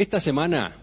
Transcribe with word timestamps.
Esta 0.00 0.18
semana, 0.18 0.78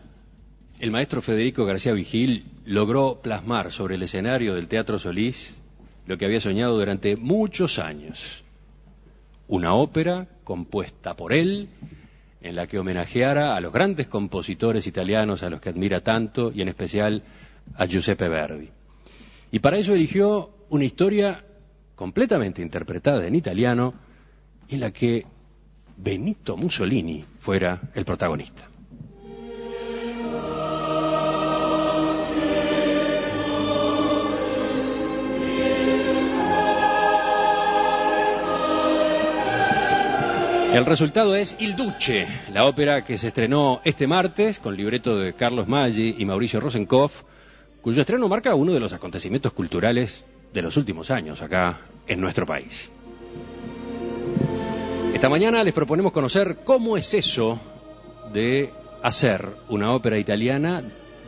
el 0.80 0.92
maestro 0.92 1.24
Federico 1.24 1.66
García 1.66 1.92
Vigil 1.92 2.52
logró 2.66 3.20
plasmar 3.20 3.72
sobre 3.72 3.96
el 3.96 4.04
escenario 4.04 4.54
del 4.54 4.68
Teatro 4.68 5.00
Solís 5.00 5.58
lo 6.06 6.20
que 6.20 6.26
había 6.26 6.40
soñado 6.40 6.78
durante 6.78 7.16
muchos 7.16 7.80
años. 7.80 8.44
Una 9.48 9.74
ópera 9.74 10.28
compuesta 10.44 11.16
por 11.16 11.34
él, 11.34 11.68
en 12.42 12.56
la 12.56 12.68
que 12.68 12.78
homenajeara 12.78 13.56
a 13.56 13.60
los 13.60 13.74
grandes 13.74 14.06
compositores 14.06 14.86
italianos 14.86 15.42
a 15.42 15.50
los 15.50 15.62
que 15.62 15.70
admira 15.70 16.02
tanto 16.02 16.52
y 16.54 16.62
en 16.62 16.68
especial 16.68 17.24
a 17.74 17.88
Giuseppe 17.88 18.30
Verdi. 18.30 18.70
Y 19.50 19.58
para 19.58 19.80
eso 19.80 19.96
eligió 19.96 20.52
una 20.70 20.86
historia 20.86 21.44
completamente 21.96 22.62
interpretada 22.62 23.26
en 23.26 23.34
italiano 23.34 23.96
en 24.70 24.80
la 24.80 24.92
que 24.92 25.26
Benito 25.98 26.56
Mussolini 26.56 27.26
fuera 27.40 27.82
el 27.96 28.06
protagonista. 28.06 28.77
El 40.74 40.86
resultado 40.86 41.36
es 41.36 41.56
Il 41.60 41.76
Duce, 41.76 42.28
la 42.54 42.66
ópera 42.66 43.04
que 43.04 43.18
se 43.18 43.30
estrenó 43.30 43.82
este 43.86 44.06
martes 44.06 44.60
con 44.60 44.76
libreto 44.76 45.18
de 45.18 45.34
Carlos 45.34 45.68
Maggi 45.68 46.16
y 46.18 46.26
Mauricio 46.26 46.60
Rosenkopf, 46.60 47.24
cuyo 47.82 48.02
estreno 48.02 48.28
marca 48.28 48.54
uno 48.54 48.74
de 48.74 48.80
los 48.80 48.92
acontecimientos 48.92 49.54
culturales 49.54 50.26
de 50.54 50.62
los 50.62 50.76
últimos 50.76 51.10
años 51.10 51.42
acá 51.42 51.80
en 52.06 52.20
nuestro 52.20 52.46
país. 52.46 52.92
Esta 55.14 55.30
mañana 55.30 55.64
les 55.64 55.74
proponemos 55.74 56.12
conocer 56.12 56.58
cómo 56.66 56.98
es 56.98 57.14
eso 57.14 57.60
de 58.34 58.72
hacer 59.02 59.50
una 59.70 59.94
ópera 59.94 60.20
italiana 60.20 60.84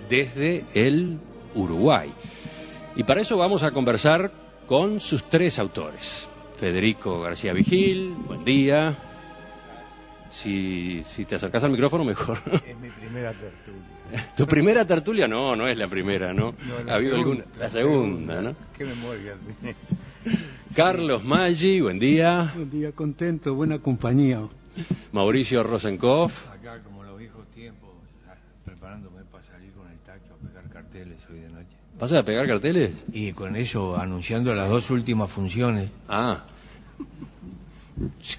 desde 0.10 0.66
el 0.74 1.18
Uruguay. 1.56 2.12
Y 2.98 3.04
para 3.04 3.22
eso 3.22 3.38
vamos 3.38 3.64
a 3.64 3.72
conversar 3.72 4.32
con 4.68 5.00
sus 5.00 5.24
tres 5.24 5.58
autores. 5.60 6.30
Federico 6.58 7.22
García 7.22 7.54
Vigil, 7.54 8.14
buen 8.28 8.44
día. 8.44 9.09
Si, 10.30 11.04
si 11.06 11.26
te 11.26 11.36
acercas 11.36 11.64
al 11.64 11.72
micrófono, 11.72 12.04
mejor. 12.04 12.38
Es 12.68 12.78
mi 12.78 12.90
primera 12.90 13.34
tertulia. 13.34 14.00
¿Tu 14.38 14.46
primera 14.46 14.86
tertulia? 14.86 15.28
No, 15.28 15.56
no 15.56 15.68
es 15.68 15.78
la 15.78 15.88
primera, 15.88 16.34
¿no? 16.34 16.56
No, 16.68 16.84
la 16.84 16.94
ha 16.94 16.96
habido 16.96 17.18
segunda, 17.18 17.44
alguna. 17.44 17.60
La 17.60 17.70
segunda, 17.70 18.42
¿no? 18.42 18.56
Qué 18.78 18.86
memoria. 18.86 19.36
Carlos 20.76 21.24
Maggi, 21.24 21.82
buen 21.82 22.00
día. 22.00 22.54
Un 22.56 22.70
día 22.70 22.92
contento, 22.92 23.54
buena 23.56 23.80
compañía. 23.80 24.42
Mauricio 25.12 25.64
Rosenkopf. 25.64 26.48
Acá, 26.50 26.82
como 26.84 27.04
los 27.04 27.18
viejos 27.18 27.46
tiempos, 27.54 27.90
preparándome 28.66 29.24
para 29.32 29.44
salir 29.46 29.72
con 29.74 29.90
el 29.90 29.98
tacho 30.00 30.34
a 30.34 30.48
pegar 30.48 30.70
carteles 30.70 31.18
hoy 31.30 31.40
de 31.40 31.50
noche. 31.50 31.76
¿Vas 32.00 32.14
a 32.14 32.24
pegar 32.24 32.48
carteles? 32.48 32.92
Y 33.12 33.34
con 33.34 33.56
eso 33.56 33.98
anunciando 33.98 34.54
las 34.56 34.70
dos 34.70 34.90
últimas 34.90 35.30
funciones. 35.30 35.90
Ah. 36.08 36.46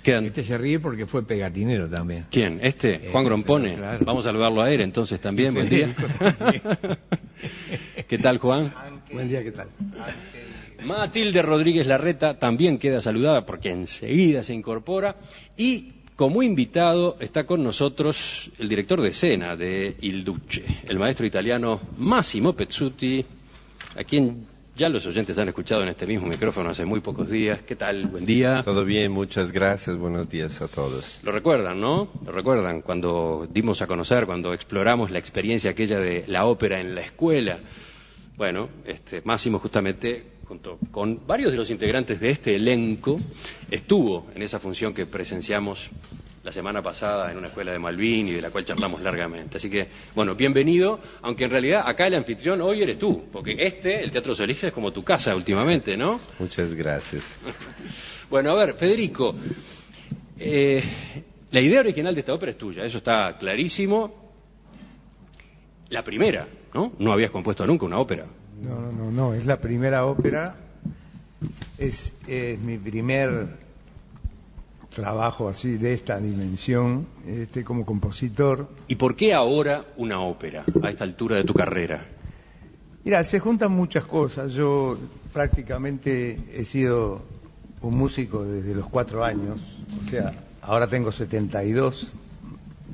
Quedan... 0.03 0.27
Este 0.27 0.45
se 0.45 0.59
ríe 0.59 0.81
porque 0.81 1.07
fue 1.07 1.27
pegatinero 1.27 1.89
también. 1.89 2.27
¿Quién? 2.31 2.61
¿Este? 2.63 2.95
Eh, 2.95 3.09
Juan 3.13 3.25
Grompone. 3.25 3.77
claro. 3.77 4.05
Vamos 4.05 4.25
a 4.25 4.29
saludarlo 4.29 4.63
a 4.63 4.71
él 4.71 4.81
entonces 4.81 5.21
también. 5.21 5.55
Buen 5.55 5.69
día. 5.69 5.89
¿Qué 8.09 8.19
tal, 8.19 8.39
Juan? 8.39 8.73
Buen 9.13 9.29
día, 9.29 9.43
¿qué 9.43 9.53
tal? 9.53 9.69
Matilde 10.85 11.43
Rodríguez 11.43 11.87
Larreta 11.87 12.39
también 12.39 12.79
queda 12.79 13.01
saludada 13.01 13.45
porque 13.45 13.71
enseguida 13.71 14.43
se 14.43 14.55
incorpora. 14.55 15.17
Y 15.57 15.93
como 16.17 16.43
invitado 16.43 17.17
está 17.21 17.45
con 17.45 17.63
nosotros 17.63 18.51
el 18.59 18.69
director 18.69 19.01
de 19.01 19.09
escena 19.09 19.57
de 19.57 19.97
Il 20.01 20.25
Duce, 20.25 20.65
el 20.87 20.99
maestro 20.99 21.27
italiano 21.27 21.81
Massimo 21.99 22.55
Pezzuti, 22.55 23.25
a 23.97 24.05
quien 24.05 24.47
ya 24.77 24.89
los 24.89 25.05
oyentes 25.07 25.37
han 25.39 25.49
escuchado 25.49 25.83
en 25.83 25.89
este 25.89 26.07
mismo 26.07 26.27
micrófono 26.27 26.71
hace 26.71 26.85
muy 26.85 27.01
pocos 27.01 27.29
días. 27.29 27.63
¿Qué 27.63 27.77
tal? 27.77 28.07
Buen 28.07 28.25
día. 28.25 28.63
Todo 28.63 28.85
bien, 28.85 29.13
muchas 29.13 29.53
gracias, 29.53 29.97
buenos 29.97 30.29
días 30.29 30.63
a 30.63 30.69
todos. 30.69 31.21
Lo 31.23 31.33
recuerdan, 31.33 31.81
¿no? 31.81 32.09
Lo 32.25 32.33
recuerdan 32.33 32.83
cuando 32.83 33.47
dimos 33.51 33.83
a 33.83 33.87
conocer, 33.87 34.27
cuando 34.27 34.55
exploramos 34.55 35.11
la 35.11 35.19
experiencia 35.19 35.73
aquella 35.73 35.99
de 35.99 36.25
la 36.27 36.47
ópera 36.47 36.81
en 36.81 36.95
la 36.95 37.03
escuela. 37.03 37.59
Bueno, 38.37 38.69
este, 38.87 39.21
Máximo 39.23 39.59
justamente, 39.59 40.25
junto 40.47 40.79
con 40.91 41.27
varios 41.27 41.51
de 41.53 41.59
los 41.59 41.71
integrantes 41.71 42.21
de 42.21 42.31
este 42.31 42.57
elenco, 42.57 43.19
estuvo 43.71 44.29
en 44.35 44.43
esa 44.43 44.59
función 44.59 44.95
que 44.95 45.05
presenciamos 45.05 45.91
la 46.43 46.53
semana 46.53 46.83
pasada 46.83 47.31
en 47.31 47.39
una 47.39 47.49
escuela 47.49 47.73
de 47.73 47.79
Malvin 47.79 48.29
y 48.29 48.33
de 48.33 48.41
la 48.41 48.51
cual 48.51 48.65
charlamos 48.65 49.03
largamente. 49.03 49.59
Así 49.59 49.69
que, 49.69 49.89
bueno, 50.15 50.35
bienvenido, 50.35 51.01
aunque 51.23 51.45
en 51.45 51.51
realidad 51.51 51.83
acá 51.85 52.07
el 52.07 52.15
anfitrión 52.15 52.63
hoy 52.63 52.83
eres 52.83 52.99
tú, 52.99 53.25
porque 53.31 53.57
este, 53.59 54.03
el 54.03 54.11
Teatro 54.11 54.35
Solís, 54.35 54.65
es 54.65 54.73
como 54.73 54.91
tu 54.91 55.05
casa 55.05 55.37
últimamente, 55.37 55.97
¿no? 55.97 56.21
Muchas 56.39 56.75
gracias. 56.75 57.39
Bueno, 58.31 58.53
a 58.53 58.55
ver, 58.55 58.77
Federico, 58.77 59.35
eh, 60.39 60.85
la 61.51 61.61
idea 61.61 61.81
original 61.81 62.15
de 62.15 62.21
esta 62.21 62.33
ópera 62.33 62.53
es 62.53 62.59
tuya, 62.59 62.85
eso 62.85 62.99
está 62.99 63.37
clarísimo. 63.37 64.31
La 65.89 66.05
primera, 66.05 66.47
¿no? 66.73 66.93
No 67.01 67.13
habías 67.13 67.33
compuesto 67.33 67.67
nunca 67.67 67.87
una 67.87 67.99
ópera. 67.99 68.27
No, 68.63 68.79
no, 68.79 68.93
no, 68.93 69.11
no, 69.11 69.35
es 69.35 69.45
la 69.47 69.61
primera 69.61 70.07
ópera. 70.07 70.55
Es, 71.77 72.15
es 72.29 72.57
mi 72.61 72.79
primer 72.79 73.49
trabajo 74.95 75.49
así 75.49 75.79
de 75.79 75.95
esta 75.95 76.19
dimensión, 76.19 77.07
este 77.27 77.65
como 77.65 77.87
compositor. 77.87 78.69
¿Y 78.89 78.97
por 78.97 79.17
qué 79.17 79.33
ahora 79.33 79.85
una 79.97 80.21
ópera 80.21 80.65
a 80.83 80.91
esta 80.91 81.05
altura 81.05 81.37
de 81.37 81.45
tu 81.45 81.55
carrera? 81.55 82.07
Mira, 83.05 83.25
se 83.25 83.41
juntan 83.41 83.73
muchas 83.73 84.05
cosas. 84.05 84.53
Yo 84.53 84.99
prácticamente 85.33 86.39
he 86.53 86.65
sido 86.65 87.23
un 87.81 87.97
músico 87.97 88.45
desde 88.45 88.75
los 88.75 88.91
cuatro 88.91 89.25
años, 89.25 89.61
o 90.05 90.11
sea, 90.11 90.35
ahora 90.61 90.87
tengo 90.87 91.11
72, 91.13 92.13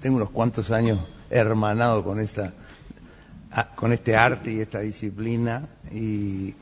tengo 0.01 0.17
unos 0.17 0.31
cuantos 0.31 0.71
años 0.71 1.01
hermanado 1.29 2.05
con 2.05 2.21
esta, 2.21 2.53
con 3.75 3.93
este 3.93 4.15
arte 4.15 4.53
y 4.53 4.61
esta 4.61 4.81
disciplina 4.81 5.69
y 5.91 6.55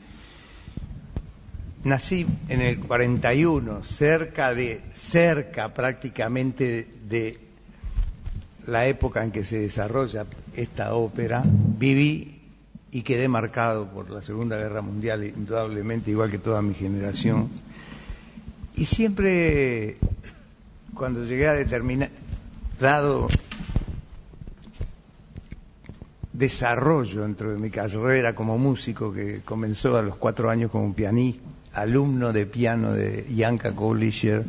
nací 1.85 2.25
en 2.49 2.61
el 2.61 2.79
41, 2.79 3.83
cerca 3.83 4.53
de, 4.53 4.81
cerca 4.93 5.73
prácticamente 5.73 6.87
de 7.07 7.39
la 8.65 8.87
época 8.87 9.23
en 9.23 9.31
que 9.31 9.45
se 9.45 9.59
desarrolla 9.59 10.25
esta 10.55 10.95
ópera, 10.95 11.43
viví 11.45 12.41
y 12.91 13.03
quedé 13.03 13.27
marcado 13.27 13.87
por 13.87 14.09
la 14.09 14.23
Segunda 14.23 14.57
Guerra 14.57 14.81
Mundial, 14.81 15.23
indudablemente, 15.25 16.09
igual 16.09 16.31
que 16.31 16.39
toda 16.39 16.61
mi 16.63 16.73
generación. 16.73 17.49
Y 18.75 18.85
siempre, 18.85 19.97
cuando 20.95 21.23
llegué 21.23 21.47
a 21.47 21.53
determinado 21.53 22.09
desarrollo 26.33 27.21
dentro 27.21 27.51
de 27.51 27.59
mi 27.59 27.69
carrera 27.69 28.33
como 28.33 28.57
músico, 28.57 29.13
que 29.13 29.41
comenzó 29.45 29.97
a 29.97 30.01
los 30.01 30.15
cuatro 30.15 30.49
años 30.49 30.71
como 30.71 30.93
pianista, 30.93 31.54
alumno 31.75 32.33
de 32.33 32.45
piano 32.45 32.91
de 32.93 33.25
Janka 33.37 33.73
Kolischer, 33.75 34.43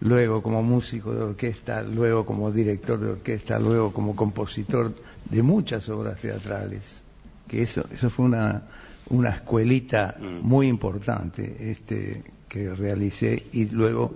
luego 0.00 0.42
como 0.42 0.62
músico 0.62 1.14
de 1.14 1.22
orquesta, 1.22 1.82
luego 1.82 2.24
como 2.26 2.50
director 2.50 2.98
de 2.98 3.10
orquesta, 3.10 3.58
luego 3.58 3.92
como 3.92 4.16
compositor 4.16 4.92
de 5.30 5.42
muchas 5.42 5.88
obras 5.88 6.20
teatrales. 6.20 7.02
Que 7.48 7.62
eso, 7.62 7.86
eso 7.92 8.10
fue 8.10 8.24
una, 8.24 8.62
una 9.10 9.30
escuelita 9.30 10.16
Mm. 10.18 10.46
muy 10.46 10.68
importante 10.68 11.70
este, 11.70 12.22
que 12.48 12.74
realicé 12.74 13.44
y 13.52 13.66
luego 13.66 14.14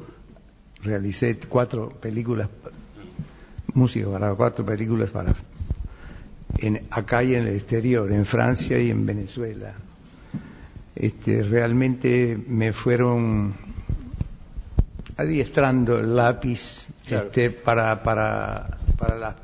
realicé 0.82 1.38
cuatro 1.38 1.91
películas, 1.91 2.48
música 3.75 4.08
para 4.10 4.34
cuatro 4.34 4.64
películas 4.64 5.10
para 5.10 5.34
en, 6.58 6.87
acá 6.90 7.23
y 7.23 7.34
en 7.34 7.46
el 7.46 7.55
exterior, 7.56 8.11
en 8.12 8.25
Francia 8.25 8.78
y 8.81 8.90
en 8.90 9.06
Venezuela. 9.06 9.75
Este, 11.00 11.45
realmente 11.45 12.37
me 12.49 12.73
fueron 12.73 13.55
adiestrando 15.17 15.99
el 15.99 16.17
lápiz 16.17 16.89
Claro. 17.06 17.27
este, 17.29 17.50
para, 17.50 18.03
para, 18.03 18.79
para 18.99 19.17
la 19.17 19.37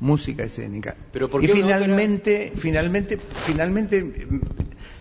música 0.00 0.44
escénica. 0.44 0.96
Pero 1.12 1.28
¿por 1.28 1.44
y 1.44 1.46
qué 1.46 1.52
finalmente, 1.52 2.52
finalmente, 2.56 3.18
finalmente 3.18 4.26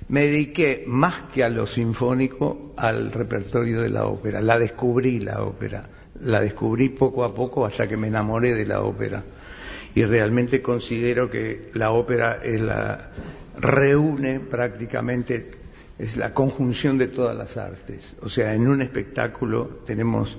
me 0.09 0.21
dediqué 0.21 0.83
más 0.85 1.15
que 1.33 1.43
a 1.43 1.49
lo 1.49 1.65
sinfónico 1.65 2.73
al 2.77 3.11
repertorio 3.11 3.81
de 3.81 3.89
la 3.89 4.05
ópera. 4.05 4.41
La 4.41 4.59
descubrí 4.59 5.19
la 5.19 5.41
ópera, 5.43 5.87
la 6.21 6.41
descubrí 6.41 6.89
poco 6.89 7.23
a 7.23 7.33
poco 7.33 7.65
hasta 7.65 7.87
que 7.87 7.97
me 7.97 8.07
enamoré 8.07 8.53
de 8.53 8.65
la 8.67 8.81
ópera. 8.81 9.23
Y 9.95 10.03
realmente 10.03 10.61
considero 10.61 11.31
que 11.31 11.71
la 11.73 11.91
ópera 11.91 12.39
es 12.43 12.59
la 12.61 13.09
reúne 13.57 14.41
prácticamente 14.41 15.64
es 15.97 16.17
la 16.17 16.33
conjunción 16.33 16.97
de 16.97 17.07
todas 17.07 17.35
las 17.35 17.57
artes. 17.57 18.15
O 18.21 18.29
sea, 18.29 18.53
en 18.53 18.67
un 18.67 18.81
espectáculo 18.81 19.81
tenemos 19.85 20.37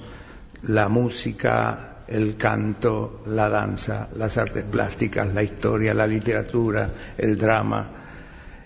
la 0.69 0.89
música, 0.89 1.99
el 2.09 2.37
canto, 2.37 3.23
la 3.27 3.49
danza, 3.49 4.09
las 4.17 4.37
artes 4.37 4.65
plásticas, 4.65 5.33
la 5.33 5.43
historia, 5.43 5.95
la 5.95 6.07
literatura, 6.07 6.91
el 7.17 7.37
drama, 7.37 7.91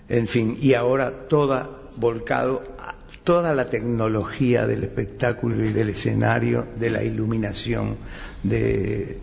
en 0.08 0.26
fin, 0.26 0.58
y 0.60 0.74
ahora 0.74 1.28
toda 1.28 1.70
volcado 1.96 2.62
a 2.78 2.96
toda 3.24 3.54
la 3.54 3.68
tecnología 3.68 4.66
del 4.66 4.82
espectáculo 4.84 5.64
y 5.64 5.72
del 5.72 5.90
escenario, 5.90 6.66
de 6.76 6.90
la 6.90 7.02
iluminación, 7.04 7.96
de, 8.42 9.18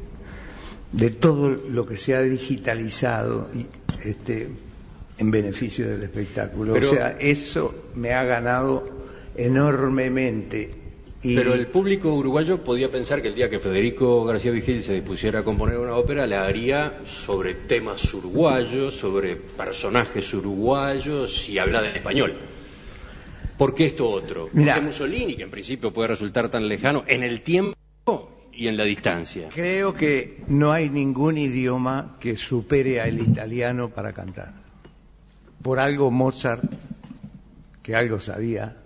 de 0.92 1.10
todo 1.10 1.50
lo 1.50 1.86
que 1.86 1.98
se 1.98 2.16
ha 2.16 2.22
digitalizado 2.22 3.50
este, 4.04 4.50
en 5.18 5.31
beneficio 5.31 5.88
del 5.88 6.04
espectáculo. 6.04 6.74
Pero- 6.74 6.90
o 6.92 6.94
sea, 6.94 7.18
eso 7.19 7.74
me 7.96 8.14
ha 8.14 8.24
ganado 8.24 8.84
enormemente. 9.36 10.72
Y 11.24 11.36
Pero 11.36 11.56
el 11.56 11.68
público 11.68 12.14
uruguayo 12.14 12.64
podía 12.64 12.90
pensar 12.90 13.22
que 13.22 13.30
el 13.30 13.36
día 13.36 13.50
que 13.50 13.60
Federico 13.60 14.24
García 14.24 14.52
Vigil 14.52 14.84
se 14.84 14.94
dispusiera 14.94 15.40
a 15.40 15.44
componer 15.44 15.78
una 15.80 15.96
ópera, 15.96 16.28
la 16.28 16.46
haría 16.46 17.00
sobre 17.06 17.56
temas 17.56 18.14
uruguayos, 18.14 18.96
sobre 18.96 19.36
personajes 19.36 20.31
uruguayos 20.34 21.50
y 21.50 21.58
hablar 21.58 21.86
en 21.86 21.96
español. 21.96 22.38
¿Por 23.58 23.74
qué 23.74 23.88
esto 23.88 24.08
otro? 24.08 24.50
Mirá. 24.54 24.75
Porque 24.75 24.88
Mussolini, 24.88 25.36
que 25.36 25.44
en 25.44 25.50
principio 25.50 25.92
puede 25.92 26.10
resultar 26.10 26.50
tan 26.50 26.68
lejano 26.68 27.04
en 27.08 27.24
el 27.24 27.42
tiempo 27.42 27.75
y 28.54 28.68
en 28.68 28.78
la 28.78 28.84
distancia. 28.84 29.50
creo 29.54 29.96
que 29.96 30.44
no 30.48 30.72
hay 30.72 30.90
ningún 30.90 31.38
idioma 31.40 32.18
que 32.19 32.38
supere 32.38 33.02
al 33.02 33.19
italiano 33.19 33.90
para 33.90 34.14
cantar. 34.14 34.67
Por 35.68 35.81
algo 35.81 36.10
Mozart, 36.10 36.64
que 37.84 37.94
algo 37.94 38.22
sabía, 38.22 38.78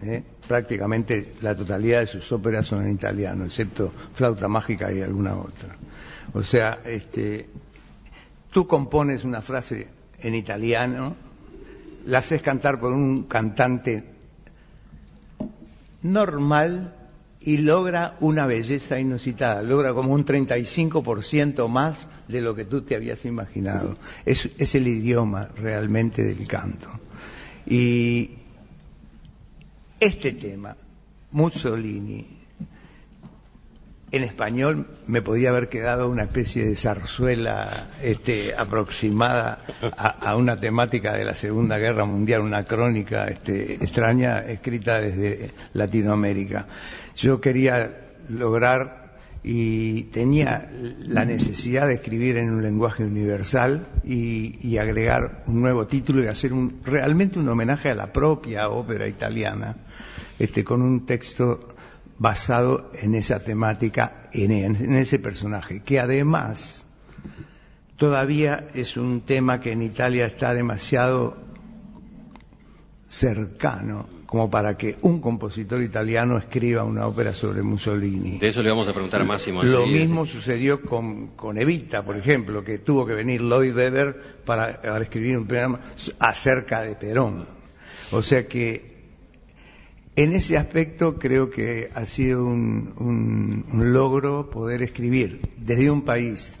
¿eh? 0.00 0.22
prácticamente 0.46 1.34
la 1.42 1.56
totalidad 1.56 1.98
de 1.98 2.06
sus 2.06 2.30
óperas 2.30 2.64
son 2.64 2.84
en 2.86 2.92
italiano, 2.92 3.44
excepto 3.44 3.90
Flauta 4.14 4.46
Mágica 4.46 4.92
y 4.92 5.00
alguna 5.02 5.34
otra. 5.34 5.74
O 6.34 6.44
sea, 6.44 6.78
este, 6.84 7.48
tú 8.52 8.68
compones 8.68 9.24
una 9.24 9.42
frase 9.42 9.88
en 10.20 10.36
italiano, 10.36 11.16
la 12.06 12.18
haces 12.18 12.40
cantar 12.40 12.78
por 12.78 12.92
un 12.92 13.24
cantante 13.24 14.04
normal 16.02 16.94
y 17.40 17.58
logra 17.58 18.16
una 18.20 18.46
belleza 18.46 18.98
inusitada, 18.98 19.62
logra 19.62 19.94
como 19.94 20.12
un 20.12 20.24
35% 20.24 21.68
más 21.68 22.08
de 22.26 22.40
lo 22.40 22.54
que 22.54 22.64
tú 22.64 22.82
te 22.82 22.96
habías 22.96 23.24
imaginado. 23.24 23.96
Es, 24.24 24.74
el 24.74 24.88
idioma 24.88 25.48
realmente 25.56 26.22
del 26.22 26.46
canto. 26.46 26.88
Y 27.66 28.30
este 30.00 30.32
tema, 30.32 30.76
Mussolini, 31.30 32.26
en 34.10 34.24
español 34.24 34.86
me 35.06 35.20
podía 35.20 35.50
haber 35.50 35.68
quedado 35.68 36.08
una 36.08 36.22
especie 36.22 36.64
de 36.64 36.76
zarzuela 36.76 37.88
este, 38.02 38.54
aproximada 38.56 39.60
a, 39.96 40.30
a 40.30 40.36
una 40.36 40.58
temática 40.58 41.12
de 41.12 41.26
la 41.26 41.34
Segunda 41.34 41.76
Guerra 41.76 42.06
Mundial, 42.06 42.40
una 42.40 42.64
crónica 42.64 43.26
este, 43.26 43.74
extraña 43.74 44.40
escrita 44.40 45.00
desde 45.00 45.50
Latinoamérica. 45.74 46.66
Yo 47.18 47.40
quería 47.40 48.14
lograr 48.28 49.18
y 49.42 50.04
tenía 50.04 50.70
la 51.00 51.24
necesidad 51.24 51.88
de 51.88 51.94
escribir 51.94 52.36
en 52.36 52.50
un 52.50 52.62
lenguaje 52.62 53.04
universal 53.04 53.88
y, 54.04 54.78
agregar 54.78 55.42
un 55.48 55.60
nuevo 55.60 55.88
título 55.88 56.22
y 56.22 56.28
hacer 56.28 56.52
un, 56.52 56.80
realmente 56.84 57.40
un 57.40 57.48
homenaje 57.48 57.90
a 57.90 57.96
la 57.96 58.12
propia 58.12 58.68
ópera 58.68 59.08
italiana, 59.08 59.76
este, 60.38 60.62
con 60.62 60.80
un 60.80 61.06
texto 61.06 61.74
basado 62.18 62.92
en 62.94 63.16
esa 63.16 63.40
temática, 63.40 64.28
en 64.32 64.94
ese 64.94 65.18
personaje, 65.18 65.82
que 65.82 65.98
además 65.98 66.86
todavía 67.96 68.68
es 68.74 68.96
un 68.96 69.22
tema 69.22 69.60
que 69.60 69.72
en 69.72 69.82
Italia 69.82 70.24
está 70.24 70.54
demasiado 70.54 71.36
cercano 73.08 74.17
como 74.28 74.50
para 74.50 74.76
que 74.76 74.96
un 75.00 75.22
compositor 75.22 75.80
italiano 75.82 76.36
escriba 76.36 76.84
una 76.84 77.06
ópera 77.06 77.32
sobre 77.32 77.62
Mussolini. 77.62 78.38
De 78.38 78.48
eso 78.48 78.62
le 78.62 78.68
vamos 78.68 78.86
a 78.86 78.92
preguntar 78.92 79.22
a 79.22 79.24
Máximo. 79.24 79.62
Lo 79.62 79.86
mismo 79.86 80.26
sucedió 80.26 80.82
con, 80.82 81.28
con 81.28 81.56
Evita, 81.56 82.04
por 82.04 82.14
ejemplo, 82.14 82.62
que 82.62 82.76
tuvo 82.76 83.06
que 83.06 83.14
venir 83.14 83.40
Lloyd 83.40 83.74
Webber 83.74 84.14
para, 84.44 84.82
para 84.82 85.02
escribir 85.02 85.38
un 85.38 85.46
programa 85.46 85.80
acerca 86.18 86.82
de 86.82 86.94
Perón. 86.94 87.46
O 88.12 88.22
sea 88.22 88.46
que 88.46 88.98
en 90.14 90.34
ese 90.34 90.58
aspecto 90.58 91.18
creo 91.18 91.48
que 91.48 91.88
ha 91.94 92.04
sido 92.04 92.44
un, 92.44 92.92
un- 92.98 93.64
un 93.72 93.92
logro 93.94 94.50
poder 94.50 94.82
escribir 94.82 95.40
desde 95.56 95.90
un 95.90 96.02
país 96.02 96.57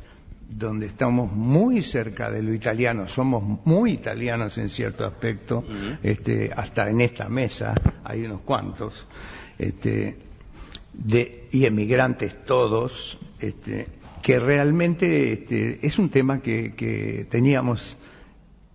donde 0.48 0.86
estamos 0.86 1.30
muy 1.32 1.82
cerca 1.82 2.30
de 2.30 2.42
lo 2.42 2.54
italiano, 2.54 3.06
somos 3.06 3.60
muy 3.64 3.92
italianos 3.92 4.56
en 4.58 4.70
cierto 4.70 5.04
aspecto, 5.04 5.62
este, 6.02 6.50
hasta 6.56 6.88
en 6.88 7.00
esta 7.00 7.28
mesa 7.28 7.74
hay 8.02 8.24
unos 8.24 8.40
cuantos, 8.40 9.06
este, 9.58 10.16
de, 10.94 11.48
y 11.52 11.66
emigrantes 11.66 12.44
todos, 12.44 13.18
este, 13.38 13.88
que 14.22 14.40
realmente 14.40 15.32
este, 15.32 15.86
es 15.86 15.98
un 15.98 16.08
tema 16.08 16.40
que, 16.40 16.74
que 16.74 17.26
teníamos 17.30 17.96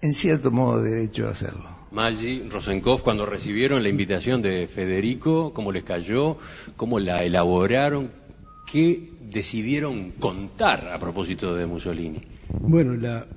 en 0.01 0.13
cierto 0.13 0.51
modo 0.51 0.81
derecho 0.81 1.27
a 1.27 1.31
hacerlo. 1.31 1.73
Maggi, 1.91 2.49
Rosenkopf, 2.49 3.03
cuando 3.03 3.25
recibieron 3.27 3.83
la 3.83 3.89
invitación 3.89 4.41
de 4.41 4.67
Federico, 4.67 5.53
cómo 5.53 5.71
les 5.71 5.83
cayó, 5.83 6.37
cómo 6.75 6.99
la 6.99 7.23
elaboraron, 7.23 8.11
qué 8.71 9.13
decidieron 9.31 10.11
contar 10.11 10.87
a 10.89 10.99
propósito 10.99 11.55
de 11.55 11.65
Mussolini. 11.65 12.21
Bueno, 12.65 12.95
la- 12.95 13.27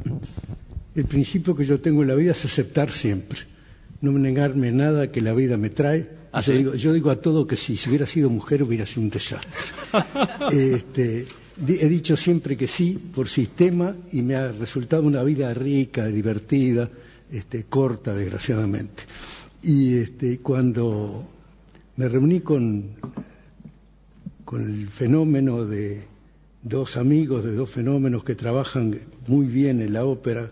el 0.95 1.05
principio 1.05 1.55
que 1.55 1.65
yo 1.65 1.81
tengo 1.81 2.03
en 2.03 2.09
la 2.09 2.15
vida 2.15 2.33
es 2.33 2.45
aceptar 2.45 2.91
siempre, 2.91 3.39
no 4.01 4.13
negarme 4.13 4.73
nada 4.73 5.11
que 5.11 5.21
la 5.21 5.33
vida 5.35 5.57
me 5.57 5.71
trae. 5.71 6.09
¿Ah, 6.33 6.41
yo, 6.43 6.53
digo, 6.53 6.75
yo 6.75 6.93
digo 6.93 7.11
a 7.11 7.17
todo 7.21 7.47
que 7.47 7.57
si, 7.57 7.77
si 7.77 7.89
hubiera 7.89 8.07
sido 8.07 8.29
mujer 8.31 8.63
hubiera 8.63 8.85
sido 8.87 9.03
un 9.03 9.11
desastre. 9.11 9.51
Este, 10.53 11.27
he 11.67 11.89
dicho 11.89 12.17
siempre 12.17 12.57
que 12.57 12.67
sí 12.67 12.99
por 13.15 13.29
sistema 13.29 13.97
y 14.13 14.21
me 14.23 14.35
ha 14.35 14.53
resultado 14.53 15.03
una 15.05 15.23
vida 15.23 15.53
rica, 15.55 16.07
divertida, 16.07 16.91
este, 17.31 17.65
corta, 17.65 18.15
desgraciadamente. 18.15 19.05
Y 19.63 19.97
este, 19.97 20.39
cuando 20.41 21.27
me 21.97 22.09
reuní 22.09 22.41
con, 22.41 22.91
con 24.47 24.65
el 24.65 24.89
fenómeno 24.89 25.67
de 25.67 26.05
dos 26.63 26.97
amigos, 26.97 27.45
de 27.45 27.53
dos 27.53 27.69
fenómenos 27.69 28.23
que 28.23 28.37
trabajan 28.37 28.97
muy 29.27 29.47
bien 29.49 29.83
en 29.83 29.93
la 29.93 30.05
ópera, 30.05 30.51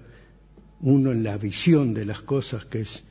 uno 0.81 1.13
en 1.13 1.23
la 1.23 1.39
visión 1.39 1.95
de 1.95 2.05
las 2.05 2.21
cosas, 2.21 2.65
que 2.65 2.81
es 2.81 3.05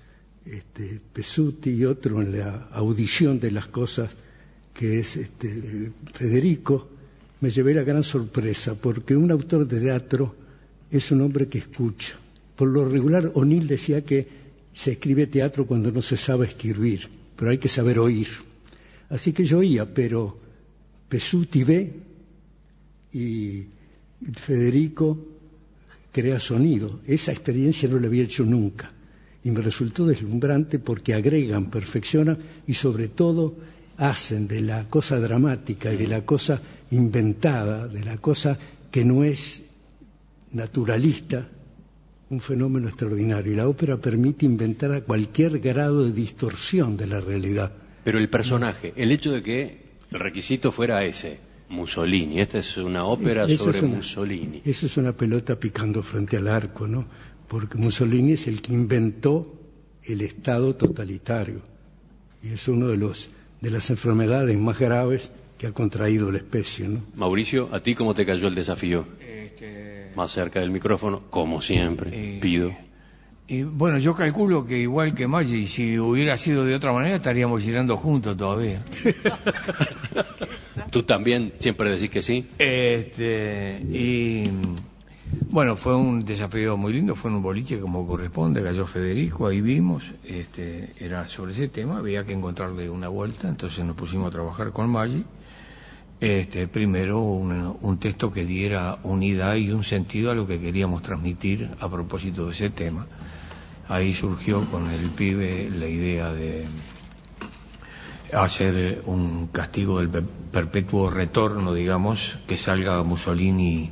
este, 0.46 1.00
Pesuti, 1.14 1.70
y 1.72 1.86
otro 1.86 2.22
en 2.22 2.38
la 2.38 2.68
audición 2.74 3.40
de 3.40 3.52
las 3.52 3.68
cosas, 3.68 4.12
que 4.74 5.00
es 5.00 5.16
este, 5.16 5.94
Federico, 6.14 6.90
me 7.40 7.50
llevé 7.50 7.74
la 7.74 7.84
gran 7.84 8.04
sorpresa, 8.04 8.76
porque 8.76 9.16
un 9.16 9.32
autor 9.32 9.66
de 9.66 9.80
teatro 9.80 10.36
es 10.92 11.12
un 11.12 11.22
hombre 11.22 11.48
que 11.48 11.60
escucha. 11.60 12.16
Por 12.58 12.68
lo 12.68 12.88
regular, 12.90 13.32
O'Neill 13.36 13.68
decía 13.68 14.04
que 14.04 14.28
se 14.74 14.92
escribe 14.92 15.28
teatro 15.28 15.66
cuando 15.66 15.94
no 15.94 16.02
se 16.02 16.18
sabe 16.18 16.48
escribir, 16.48 17.08
pero 17.38 17.52
hay 17.52 17.58
que 17.58 17.70
saber 17.70 18.00
oír. 18.00 18.28
Así 19.08 19.32
que 19.32 19.46
yo 19.46 19.60
oía, 19.60 19.94
pero 19.94 20.43
Pesuti 21.14 21.64
ve 21.64 21.94
y 23.12 23.68
Federico 24.34 25.16
crea 26.12 26.40
sonido. 26.40 27.02
Esa 27.06 27.32
experiencia 27.32 27.88
no 27.88 28.00
la 28.00 28.08
había 28.08 28.24
hecho 28.24 28.44
nunca. 28.44 28.92
Y 29.44 29.52
me 29.52 29.62
resultó 29.62 30.08
deslumbrante 30.08 30.80
porque 30.80 31.14
agregan, 31.14 31.70
perfeccionan 31.70 32.40
y 32.66 32.74
sobre 32.74 33.10
todo 33.10 33.56
hacen 33.98 34.48
de 34.48 34.62
la 34.62 34.90
cosa 34.90 35.20
dramática 35.20 35.94
y 35.94 35.98
de 35.98 36.08
la 36.08 36.26
cosa 36.26 36.60
inventada, 36.90 37.88
de 37.88 38.04
la 38.04 38.18
cosa 38.18 38.58
que 38.90 39.06
no 39.06 39.24
es 39.24 39.62
naturalista, 40.52 41.48
un 42.32 42.42
fenómeno 42.42 42.88
extraordinario. 42.88 43.54
Y 43.54 43.56
la 43.56 43.68
ópera 43.68 43.98
permite 43.98 44.48
inventar 44.48 44.92
a 44.92 45.02
cualquier 45.02 45.60
grado 45.60 46.06
de 46.06 46.12
distorsión 46.12 46.98
de 46.98 47.06
la 47.06 47.22
realidad. 47.22 47.72
Pero 48.04 48.18
el 48.18 48.30
personaje, 48.32 48.94
el 48.96 49.12
hecho 49.12 49.32
de 49.32 49.44
que 49.44 49.83
el 50.14 50.20
requisito 50.20 50.72
fuera 50.72 51.04
ese, 51.06 51.40
Mussolini, 51.70 52.40
esta 52.40 52.60
es 52.60 52.78
una 52.78 53.06
ópera 53.06 53.46
Eso 53.46 53.66
sobre 53.66 53.78
es 53.78 53.84
una- 53.84 53.96
Mussolini. 53.96 54.62
Eso 54.66 54.86
es 54.86 54.98
una 54.98 55.14
pelota 55.14 55.60
picando 55.60 56.04
frente 56.04 56.38
al 56.38 56.48
arco, 56.48 56.88
¿no? 56.88 57.06
Porque 57.48 57.78
Mussolini 57.78 58.34
es 58.34 58.48
el 58.48 58.62
que 58.62 58.74
inventó 58.74 59.60
el 60.04 60.22
Estado 60.22 60.76
totalitario 60.76 61.62
y 62.44 62.50
es 62.54 62.68
uno 62.68 62.88
de 62.88 62.98
los 62.98 63.30
de 63.62 63.72
las 63.72 63.90
enfermedades 63.90 64.58
más 64.58 64.78
graves 64.78 65.32
que 65.58 65.68
ha 65.68 65.72
contraído 65.72 66.30
la 66.32 66.38
especie, 66.40 66.88
¿no? 66.90 67.00
Mauricio, 67.16 67.70
¿a 67.72 67.80
ti 67.82 67.96
cómo 67.96 68.14
te 68.14 68.26
cayó 68.26 68.50
el 68.50 68.56
desafío? 68.56 69.06
Este, 69.22 70.12
Más 70.16 70.32
cerca 70.34 70.60
del 70.60 70.70
micrófono, 70.70 71.24
como 71.30 71.62
siempre, 71.62 72.10
eh, 72.14 72.40
pido. 72.42 72.76
Y 73.48 73.64
bueno, 73.64 73.98
yo 73.98 74.16
calculo 74.16 74.66
que 74.66 74.80
igual 74.80 75.14
que 75.14 75.28
Maggi, 75.28 75.68
si 75.68 76.00
hubiera 76.00 76.38
sido 76.38 76.64
de 76.64 76.76
otra 76.76 76.94
manera, 76.94 77.18
estaríamos 77.18 77.62
girando 77.62 77.98
juntos 77.98 78.38
todavía. 78.38 78.84
Tú 80.92 81.04
también 81.04 81.54
siempre 81.60 81.92
decís 81.92 82.10
que 82.10 82.22
sí. 82.22 82.48
Este, 82.58 83.82
y 83.92 84.50
bueno, 85.50 85.76
fue 85.76 85.94
un 85.96 86.24
desafío 86.24 86.78
muy 86.78 86.94
lindo, 86.94 87.16
fue 87.16 87.32
en 87.32 87.38
un 87.38 87.44
boliche 87.44 87.80
como 87.80 88.08
corresponde, 88.08 88.64
cayó 88.64 88.88
Federico, 88.88 89.48
ahí 89.48 89.60
vimos, 89.60 90.04
este, 90.24 90.94
era 91.00 91.28
sobre 91.28 91.52
ese 91.52 91.68
tema, 91.68 91.98
había 91.98 92.24
que 92.24 92.34
encontrarle 92.34 92.90
una 92.90 93.10
vuelta, 93.10 93.50
entonces 93.50 93.84
nos 93.84 93.96
pusimos 93.98 94.30
a 94.30 94.32
trabajar 94.32 94.72
con 94.72 94.90
Maggi. 94.90 95.26
Este, 96.22 96.70
primero 96.70 97.20
un, 97.20 97.78
un 97.82 97.98
texto 97.98 98.32
que 98.32 98.46
diera 98.46 99.00
unidad 99.04 99.56
y 99.56 99.72
un 99.72 99.84
sentido 99.84 100.32
a 100.32 100.36
lo 100.36 100.48
que 100.48 100.62
queríamos 100.62 101.02
transmitir 101.02 101.70
a 101.82 101.90
propósito 101.90 102.46
de 102.46 102.54
ese 102.54 102.70
tema. 102.70 103.06
Ahí 103.88 104.14
surgió 104.14 104.62
con 104.70 104.90
el 104.90 105.10
pibe 105.10 105.70
la 105.70 105.88
idea 105.88 106.32
de 106.34 106.66
hacer 108.34 109.02
un 109.06 109.48
castigo 109.48 110.00
del 110.00 110.10
per- 110.10 110.24
perpetuo 110.24 111.10
retorno, 111.10 111.74
digamos, 111.74 112.38
que 112.48 112.58
salga 112.58 113.04
Mussolini 113.04 113.92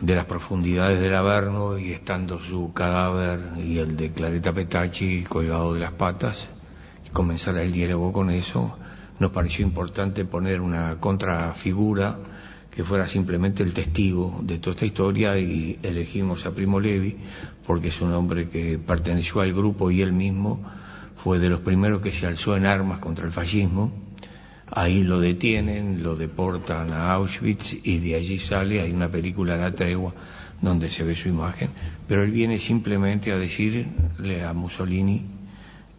de 0.00 0.14
las 0.14 0.26
profundidades 0.26 1.00
del 1.00 1.14
Averno 1.14 1.78
y 1.78 1.92
estando 1.92 2.40
su 2.40 2.72
cadáver 2.72 3.40
y 3.58 3.78
el 3.78 3.96
de 3.96 4.12
Clareta 4.12 4.52
Petacci 4.52 5.24
colgado 5.24 5.74
de 5.74 5.80
las 5.80 5.92
patas, 5.92 6.48
y 7.06 7.10
comenzar 7.10 7.56
el 7.58 7.72
diálogo 7.72 8.12
con 8.12 8.30
eso, 8.30 8.76
nos 9.18 9.30
pareció 9.30 9.64
importante 9.64 10.24
poner 10.24 10.60
una 10.60 10.96
contrafigura 11.00 12.16
que 12.70 12.84
fuera 12.84 13.06
simplemente 13.06 13.62
el 13.62 13.72
testigo 13.72 14.40
de 14.42 14.58
toda 14.58 14.74
esta 14.74 14.86
historia 14.86 15.38
y 15.38 15.78
elegimos 15.82 16.46
a 16.46 16.52
Primo 16.54 16.78
Levi 16.78 17.16
porque 17.66 17.88
es 17.88 18.00
un 18.00 18.12
hombre 18.12 18.48
que 18.48 18.78
perteneció 18.78 19.40
al 19.40 19.52
grupo 19.52 19.90
y 19.90 20.02
él 20.02 20.12
mismo 20.12 20.60
fue 21.16 21.38
de 21.38 21.48
los 21.48 21.60
primeros 21.60 22.00
que 22.00 22.12
se 22.12 22.26
alzó 22.26 22.56
en 22.56 22.66
armas 22.66 22.98
contra 23.00 23.26
el 23.26 23.32
fascismo. 23.32 23.92
Ahí 24.72 25.02
lo 25.02 25.18
detienen, 25.20 26.02
lo 26.02 26.14
deportan 26.14 26.92
a 26.92 27.12
Auschwitz 27.12 27.76
y 27.82 27.98
de 27.98 28.14
allí 28.14 28.38
sale, 28.38 28.80
hay 28.80 28.92
una 28.92 29.08
película 29.08 29.56
La 29.56 29.72
Tregua 29.72 30.14
donde 30.62 30.90
se 30.90 31.02
ve 31.04 31.14
su 31.14 31.28
imagen, 31.28 31.70
pero 32.06 32.22
él 32.22 32.30
viene 32.30 32.58
simplemente 32.58 33.32
a 33.32 33.38
decirle 33.38 34.44
a 34.44 34.52
Mussolini 34.52 35.24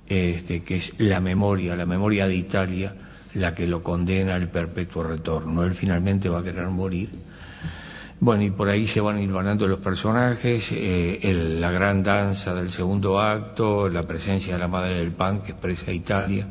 este, 0.07 0.63
que 0.63 0.75
es 0.77 0.93
la 0.99 1.19
memoria, 1.19 1.75
la 1.75 1.85
memoria 1.85 2.27
de 2.27 2.35
Italia, 2.35 2.93
la 3.35 3.53
que 3.55 3.67
lo 3.67 3.81
condena 3.83 4.35
al 4.35 4.49
perpetuo 4.49 5.03
retorno. 5.03 5.63
Él 5.63 5.73
finalmente 5.75 6.29
va 6.29 6.39
a 6.39 6.43
querer 6.43 6.67
morir. 6.67 7.09
Bueno, 8.19 8.43
y 8.43 8.51
por 8.51 8.69
ahí 8.69 8.85
se 8.85 9.01
van 9.01 9.19
hilvanando 9.19 9.67
los 9.67 9.79
personajes, 9.79 10.71
eh, 10.71 11.19
el- 11.23 11.59
la 11.59 11.71
gran 11.71 12.03
danza 12.03 12.53
del 12.53 12.71
segundo 12.71 13.19
acto, 13.19 13.89
la 13.89 14.03
presencia 14.03 14.53
de 14.53 14.59
la 14.59 14.67
madre 14.67 14.97
del 14.97 15.11
pan 15.11 15.41
que 15.41 15.51
expresa 15.53 15.91
Italia. 15.91 16.47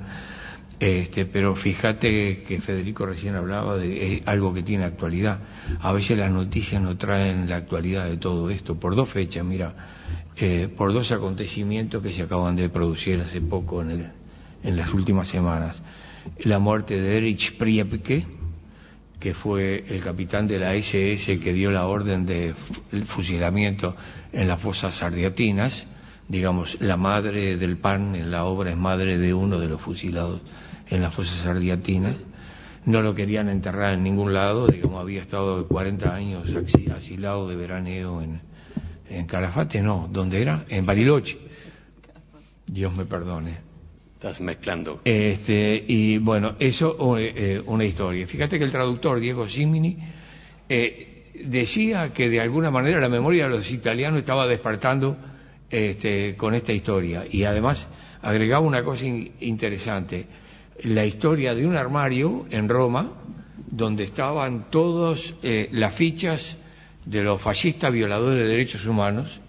Este, 0.80 1.26
pero 1.26 1.54
fíjate 1.54 2.42
que 2.42 2.60
Federico 2.60 3.04
recién 3.04 3.36
hablaba 3.36 3.76
de 3.76 4.14
eh, 4.14 4.22
algo 4.26 4.52
que 4.54 4.62
tiene 4.62 4.84
actualidad. 4.84 5.38
A 5.80 5.92
veces 5.92 6.16
las 6.18 6.32
noticias 6.32 6.80
no 6.82 6.96
traen 6.96 7.48
la 7.48 7.56
actualidad 7.56 8.06
de 8.06 8.16
todo 8.16 8.48
esto, 8.50 8.74
por 8.76 8.96
dos 8.96 9.08
fechas, 9.10 9.44
mira, 9.44 9.74
eh, 10.38 10.68
por 10.74 10.92
dos 10.94 11.12
acontecimientos 11.12 12.02
que 12.02 12.12
se 12.14 12.22
acaban 12.22 12.56
de 12.56 12.68
producir 12.70 13.20
hace 13.20 13.40
poco 13.42 13.82
en, 13.82 13.90
el- 13.90 14.06
en 14.64 14.76
las 14.76 14.92
últimas 14.94 15.28
semanas. 15.28 15.80
La 16.44 16.58
muerte 16.58 17.00
de 17.00 17.16
Erich 17.16 17.56
Priebke, 17.56 18.26
que 19.18 19.34
fue 19.34 19.84
el 19.88 20.00
capitán 20.02 20.46
de 20.48 20.58
la 20.58 20.74
SS 20.74 21.38
que 21.40 21.52
dio 21.52 21.70
la 21.70 21.86
orden 21.86 22.24
de 22.26 22.54
fu- 22.54 23.04
fusilamiento 23.06 23.94
en 24.32 24.48
las 24.48 24.60
fosas 24.60 25.02
ardiatinas. 25.02 25.86
Digamos, 26.28 26.80
la 26.80 26.96
madre 26.96 27.56
del 27.56 27.76
pan 27.76 28.14
en 28.14 28.30
la 28.30 28.44
obra 28.44 28.70
es 28.70 28.76
madre 28.76 29.18
de 29.18 29.34
uno 29.34 29.58
de 29.58 29.68
los 29.68 29.80
fusilados 29.80 30.40
en 30.88 31.02
las 31.02 31.14
fosas 31.14 31.44
ardiatinas. 31.46 32.16
No 32.86 33.02
lo 33.02 33.14
querían 33.14 33.48
enterrar 33.50 33.94
en 33.94 34.02
ningún 34.02 34.32
lado, 34.32 34.66
digamos, 34.68 35.00
había 35.02 35.20
estado 35.20 35.66
40 35.68 36.14
años 36.14 36.44
asilado 36.96 37.46
de 37.48 37.56
veraneo 37.56 38.22
en, 38.22 38.40
en 39.10 39.26
Calafate, 39.26 39.82
no, 39.82 40.08
¿dónde 40.10 40.40
era? 40.40 40.64
En 40.68 40.86
Bariloche. 40.86 41.38
Dios 42.66 42.94
me 42.96 43.04
perdone. 43.04 43.69
Estás 44.20 44.42
mezclando. 44.42 45.00
Este, 45.06 45.82
y 45.88 46.18
bueno, 46.18 46.54
eso 46.58 47.16
eh, 47.16 47.32
eh, 47.34 47.62
una 47.64 47.86
historia. 47.86 48.26
Fíjate 48.26 48.58
que 48.58 48.66
el 48.66 48.70
traductor 48.70 49.18
Diego 49.18 49.48
Simini 49.48 49.96
eh, 50.68 51.30
decía 51.46 52.12
que 52.12 52.28
de 52.28 52.38
alguna 52.38 52.70
manera 52.70 53.00
la 53.00 53.08
memoria 53.08 53.44
de 53.44 53.48
los 53.56 53.70
italianos 53.70 54.18
estaba 54.18 54.46
despertando 54.46 55.16
este, 55.70 56.36
con 56.36 56.54
esta 56.54 56.70
historia. 56.74 57.24
Y 57.30 57.44
además 57.44 57.88
agregaba 58.20 58.60
una 58.60 58.84
cosa 58.84 59.06
in- 59.06 59.32
interesante, 59.40 60.26
la 60.82 61.06
historia 61.06 61.54
de 61.54 61.66
un 61.66 61.76
armario 61.76 62.44
en 62.50 62.68
Roma 62.68 63.10
donde 63.70 64.04
estaban 64.04 64.68
todas 64.70 65.32
las 65.70 65.94
fichas 65.94 66.58
de 67.06 67.22
los 67.22 67.40
fascistas 67.40 67.90
violadores 67.90 68.42
de 68.44 68.50
derechos 68.50 68.84
humanos, 68.84 69.40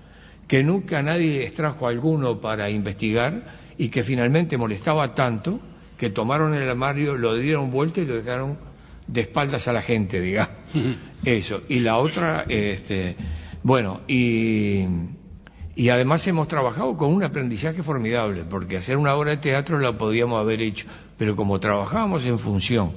que 0.47 0.63
nunca 0.63 1.01
nadie 1.03 1.43
extrajo 1.43 1.87
alguno 1.89 2.39
para 2.39 2.69
investigar 2.69 3.59
y 3.77 3.89
que 3.89 4.03
finalmente 4.03 4.57
molestaba 4.57 5.13
tanto 5.15 5.59
que 5.97 6.09
tomaron 6.09 6.53
el 6.55 6.67
armario, 6.67 7.15
lo 7.15 7.35
dieron 7.35 7.69
vuelta 7.69 8.01
y 8.01 8.05
lo 8.05 8.15
dejaron 8.15 8.57
de 9.07 9.21
espaldas 9.21 9.67
a 9.67 9.73
la 9.73 9.81
gente, 9.81 10.19
digamos. 10.19 10.55
Eso. 11.23 11.61
Y 11.69 11.79
la 11.79 11.97
otra, 11.97 12.45
este, 12.47 13.15
bueno, 13.61 14.01
y, 14.07 14.85
y 15.75 15.89
además 15.89 16.25
hemos 16.25 16.47
trabajado 16.47 16.97
con 16.97 17.13
un 17.13 17.23
aprendizaje 17.23 17.83
formidable, 17.83 18.43
porque 18.49 18.77
hacer 18.77 18.97
una 18.97 19.13
obra 19.15 19.31
de 19.31 19.37
teatro 19.37 19.79
la 19.79 19.97
podíamos 19.97 20.39
haber 20.39 20.61
hecho, 20.61 20.87
pero 21.17 21.35
como 21.35 21.59
trabajábamos 21.59 22.25
en 22.25 22.39
función 22.39 22.93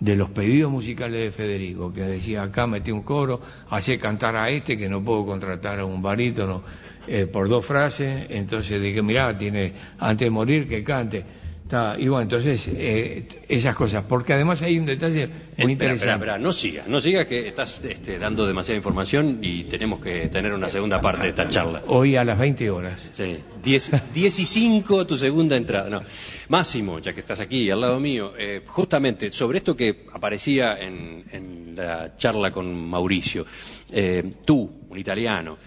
de 0.00 0.16
los 0.16 0.30
pedidos 0.30 0.70
musicales 0.70 1.24
de 1.24 1.30
Federico, 1.30 1.92
que 1.92 2.02
decía 2.02 2.42
acá 2.42 2.66
metí 2.66 2.90
un 2.90 3.02
coro, 3.02 3.40
hacé 3.70 3.98
cantar 3.98 4.36
a 4.36 4.50
este 4.50 4.76
que 4.76 4.88
no 4.88 5.02
puedo 5.02 5.24
contratar 5.26 5.80
a 5.80 5.84
un 5.84 6.02
barítono 6.02 6.62
eh, 7.06 7.26
por 7.26 7.48
dos 7.48 7.64
frases, 7.64 8.26
entonces 8.30 8.80
dije, 8.80 9.02
mirá, 9.02 9.36
tiene 9.36 9.72
antes 9.98 10.26
de 10.26 10.30
morir 10.30 10.68
que 10.68 10.82
cante. 10.82 11.24
Está, 11.66 11.96
y 11.98 12.06
bueno, 12.06 12.22
entonces 12.22 12.68
eh, 12.68 13.26
esas 13.48 13.74
cosas, 13.74 14.04
porque 14.08 14.32
además 14.32 14.62
hay 14.62 14.78
un 14.78 14.86
detalle 14.86 15.26
muy 15.26 15.32
Eh, 15.32 15.32
Espera, 15.32 15.72
interesante. 15.72 15.94
espera, 15.96 16.14
espera, 16.14 16.38
no 16.38 16.52
sigas, 16.52 16.86
no 16.86 17.00
sigas 17.00 17.26
que 17.26 17.48
estás 17.48 17.82
este, 17.84 18.20
dando 18.20 18.46
demasiada 18.46 18.76
información 18.76 19.38
y 19.42 19.64
tenemos 19.64 19.98
que 19.98 20.28
tener 20.28 20.52
una 20.52 20.68
segunda 20.68 21.00
parte 21.00 21.24
de 21.24 21.30
esta 21.30 21.48
charla. 21.48 21.82
Hoy 21.88 22.14
a 22.14 22.22
las 22.22 22.38
20 22.38 22.70
horas. 22.70 23.00
Sí, 23.14 23.38
10, 23.64 23.90
10 24.14 24.38
y 24.38 24.44
5 24.46 25.08
tu 25.08 25.16
segunda 25.16 25.56
entrada. 25.56 25.90
No. 25.90 26.02
Máximo, 26.50 27.00
ya 27.00 27.12
que 27.12 27.18
estás 27.18 27.40
aquí 27.40 27.68
al 27.68 27.80
lado 27.80 27.98
mío, 27.98 28.34
eh, 28.38 28.62
justamente 28.64 29.32
sobre 29.32 29.58
esto 29.58 29.76
que 29.76 30.06
aparecía 30.12 30.78
en, 30.78 31.24
en 31.32 31.74
la 31.74 32.16
charla 32.16 32.52
con 32.52 32.72
Mauricio, 32.88 33.44
eh, 33.90 34.22
tú, 34.44 34.70
un 34.88 34.98
italiano, 35.00 35.58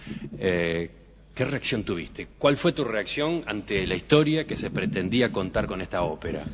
¿qué 1.40 1.46
reacción 1.46 1.84
tuviste? 1.84 2.28
¿Cuál 2.38 2.58
fue 2.58 2.72
tu 2.72 2.84
reacción 2.84 3.42
ante 3.46 3.86
la 3.86 3.94
historia 3.94 4.46
que 4.46 4.56
se 4.58 4.68
pretendía 4.68 5.32
contar 5.32 5.66
con 5.66 5.80
esta 5.80 6.02
ópera? 6.02 6.44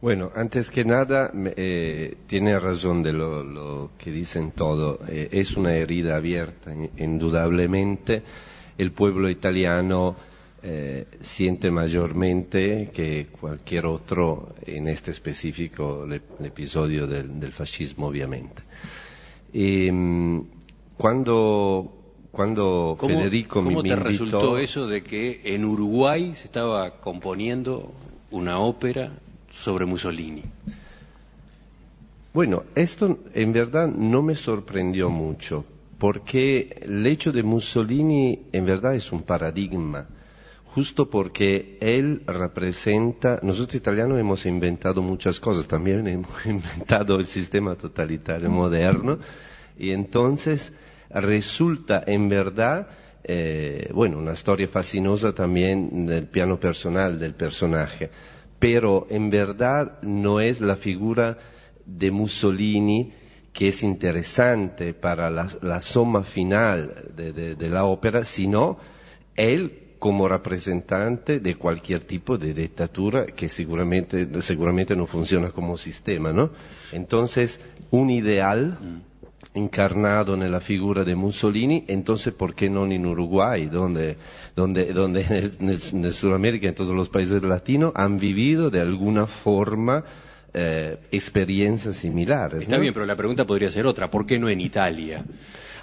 Bueno, 0.00 0.32
antes 0.34 0.68
que 0.68 0.84
nada, 0.84 1.30
eh, 1.56 2.16
tiene 2.26 2.58
razón 2.58 3.04
de 3.04 3.12
lo, 3.12 3.90
que 3.96 4.10
dicen 4.10 4.50
todo. 4.50 4.98
Eh, 5.08 5.28
es 5.30 5.56
una 5.56 5.74
herida 5.74 6.16
abierta, 6.16 6.74
in- 6.74 6.90
indudablemente. 6.96 8.24
El 8.76 8.90
pueblo 8.90 9.30
italiano 9.30 10.16
eh, 10.60 11.06
siente 11.20 11.70
mayormente 11.70 12.90
que 12.92 13.28
cualquier 13.30 13.86
otro, 13.86 14.56
en 14.66 14.88
este 14.88 15.12
específico, 15.12 16.04
episodio 16.42 17.06
del, 17.06 17.52
fascismo, 17.52 18.08
obviamente. 18.08 18.60
Mm, 19.52 20.40
cuando, 20.96 22.05
cuando 22.36 22.96
¿Cómo, 23.00 23.14
Federico 23.20 23.54
cómo 23.64 23.82
me 23.82 23.88
te 23.88 23.94
invitó- 23.94 24.04
resultó 24.04 24.58
eso 24.58 24.86
de 24.86 25.02
que 25.02 25.40
en 25.54 25.64
Uruguay 25.64 26.34
se 26.34 26.44
estaba 26.44 26.90
componiendo 27.00 27.94
una 28.30 28.58
ópera 28.58 29.10
sobre 29.50 29.86
Mussolini? 29.86 30.42
Bueno, 32.34 32.64
esto 32.74 33.18
en 33.32 33.52
verdad 33.54 33.88
no 33.88 34.20
me 34.20 34.36
sorprendió 34.36 35.08
mucho, 35.08 35.64
porque 35.98 36.76
el 36.82 37.06
hecho 37.06 37.32
de 37.32 37.42
Mussolini 37.42 38.40
en 38.52 38.66
verdad 38.66 38.94
es 38.94 39.10
un 39.12 39.22
paradigma, 39.22 40.04
justo 40.74 41.08
porque 41.08 41.78
él 41.80 42.20
representa, 42.26 43.40
nosotros 43.42 43.76
italianos 43.76 44.20
hemos 44.20 44.44
inventado 44.44 45.00
muchas 45.00 45.40
cosas, 45.40 45.66
también 45.66 46.06
hemos 46.06 46.44
inventado 46.44 47.16
el 47.16 47.24
sistema 47.24 47.74
totalitario 47.76 48.50
moderno, 48.50 49.18
y 49.78 49.92
entonces 49.92 50.70
resulta 51.10 52.02
en 52.06 52.28
verdad, 52.28 52.88
eh, 53.24 53.90
bueno, 53.92 54.18
una 54.18 54.32
historia 54.32 54.68
fascinosa 54.68 55.32
también 55.32 56.06
del 56.06 56.26
piano 56.26 56.58
personal 56.58 57.18
del 57.18 57.34
personaje, 57.34 58.10
pero 58.58 59.06
en 59.10 59.30
verdad 59.30 59.98
no 60.02 60.40
es 60.40 60.60
la 60.60 60.76
figura 60.76 61.36
de 61.84 62.10
Mussolini 62.10 63.12
que 63.52 63.68
es 63.68 63.82
interesante 63.82 64.92
para 64.92 65.30
la, 65.30 65.48
la 65.62 65.80
suma 65.80 66.22
final 66.24 67.04
de, 67.16 67.32
de- 67.32 67.54
de 67.54 67.68
la 67.70 67.84
ópera, 67.84 68.24
sino 68.24 68.78
él 69.34 69.82
como 69.98 70.28
representante 70.28 71.40
de 71.40 71.54
cualquier 71.54 72.04
tipo 72.04 72.36
de 72.36 72.52
dictadura 72.52 73.24
que 73.26 73.48
seguramente, 73.48 74.28
seguramente 74.42 74.94
no 74.94 75.06
funciona 75.06 75.50
como 75.50 75.78
sistema, 75.78 76.32
¿no? 76.34 76.50
Entonces, 76.92 77.60
un 77.90 78.10
ideal 78.10 78.78
encarnado 79.56 80.34
en 80.34 80.50
la 80.50 80.60
figura 80.60 81.02
de 81.02 81.14
Mussolini, 81.16 81.84
entonces 81.88 82.32
¿por 82.32 82.54
qué 82.54 82.68
no 82.70 82.86
en 82.86 83.04
Uruguay, 83.06 83.66
donde, 83.66 84.16
donde, 84.54 84.92
donde 84.92 85.22
en, 85.22 85.68
el, 85.68 85.80
en 86.04 86.12
Sudamérica, 86.12 86.68
en 86.68 86.74
todos 86.74 86.94
los 86.94 87.08
países 87.08 87.42
latinos, 87.42 87.92
han 87.96 88.18
vivido 88.18 88.70
de 88.70 88.80
alguna 88.80 89.26
forma 89.26 90.04
eh, 90.54 90.98
experiencias 91.10 91.96
similares? 91.96 92.62
Está 92.62 92.76
¿no? 92.76 92.82
bien, 92.82 92.94
pero 92.94 93.06
la 93.06 93.16
pregunta 93.16 93.44
podría 93.46 93.70
ser 93.70 93.86
otra. 93.86 94.10
¿Por 94.10 94.26
qué 94.26 94.38
no 94.38 94.48
en 94.48 94.60
Italia? 94.60 95.24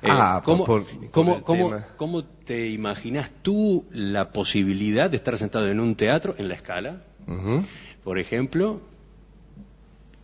Eh, 0.01 0.07
Ah, 0.09 0.41
¿cómo, 0.43 0.65
por- 0.65 0.83
por 0.85 1.09
cómo- 1.11 1.35
el 1.37 1.43
cómo- 1.43 1.65
tema. 1.69 1.87
cómo 1.97 2.23
te 2.23 2.69
imaginas 2.69 3.31
tú 3.41 3.85
la 3.91 4.31
posibilidad 4.31 5.09
de 5.09 5.15
estar 5.17 5.37
sentado 5.37 5.67
en 5.69 5.79
un 5.79 5.95
teatro, 5.95 6.35
en 6.37 6.47
la 6.49 6.55
escala, 6.55 7.01
por 8.03 8.19
ejemplo, 8.19 8.81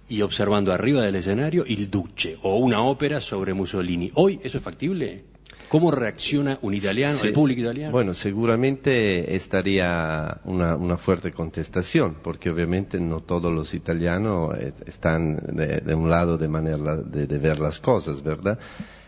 y 0.10 0.22
observando 0.24 0.74
arriba 0.74 1.02
del 1.04 1.16
escenario 1.16 1.64
Il 1.68 1.90
Duce 1.90 2.38
o 2.44 2.58
una 2.58 2.82
ópera 2.84 3.22
sobre 3.22 3.54
Mussolini? 3.54 4.12
¿Hoy 4.16 4.40
eso 4.44 4.58
es 4.58 4.64
factible? 4.64 5.24
¿Cómo 5.70 5.92
reacciona 5.92 6.58
un 6.64 6.74
italiano, 6.74 7.16
Sí. 7.16 7.28
el 7.28 7.34
público 7.34 7.62
italiano? 7.62 7.92
Bueno, 7.92 8.16
seguramente 8.16 9.36
estaría 9.36 10.40
una, 10.46 10.76
una 10.76 10.98
fuerte 10.98 11.32
contestación, 11.32 12.16
porque 12.24 12.50
obviamente 12.50 13.00
no 13.00 13.20
todos 13.20 13.54
los 13.54 13.76
italianos 13.76 14.58
eh, 14.58 14.74
están 14.88 15.36
de, 15.56 15.82
de 15.82 15.94
un 15.94 16.10
lado 16.10 16.40
de 16.40 16.48
manera 16.48 16.96
de, 16.98 17.28
de 17.28 17.38
ver 17.38 17.60
las 17.60 17.80
cosas, 17.80 18.24
¿verdad? 18.24 18.58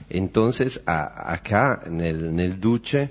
Entonces, 0.10 0.82
a- 0.86 1.34
acá 1.34 1.82
en 1.86 2.02
el, 2.02 2.26
en 2.26 2.40
el 2.40 2.60
Duce, 2.60 3.10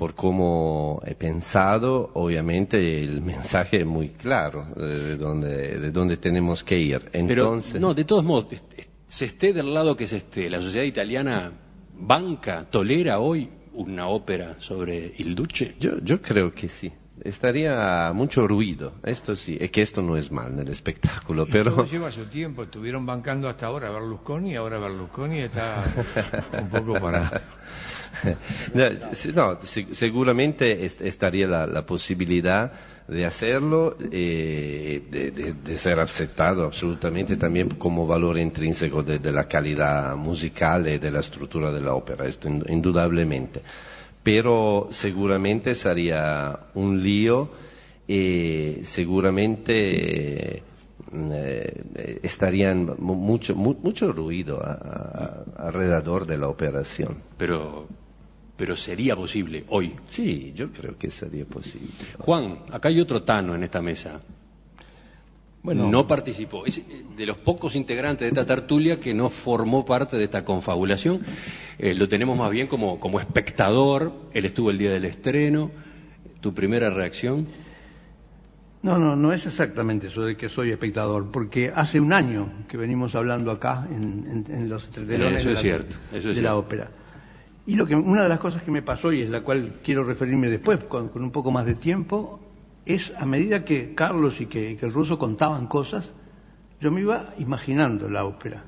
por 0.00 0.14
cómo 0.14 1.02
he 1.04 1.14
pensado, 1.14 2.10
obviamente 2.14 3.02
el 3.02 3.20
mensaje 3.20 3.80
es 3.80 3.86
muy 3.86 4.08
claro 4.08 4.66
eh, 4.74 4.80
de 4.80 5.16
dónde, 5.18 5.78
de 5.78 5.90
dónde 5.90 6.16
tenemos 6.16 6.64
que 6.64 6.78
ir. 6.78 7.10
Pero, 7.12 7.20
Entonces, 7.20 7.78
no, 7.78 7.92
de 7.92 8.04
todos 8.06 8.24
modos, 8.24 8.46
se 9.06 9.24
esté 9.26 9.52
del 9.52 9.74
lado 9.74 9.98
que 9.98 10.06
se 10.06 10.16
esté, 10.16 10.48
la 10.48 10.62
sociedad 10.62 10.86
italiana 10.86 11.52
banca, 11.92 12.64
tolera 12.70 13.18
hoy 13.18 13.50
una 13.74 14.08
ópera 14.08 14.56
sobre 14.58 15.12
Il 15.18 15.34
Duce. 15.34 15.74
Yo, 15.78 15.98
yo 16.02 16.22
creo 16.22 16.54
que 16.54 16.70
sí. 16.70 16.90
Estaría 17.22 18.10
mucho 18.14 18.46
ruido, 18.46 18.94
esto 19.02 19.36
sí, 19.36 19.58
es 19.60 19.70
que 19.70 19.82
esto 19.82 20.00
no 20.00 20.16
es 20.16 20.32
mal 20.32 20.54
en 20.54 20.60
el 20.60 20.68
espectáculo, 20.68 21.44
Y 21.46 21.52
pero 21.52 21.74
todo 21.74 21.84
lleva 21.84 22.10
su 22.10 22.24
tiempo. 22.24 22.62
Estuvieron 22.62 23.04
bancando 23.04 23.50
hasta 23.50 23.66
ahora 23.66 23.88
a 23.88 23.90
Berlusconi 23.90 24.52
y 24.52 24.56
ahora 24.56 24.78
Berlusconi 24.78 25.40
está 25.40 25.84
un 26.58 26.70
poco 26.70 26.94
para... 26.94 27.30
no, 29.34 29.58
seguramente 29.92 30.84
est- 30.84 31.00
estaría 31.02 31.46
la, 31.46 31.86
posibilidad 31.86 32.72
de 33.08 33.24
hacerlo, 33.26 33.96
eh, 34.12 35.54
de, 35.64 35.78
ser 35.78 35.98
aceptado 36.00 36.64
absolutamente 36.64 37.36
también 37.36 37.70
como 37.70 38.06
valor 38.06 38.38
intrínseco 38.38 39.02
de, 39.02 39.18
la 39.32 39.44
calidad 39.48 40.16
musical 40.16 40.86
y 40.88 40.98
de 40.98 41.10
la 41.10 41.20
estructura 41.20 41.72
de 41.72 41.80
la 41.80 41.94
ópera, 41.94 42.26
esto 42.26 42.48
in- 42.48 42.64
indudablemente. 42.68 43.62
Pero 44.22 44.88
seguramente 44.90 45.74
sería 45.74 46.58
un 46.74 47.02
lío 47.02 47.48
y 48.06 48.76
seguramente 48.84 50.58
eh, 50.58 50.62
eh, 51.12 52.20
estarían 52.22 52.94
mu- 52.98 53.14
mucho, 53.14 53.54
mu- 53.56 53.76
mucho 53.82 54.12
ruido 54.12 54.60
alrededor 55.56 56.26
de 56.26 56.38
la 56.38 56.48
operación. 56.48 57.16
Pero, 57.38 57.88
pero 58.60 58.76
sería 58.76 59.16
posible 59.16 59.64
hoy. 59.70 59.94
Sí, 60.06 60.52
yo 60.54 60.70
creo 60.70 60.98
que 60.98 61.10
sería 61.10 61.46
posible. 61.46 61.88
Juan, 62.18 62.58
acá 62.70 62.88
hay 62.90 63.00
otro 63.00 63.22
Tano 63.22 63.54
en 63.54 63.62
esta 63.64 63.80
mesa. 63.80 64.20
Bueno, 65.62 65.88
no 65.90 66.06
participó. 66.06 66.66
Es 66.66 66.76
eh, 66.78 66.84
de 67.16 67.24
los 67.24 67.38
pocos 67.38 67.74
integrantes 67.74 68.20
de 68.26 68.28
esta 68.28 68.44
tertulia 68.44 69.00
que 69.00 69.14
no 69.14 69.30
formó 69.30 69.86
parte 69.86 70.18
de 70.18 70.24
esta 70.24 70.44
confabulación. 70.44 71.20
Eh, 71.78 71.94
lo 71.94 72.06
tenemos 72.06 72.36
más 72.36 72.50
bien 72.50 72.66
como, 72.66 73.00
como 73.00 73.18
espectador. 73.18 74.12
Él 74.34 74.44
estuvo 74.44 74.70
el 74.70 74.76
día 74.76 74.90
del 74.90 75.06
estreno. 75.06 75.70
¿Tu 76.42 76.52
primera 76.52 76.90
reacción? 76.90 77.46
No, 78.82 78.98
no, 78.98 79.16
no 79.16 79.32
es 79.32 79.46
exactamente 79.46 80.08
eso 80.08 80.22
de 80.22 80.36
que 80.36 80.50
soy 80.50 80.70
espectador, 80.70 81.30
porque 81.30 81.72
hace 81.74 81.98
un 81.98 82.12
año 82.12 82.52
que 82.68 82.76
venimos 82.76 83.14
hablando 83.14 83.50
acá 83.50 83.86
en, 83.90 84.44
en- 84.46 84.54
en 84.54 84.68
los 84.68 84.84
entretelones 84.84 85.44
de, 85.44 85.54
la, 85.54 85.60
cierto, 85.60 85.96
de 86.12 86.42
la 86.42 86.56
ópera. 86.56 86.90
Y 87.70 87.76
lo 87.76 87.86
que, 87.86 87.94
una 87.94 88.24
de 88.24 88.28
las 88.28 88.40
cosas 88.40 88.64
que 88.64 88.72
me 88.72 88.82
pasó 88.82 89.12
y 89.12 89.22
es 89.22 89.30
la 89.30 89.42
cual 89.42 89.74
quiero 89.84 90.02
referirme 90.02 90.50
después 90.50 90.80
con, 90.88 91.08
un 91.14 91.30
poco 91.30 91.52
más 91.52 91.64
de 91.64 91.74
tiempo, 91.74 92.40
es 92.84 93.14
a 93.16 93.24
medida 93.24 93.64
que 93.64 93.94
Carlos 93.94 94.40
y 94.40 94.46
que, 94.46 94.76
que 94.76 94.86
el 94.86 94.92
ruso 94.92 95.20
contaban 95.20 95.68
cosas, 95.68 96.12
yo 96.80 96.90
me 96.90 97.02
iba 97.02 97.32
imaginando 97.38 98.10
la 98.10 98.24
ópera. 98.24 98.64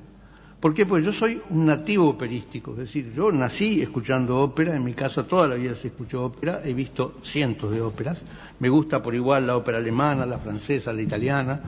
¿Por 0.61 0.73
qué? 0.73 0.85
Pues 0.85 1.03
yo 1.03 1.11
soy 1.11 1.41
un 1.49 1.65
nativo 1.65 2.07
operístico, 2.07 2.71
es 2.71 2.77
decir, 2.77 3.11
yo 3.13 3.29
nací 3.29 3.81
escuchando 3.81 4.37
ópera, 4.37 4.73
en 4.73 4.85
mi 4.85 4.93
casa 4.93 5.27
toda 5.27 5.49
la 5.49 5.55
vida 5.55 5.75
se 5.75 5.89
escuchó 5.89 6.23
ópera, 6.23 6.61
he 6.63 6.73
visto 6.73 7.15
cientos 7.23 7.71
de 7.71 7.81
óperas, 7.81 8.21
me 8.59 8.69
gusta 8.69 9.01
por 9.01 9.13
igual 9.13 9.45
la 9.47 9.57
ópera 9.57 9.79
alemana, 9.79 10.25
la 10.25 10.37
francesa, 10.37 10.93
la 10.93 11.01
italiana, 11.01 11.59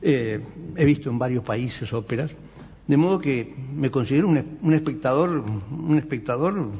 eh, 0.00 0.40
he 0.74 0.84
visto 0.86 1.10
en 1.10 1.18
varios 1.18 1.44
países 1.44 1.92
óperas, 1.92 2.30
de 2.86 2.96
modo 2.96 3.18
que 3.18 3.54
me 3.74 3.90
considero 3.90 4.28
un, 4.28 4.58
un 4.62 4.74
espectador, 4.74 5.44
un 5.70 5.98
espectador, 5.98 6.70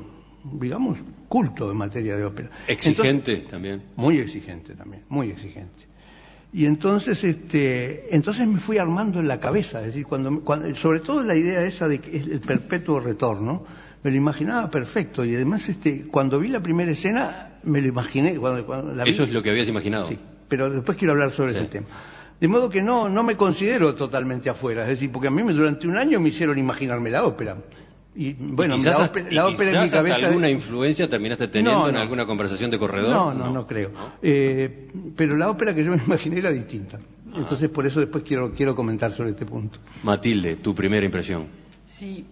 digamos, 0.61 0.99
culto 1.29 1.71
en 1.71 1.77
materia 1.77 2.16
de 2.16 2.25
ópera. 2.25 2.51
Exigente 2.69 3.33
Entonces- 3.33 3.49
también. 3.49 3.83
muy 3.97 4.19
exigente 4.19 4.75
también, 4.75 5.03
muy 5.09 5.31
exigente. 5.31 5.85
Y 6.53 6.64
entonces, 6.64 7.23
este, 7.25 8.14
entonces 8.14 8.47
me 8.47 8.59
fui 8.61 8.79
armando 8.79 9.19
en 9.21 9.29
la 9.29 9.40
cabeza, 9.40 9.81
es 9.81 9.87
decir, 9.88 10.07
cuando, 10.07 10.40
cuando- 10.42 10.75
sobre 10.77 11.01
todo 11.01 11.23
la 11.23 11.35
idea 11.35 11.64
esa 11.64 11.88
de 11.88 11.99
que 11.99 12.16
es 12.16 12.27
el 12.29 12.40
perpetuo 12.40 13.01
retorno, 13.01 13.64
me 14.03 14.11
lo 14.12 14.16
imaginaba 14.16 14.71
perfecto 14.71 15.25
y 15.25 15.35
además, 15.35 15.69
este, 15.69 16.03
cuando 16.07 16.38
vi 16.38 16.49
la 16.49 16.61
primera 16.61 16.92
escena, 16.92 17.59
me 17.64 17.81
lo 17.81 17.88
imaginé. 17.88 18.37
Cuando, 18.38 18.64
cuando 18.64 18.95
la 18.95 19.03
vi- 19.03 19.11
Eso 19.11 19.25
es 19.25 19.33
lo 19.33 19.42
que 19.42 19.51
habías 19.51 19.69
imaginado. 19.69 20.07
Sí, 20.07 20.16
pero 20.49 20.71
después 20.71 20.97
quiero 20.97 21.12
hablar 21.12 21.33
sobre 21.33 21.53
Sí. 21.53 21.59
ese 21.59 21.66
tema. 21.66 21.87
De 22.40 22.49
modo 22.49 22.68
que 22.68 22.83
no, 22.83 23.09
no 23.09 23.22
me 23.22 23.37
considero 23.37 23.94
totalmente 23.94 24.51
afuera, 24.51 24.83
es 24.83 24.88
decir, 24.88 25.11
porque 25.11 25.29
a 25.29 25.31
mí 25.31 25.42
durante 25.55 25.88
un 25.88 25.96
año 25.96 26.20
me 26.20 26.29
hicieron 26.29 26.59
imaginarme 26.59 27.11
la 27.11 27.25
ópera. 27.25 27.57
Y 28.14 28.33
bueno, 28.35 28.77
Y 28.77 28.79
quizás, 28.79 28.99
la 28.99 29.05
ópera, 29.07 29.29
y 29.31 29.35
la 29.35 29.46
ópera 29.46 29.70
en 29.72 29.83
mi 29.83 29.90
cabeza... 29.90 30.27
alguna 30.29 30.51
influencia 30.51 31.09
terminaste 31.09 31.49
teniendo 31.49 31.81
No, 31.83 31.88
en 31.88 31.96
alguna 31.96 32.25
conversación 32.27 32.70
de 32.70 32.79
corredor. 32.79 33.11
No, 33.11 33.33
no, 33.35 33.51
no, 33.53 33.66
creo. 33.66 33.90
Eh, 34.22 34.88
pero 35.16 35.37
la 35.37 35.51
ópera 35.51 35.75
que 35.75 35.85
yo 35.85 35.90
me 35.92 35.99
imaginé 36.05 36.38
era 36.38 36.51
distinta. 36.51 36.99
Ah. 37.33 37.37
Entonces, 37.38 37.68
por 37.68 37.87
eso 37.87 38.01
después 38.01 38.25
quiero, 38.25 38.53
quiero 38.55 38.75
comentar 38.75 39.12
sobre 39.12 39.31
este 39.31 39.44
punto. 39.44 39.79
Matilde, 40.03 40.57
tu 40.57 40.75
primera 40.75 41.05
impresión. 41.05 41.46
Sí, 41.87 42.25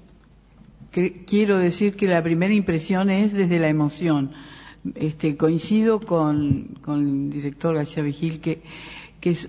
que- 0.90 1.24
quiero 1.26 1.58
decir 1.58 1.96
que 1.96 2.06
la 2.06 2.22
primera 2.22 2.54
impresión 2.54 3.10
es 3.10 3.32
desde 3.34 3.58
la 3.58 3.68
emoción. 3.68 4.32
Este, 4.94 5.36
coincido 5.36 6.00
con, 6.00 6.76
con 6.82 7.06
el 7.06 7.30
director 7.30 7.74
García 7.74 8.02
Vigil 8.02 8.40
que, 8.40 8.62
que 9.20 9.30
es- 9.30 9.48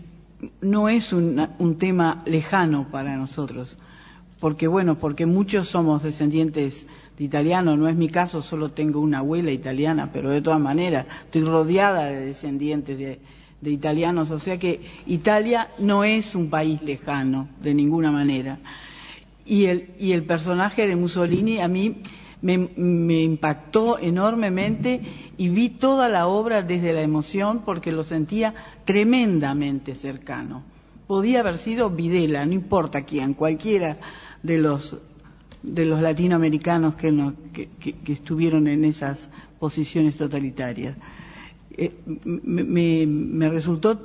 no 0.61 0.89
es 0.89 1.13
un, 1.13 1.47
un 1.59 1.77
tema 1.77 2.23
lejano 2.25 2.87
para 2.91 3.17
nosotros, 3.17 3.77
porque 4.39 4.67
bueno, 4.67 4.95
porque 4.95 5.25
muchos 5.25 5.67
somos 5.67 6.03
descendientes 6.03 6.87
de 7.17 7.23
italianos, 7.23 7.77
no 7.77 7.87
es 7.87 7.95
mi 7.95 8.09
caso, 8.09 8.41
solo 8.41 8.71
tengo 8.71 8.99
una 8.99 9.19
abuela 9.19 9.51
italiana, 9.51 10.09
pero 10.11 10.29
de 10.29 10.41
todas 10.41 10.59
maneras 10.59 11.05
estoy 11.25 11.43
rodeada 11.43 12.05
de 12.05 12.25
descendientes 12.25 12.97
de, 12.97 13.19
de 13.61 13.71
italianos, 13.71 14.31
o 14.31 14.39
sea 14.39 14.57
que 14.57 14.81
Italia 15.07 15.69
no 15.79 16.03
es 16.03 16.35
un 16.35 16.49
país 16.49 16.81
lejano, 16.81 17.47
de 17.61 17.73
ninguna 17.73 18.11
manera. 18.11 18.59
Y 19.45 19.65
el, 19.65 19.89
y 19.99 20.11
el 20.11 20.23
personaje 20.23 20.87
de 20.87 20.95
Mussolini 20.95 21.59
a 21.59 21.67
mí 21.67 22.01
me, 22.41 22.57
me 22.75 23.21
impactó 23.23 23.97
enormemente 23.99 25.01
y 25.37 25.49
vi 25.49 25.69
toda 25.69 26.09
la 26.09 26.27
obra 26.27 26.61
desde 26.61 26.93
la 26.93 27.01
emoción 27.01 27.61
porque 27.65 27.91
lo 27.91 28.03
sentía 28.03 28.53
tremendamente 28.85 29.95
cercano. 29.95 30.63
Podía 31.07 31.41
haber 31.41 31.57
sido 31.57 31.89
Videla, 31.89 32.45
no 32.45 32.53
importa 32.53 33.03
quién, 33.03 33.33
cualquiera 33.33 33.97
de 34.43 34.57
los 34.57 34.95
de 35.61 35.83
los 35.85 35.99
latinoamericanos 35.99 36.93
que, 36.95 37.11
que- 37.79 37.95
estuvieron 38.13 38.67
en 38.67 38.85
esas 38.85 39.29
posiciones 39.57 40.15
totalitarias. 40.15 40.95
Eh, 41.71 41.91
me 42.05 43.49
resultó 43.49 43.99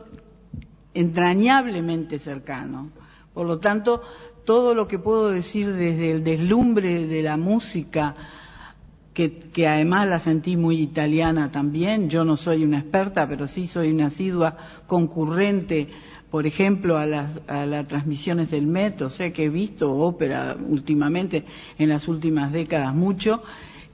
entrañablemente 0.95 2.19
cercano. 2.19 2.90
Por 3.35 3.47
lo 3.47 3.59
tanto, 3.59 4.03
todo 4.51 4.75
lo 4.75 4.89
que 4.89 4.99
puedo 4.99 5.31
decir 5.31 5.73
desde 5.75 6.11
el 6.11 6.25
deslumbre 6.25 7.07
de 7.07 7.23
la 7.23 7.37
música, 7.37 8.17
que, 9.15 9.69
además 9.69 10.09
la 10.09 10.19
sentí 10.19 10.57
muy 10.57 10.81
italiana 10.81 11.53
también, 11.53 12.11
yo 12.11 12.25
no 12.25 12.37
soy 12.37 12.65
una 12.65 12.81
experta, 12.81 13.29
pero 13.29 13.47
sí 13.47 13.69
soy 13.69 13.93
una 13.93 14.07
asidua 14.07 14.57
concurrente, 14.89 15.91
por 16.33 16.49
ejemplo, 16.49 16.99
a 16.99 17.07
las, 17.07 17.39
a 17.47 17.65
las 17.65 17.87
transmisiones 17.87 18.51
del 18.51 18.67
Met, 18.67 19.03
o 19.03 19.11
sea 19.11 19.33
que 19.33 19.45
he 19.45 19.49
visto 19.49 19.97
ópera 19.97 20.57
últimamente, 20.69 21.45
en 21.79 21.89
las 21.89 22.09
últimas 22.09 22.51
décadas 22.51 22.93
mucho, 22.93 23.45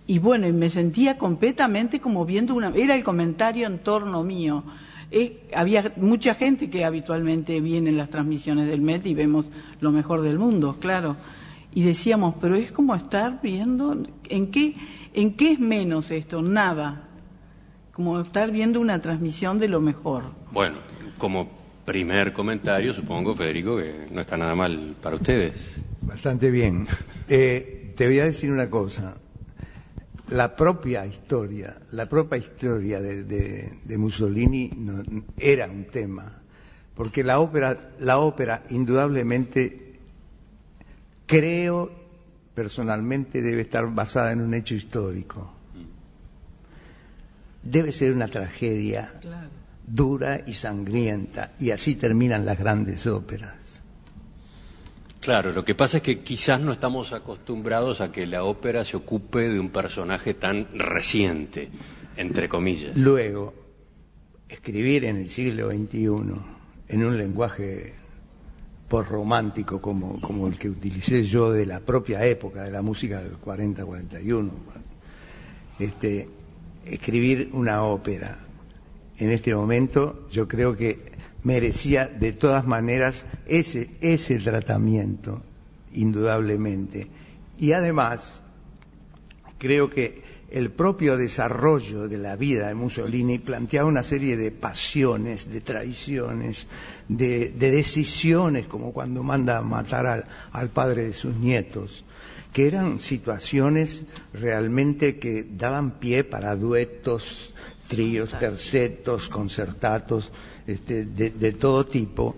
y 0.07 0.21
bueno, 0.21 0.51
me 0.55 0.71
sentía 0.71 1.19
completamente 1.19 2.01
como 2.01 2.25
viendo 2.25 2.55
una, 2.55 2.73
era 2.75 2.95
el 2.95 3.05
comentario 3.05 3.67
en 3.67 3.81
torno 3.81 4.25
mío. 4.25 4.65
Eh, 5.11 5.49
había 5.55 5.93
mucha 5.97 6.35
gente 6.35 6.69
que 6.69 6.85
habitualmente 6.85 7.61
viene 7.61 7.91
en 7.91 7.97
las 7.97 8.11
transmisiones 8.11 8.67
del 8.69 8.81
MET 8.81 9.07
y 9.07 9.15
vemos 9.15 9.49
lo 9.81 9.93
mejor 9.93 10.23
del 10.23 10.39
mundo, 10.39 10.77
claro. 10.81 11.17
Y 11.73 11.83
decíamos, 11.83 12.35
pero 12.41 12.57
es 12.57 12.73
como 12.73 12.95
estar 12.95 13.41
viendo, 13.43 13.97
¿en 14.29 14.51
qué, 14.51 14.75
en 15.15 15.35
qué 15.35 15.53
es 15.53 15.61
menos 15.61 16.11
esto? 16.11 16.43
Nada. 16.43 17.09
Como 17.93 18.21
estar 18.21 18.51
viendo 18.51 18.81
una 18.81 19.01
transmisión 19.01 19.59
de 19.59 19.69
lo 19.69 19.81
mejor. 19.81 20.25
Bueno, 20.53 20.77
como 21.19 21.49
primer 21.85 22.33
comentario, 22.33 22.93
supongo, 22.93 23.35
Federico, 23.35 23.77
que 23.77 24.09
no 24.11 24.21
está 24.21 24.37
nada 24.37 24.55
mal 24.55 24.97
para 25.01 25.17
ustedes. 25.17 25.77
Bastante 26.03 26.51
bien. 26.51 26.87
Eh, 27.29 27.95
te 27.97 28.07
voy 28.07 28.21
a 28.21 28.25
decir 28.25 28.51
una 28.51 28.69
cosa 28.69 29.17
la 30.31 30.57
propia 30.57 31.07
historia, 31.07 31.77
la 31.93 32.09
propia 32.09 32.39
historia 32.39 33.01
de, 33.01 33.97
Mussolini 33.97 34.71
era 35.39 35.67
un 35.67 35.85
tema, 35.85 36.43
porque 36.95 37.23
la 37.23 37.39
ópera, 37.39 37.93
la 38.01 38.19
ópera 38.19 38.65
indudablemente 38.71 39.99
creo 41.27 41.91
personalmente 42.55 43.43
debe 43.43 43.63
estar 43.63 43.87
basada 43.93 44.33
en 44.33 44.41
un 44.41 44.55
hecho 44.55 44.75
histórico. 44.75 45.53
Debe 47.63 47.93
ser 47.93 48.13
una 48.13 48.29
tragedia 48.29 49.13
dura 49.87 50.43
y 50.47 50.55
sangrienta, 50.55 51.53
y 51.59 51.71
así 51.71 51.95
terminan 51.95 52.47
las 52.47 52.59
grandes 52.59 53.07
óperas. 53.07 53.66
Claro, 55.27 55.51
lo 55.51 55.65
que 55.65 55.75
pasa 55.75 55.97
es 55.97 56.05
que 56.05 56.21
quizás 56.21 56.61
no 56.61 56.71
estamos 56.71 57.13
acostumbrados 57.13 58.01
a 58.01 58.13
que 58.13 58.29
la 58.29 58.45
ópera 58.45 58.85
se 58.85 58.97
ocupe 58.97 59.49
de 59.49 59.59
un 59.59 59.71
personaje 59.71 60.35
tan 60.35 60.69
reciente, 60.79 61.69
entre 62.17 62.49
comillas. 62.49 62.97
Luego, 62.97 63.53
escribir 64.49 65.05
en 65.05 65.17
el 65.17 65.29
siglo 65.29 65.69
XXI, 65.73 66.07
en 66.87 67.05
un 67.05 67.19
lenguaje 67.19 67.95
romántico 68.89 69.83
como, 69.83 70.21
como 70.21 70.47
el 70.47 70.61
que 70.61 70.71
utilicé 70.71 71.25
yo 71.25 71.51
de 71.51 71.67
la 71.67 71.81
propia 71.81 72.25
época, 72.25 72.63
de 72.63 72.71
la 72.71 72.83
música 72.83 73.21
del 73.21 73.37
40-41, 73.37 74.49
este, 75.81 76.29
escribir 76.85 77.51
una 77.53 77.83
ópera 77.83 78.46
en 79.19 79.31
este 79.31 79.55
momento, 79.55 80.27
yo 80.31 80.47
creo 80.49 80.77
que 80.77 81.13
merecía 81.43 82.07
de 82.07 82.33
todas 82.33 82.67
maneras 82.67 83.25
ese, 83.47 83.91
ese 84.01 84.39
tratamiento, 84.39 85.43
indudablemente. 85.93 87.09
Y 87.59 87.73
además, 87.73 88.43
creo 89.59 89.89
que 89.89 90.23
el 90.51 90.71
propio 90.71 91.17
desarrollo 91.17 92.09
de 92.09 92.19
la 92.19 92.37
vida 92.37 92.69
de 92.69 92.75
Mussolini 92.75 93.39
planteaba 93.39 93.89
una 93.89 94.03
serie 94.03 94.37
de 94.37 94.51
pasiones, 94.51 95.51
de 95.51 95.61
traiciones, 95.61 96.69
de, 97.09 97.51
decisiones, 97.51 98.67
como 98.67 98.93
cuando 98.93 99.23
manda 99.23 99.59
a 99.59 99.63
matar 99.63 100.07
al, 100.07 100.25
al, 100.53 100.71
padre 100.71 101.07
de 101.07 101.13
sus 101.13 101.35
nietos, 101.37 102.05
que 102.53 102.69
eran 102.69 103.01
situaciones 103.01 104.05
realmente 104.33 105.19
que 105.19 105.45
daban 105.45 105.99
pie 105.99 106.25
para 106.25 106.57
duetos, 106.57 107.53
tríos, 107.89 108.37
tercetos, 108.39 109.29
concertatos, 109.29 110.31
este, 110.67 111.05
de, 111.05 111.53
todo 111.53 111.87
tipo, 111.87 112.37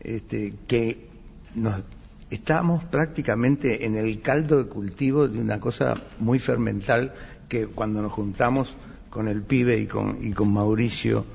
este, 0.00 0.54
que 0.66 1.08
nos 1.54 1.82
estamos 2.30 2.84
prácticamente 2.84 3.84
en 3.84 3.96
el 3.96 4.20
caldo 4.20 4.62
de 4.62 4.68
cultivo 4.68 5.28
de 5.28 5.38
una 5.38 5.60
cosa 5.60 5.94
muy 6.18 6.38
fermental 6.38 7.12
que 7.48 7.66
cuando 7.66 8.00
nos 8.00 8.12
juntamos 8.12 8.74
con 9.10 9.28
el 9.28 9.42
pibe 9.42 9.78
y 9.78 9.86
con, 9.86 10.18
y 10.20 10.32
con 10.32 10.52
Mauricio 10.52 11.26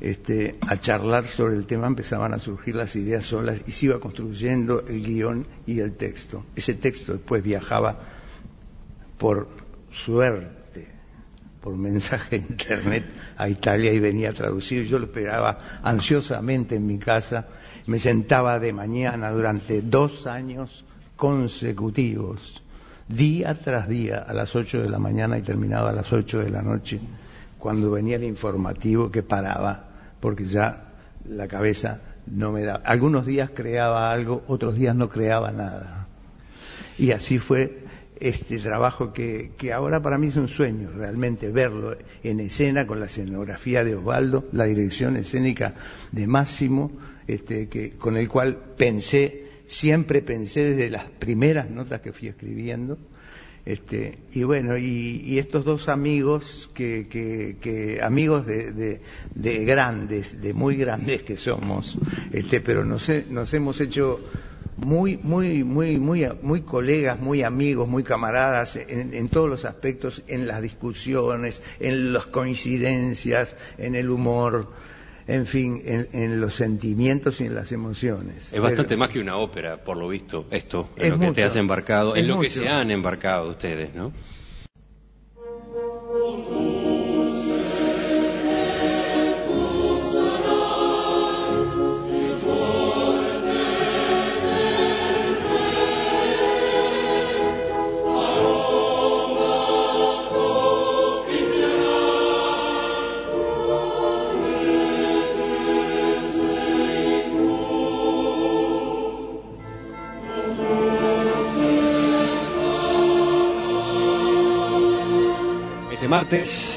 este, 0.00 0.56
a 0.66 0.78
charlar 0.78 1.26
sobre 1.26 1.56
el 1.56 1.66
tema 1.66 1.86
empezaban 1.86 2.32
a 2.34 2.38
surgir 2.38 2.74
las 2.74 2.96
ideas 2.96 3.24
solas 3.24 3.62
y 3.66 3.72
se 3.72 3.86
iba 3.86 4.00
construyendo 4.00 4.84
el 4.86 5.02
guion 5.02 5.46
y 5.66 5.80
el 5.80 5.92
texto. 5.92 6.44
Ese 6.54 6.74
texto 6.74 7.12
después 7.12 7.42
viajaba 7.42 7.98
por 9.18 9.48
suerte 9.90 10.65
por 11.66 11.76
mensaje 11.76 12.38
de 12.38 12.46
internet 12.46 13.04
a 13.36 13.48
Italia 13.48 13.92
y 13.92 13.98
venía 13.98 14.32
traducido. 14.32 14.84
Yo 14.84 15.00
lo 15.00 15.06
esperaba 15.06 15.58
ansiosamente 15.82 16.76
en 16.76 16.86
mi 16.86 16.96
casa. 16.96 17.48
Me 17.86 17.98
sentaba 17.98 18.60
de 18.60 18.72
mañana 18.72 19.32
durante 19.32 19.82
dos 19.82 20.28
años 20.28 20.84
consecutivos, 21.16 22.62
día 23.08 23.58
tras 23.58 23.88
día, 23.88 24.18
a 24.18 24.32
las 24.32 24.54
ocho 24.54 24.80
de 24.80 24.88
la 24.88 25.00
mañana 25.00 25.38
y 25.38 25.42
terminaba 25.42 25.90
a 25.90 25.92
las 25.92 26.12
ocho 26.12 26.38
de 26.38 26.50
la 26.50 26.62
noche, 26.62 27.00
cuando 27.58 27.90
venía 27.90 28.14
el 28.14 28.22
informativo 28.22 29.10
que 29.10 29.24
paraba, 29.24 29.88
porque 30.20 30.44
ya 30.44 30.92
la 31.28 31.48
cabeza 31.48 32.00
no 32.28 32.52
me 32.52 32.62
daba. 32.62 32.84
Algunos 32.84 33.26
días 33.26 33.50
creaba 33.52 34.12
algo, 34.12 34.44
otros 34.46 34.76
días 34.76 34.94
no 34.94 35.08
creaba 35.08 35.50
nada. 35.50 36.06
Y 36.96 37.10
así 37.10 37.40
fue 37.40 37.85
este 38.20 38.58
trabajo 38.58 39.12
que, 39.12 39.52
ahora 39.72 40.00
para 40.00 40.18
mí 40.18 40.28
es 40.28 40.36
un 40.36 40.48
sueño 40.48 40.90
realmente 40.90 41.50
verlo 41.50 41.96
en 42.22 42.40
escena 42.40 42.86
con 42.86 43.00
la 43.00 43.06
escenografía 43.06 43.84
de 43.84 43.94
Osvaldo, 43.94 44.46
la 44.52 44.64
dirección 44.64 45.16
escénica 45.16 45.74
de 46.12 46.26
Máximo, 46.26 46.92
este, 47.26 47.68
que, 47.68 47.90
con 47.92 48.16
el 48.16 48.28
cual 48.28 48.56
pensé, 48.76 49.46
siempre 49.66 50.22
pensé 50.22 50.74
desde 50.74 50.90
las 50.90 51.04
primeras 51.04 51.70
notas 51.70 52.00
que 52.00 52.12
fui 52.12 52.28
escribiendo. 52.28 52.98
Este, 53.64 54.18
y 54.32 54.44
bueno, 54.44 54.78
y, 54.78 55.38
estos 55.38 55.64
dos 55.64 55.88
amigos, 55.88 56.70
que, 56.72 58.00
amigos 58.00 58.46
de, 58.46 59.00
grandes, 59.34 60.40
de 60.40 60.54
muy 60.54 60.76
grandes 60.76 61.24
que 61.24 61.36
somos, 61.36 61.98
este, 62.32 62.60
pero 62.60 62.84
nos 62.84 63.08
hemos 63.54 63.80
hecho 63.80 64.20
muy, 64.76 65.18
muy, 65.22 65.64
muy, 65.64 65.98
muy, 65.98 66.28
muy 66.42 66.60
colegas, 66.60 67.18
muy 67.20 67.42
amigos, 67.42 67.88
muy 67.88 68.02
camaradas 68.02 68.76
en, 68.76 69.28
todos 69.28 69.48
los 69.48 69.64
aspectos, 69.64 70.22
en 70.28 70.46
las 70.46 70.62
discusiones, 70.62 71.62
en 71.80 72.12
las 72.12 72.26
coincidencias, 72.26 73.56
en 73.78 73.94
el 73.94 74.10
humor, 74.10 74.68
en 75.26 75.46
fin, 75.46 75.80
en, 75.84 76.40
los 76.40 76.54
sentimientos 76.54 77.40
y 77.40 77.46
en 77.46 77.54
las 77.54 77.72
emociones. 77.72 78.52
Es 78.52 78.60
bastante 78.60 78.96
más 78.96 79.08
que 79.08 79.20
una 79.20 79.36
ópera, 79.36 79.82
por 79.82 79.96
lo 79.96 80.08
visto, 80.08 80.46
esto, 80.50 80.90
en 80.96 81.12
lo 81.12 81.18
que 81.20 81.32
te 81.32 81.44
has 81.44 81.56
embarcado, 81.56 82.14
en 82.14 82.28
lo 82.28 82.40
que 82.40 82.50
se 82.50 82.68
han 82.68 82.90
embarcado 82.90 83.50
ustedes, 83.50 83.94
¿no? 83.94 84.12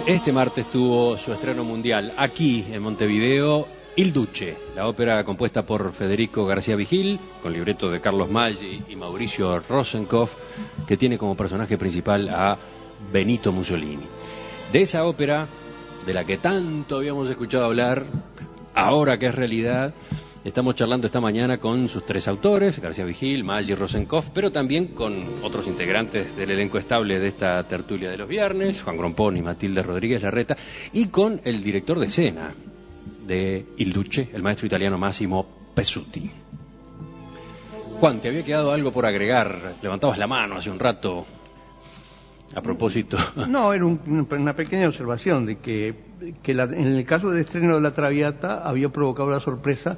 Este 0.07 0.31
martes 0.31 0.71
tuvo 0.71 1.15
su 1.15 1.31
estreno 1.31 1.63
mundial 1.63 2.15
aquí 2.17 2.65
en 2.71 2.81
Montevideo, 2.81 3.67
Il 3.95 4.11
Duce, 4.11 4.57
la 4.75 4.87
ópera 4.87 5.23
compuesta 5.23 5.63
por 5.67 5.93
Federico 5.93 6.47
García 6.47 6.75
Vigil, 6.75 7.19
con 7.43 7.53
libreto 7.53 7.91
de 7.91 8.01
Carlos 8.01 8.31
Maggi 8.31 8.81
y 8.89 8.95
Mauricio 8.95 9.59
Rosenkopf, 9.59 10.33
que 10.87 10.97
tiene 10.97 11.19
como 11.19 11.37
personaje 11.37 11.77
principal 11.77 12.27
a 12.27 12.57
Benito 13.13 13.51
Mussolini. 13.51 14.07
De 14.73 14.81
esa 14.81 15.05
ópera, 15.05 15.47
de 16.07 16.13
la 16.15 16.25
que 16.25 16.37
tanto 16.37 16.97
habíamos 16.97 17.29
escuchado 17.29 17.65
hablar, 17.65 18.07
ahora 18.73 19.19
que 19.19 19.27
es 19.27 19.35
realidad, 19.35 19.93
Estamos 20.41 20.75
charlando 20.75 21.07
esta 21.07 21.19
mañana 21.19 21.57
con 21.57 21.89
sus 21.89 22.05
tres 22.05 22.25
autores, 22.29 22.79
García 22.79 23.03
Vigil, 23.03 23.43
Maggi 23.43 23.75
Rosenkopf, 23.75 24.29
pero 24.33 24.49
también 24.51 24.87
con 24.87 25.13
otros 25.43 25.67
integrantes 25.67 26.33
del 26.37 26.51
elenco 26.51 26.77
estable 26.77 27.19
de 27.19 27.27
esta 27.27 27.61
tertulia 27.67 28.09
de 28.09 28.15
los 28.15 28.29
viernes, 28.29 28.81
Juan 28.81 28.95
Grompón 28.95 29.35
y 29.35 29.41
Matilde 29.41 29.83
Rodríguez 29.83 30.23
Larreta, 30.23 30.55
y 30.93 31.07
con 31.07 31.41
el 31.43 31.61
director 31.61 31.99
de 31.99 32.05
escena 32.05 32.53
de 33.27 33.65
Il 33.75 33.91
Duce, 33.91 34.29
el 34.31 34.41
maestro 34.41 34.65
italiano 34.65 34.97
Massimo 34.97 35.45
Pesuti. 35.75 36.31
Juan, 37.99 38.21
¿te 38.21 38.29
había 38.29 38.45
quedado 38.45 38.71
algo 38.71 38.93
por 38.93 39.05
agregar? 39.05 39.73
Levantabas 39.81 40.17
la 40.17 40.27
mano 40.27 40.55
hace 40.55 40.69
un 40.71 40.79
rato 40.79 41.25
a 42.55 42.61
propósito. 42.61 43.17
No, 43.49 43.73
era 43.73 43.85
una 43.85 44.55
pequeña 44.55 44.87
observación 44.87 45.45
de 45.45 45.57
que, 45.57 45.93
en 46.45 46.87
el 46.95 47.05
caso 47.05 47.29
del 47.29 47.41
estreno 47.41 47.75
de 47.75 47.81
La 47.81 47.91
Traviata 47.91 48.63
había 48.67 48.87
provocado 48.87 49.29
la 49.29 49.41
sorpresa 49.41 49.97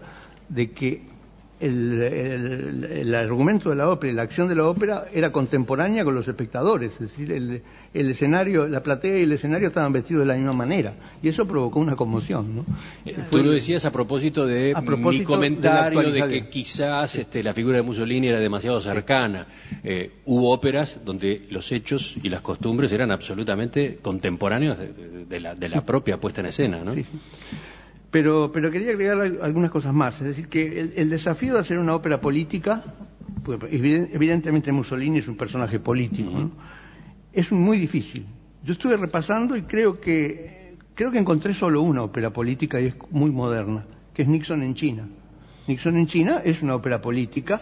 de 0.53 0.71
que 0.71 1.11
el, 1.59 2.01
el- 2.01 2.83
el 2.85 3.13
argumento 3.15 3.69
de 3.69 3.75
la 3.75 3.87
ópera 3.87 4.11
y 4.11 4.15
la 4.15 4.23
acción 4.23 4.47
de 4.47 4.55
la 4.55 4.65
ópera 4.65 5.05
era 5.13 5.31
contemporánea 5.31 6.03
con 6.03 6.15
los 6.15 6.27
espectadores, 6.27 6.91
es 6.93 6.99
decir, 7.01 7.31
el, 7.31 7.61
el 7.93 8.09
escenario, 8.09 8.67
la 8.67 8.81
platea 8.81 9.19
y 9.19 9.21
el 9.21 9.31
escenario 9.33 9.67
estaban 9.67 9.93
vestidos 9.93 10.21
de 10.21 10.25
la 10.25 10.33
misma 10.33 10.53
manera, 10.53 10.95
y 11.21 11.27
eso 11.27 11.45
provocó 11.47 11.79
una 11.79 11.95
conmoción, 11.95 12.55
¿no? 12.55 12.65
Eh, 13.05 13.15
Tú 13.29 13.37
lo 13.43 13.51
decías 13.51 13.85
a 13.85 13.91
propósito 13.91 14.47
de 14.47 14.73
A 14.75 14.81
propósito 14.81 15.21
mi 15.21 15.35
comentario 15.35 16.11
de, 16.11 16.27
que 16.27 16.49
quizás 16.49 17.15
este, 17.15 17.43
la 17.43 17.53
figura 17.53 17.77
de 17.77 17.83
Mussolini 17.83 18.29
era 18.29 18.39
demasiado 18.39 18.79
cercana. 18.81 19.45
Eh, 19.83 20.09
hubo 20.25 20.51
óperas 20.51 20.99
donde 21.05 21.45
los 21.51 21.71
hechos 21.71 22.15
y 22.23 22.29
las 22.29 22.41
costumbres 22.41 22.91
eran 22.91 23.11
absolutamente 23.11 23.99
contemporáneos 24.01 24.79
de, 24.79 25.25
de 25.29 25.39
la, 25.39 25.53
de 25.53 25.69
la 25.69 25.85
propia 25.85 26.17
puesta 26.17 26.41
en 26.41 26.47
escena, 26.47 26.83
¿no? 26.83 26.95
Sí, 26.95 27.03
sí. 27.03 27.19
Pero, 28.11 28.51
pero 28.51 28.69
quería 28.71 28.91
agregar 28.91 29.21
al- 29.21 29.39
algunas 29.41 29.71
cosas 29.71 29.93
más. 29.93 30.15
Es 30.21 30.27
decir, 30.27 30.47
que 30.49 30.79
el, 30.79 30.93
el 30.97 31.09
desafío 31.09 31.53
de 31.53 31.61
hacer 31.61 31.79
una 31.79 31.95
ópera 31.95 32.19
política, 32.19 32.83
pues, 33.45 33.59
eviden- 33.61 34.09
evidentemente 34.13 34.71
Mussolini 34.71 35.19
es 35.19 35.27
un 35.27 35.37
personaje 35.37 35.79
político, 35.79 36.29
¿no? 36.31 36.51
es 37.31 37.51
muy 37.51 37.77
difícil. 37.77 38.25
Yo 38.63 38.73
estuve 38.73 38.97
repasando 38.97 39.55
y 39.55 39.61
creo 39.63 39.99
que, 40.01 40.75
creo 40.93 41.09
que 41.11 41.17
encontré 41.19 41.53
solo 41.53 41.81
una 41.81 42.03
ópera 42.03 42.31
política 42.31 42.79
y 42.81 42.87
es 42.87 42.95
muy 43.09 43.31
moderna, 43.31 43.85
que 44.13 44.23
es 44.23 44.27
Nixon 44.27 44.61
en 44.61 44.75
China. 44.75 45.07
Nixon 45.67 45.95
en 45.97 46.07
China 46.07 46.41
es 46.43 46.61
una 46.61 46.75
ópera 46.75 47.01
política. 47.01 47.61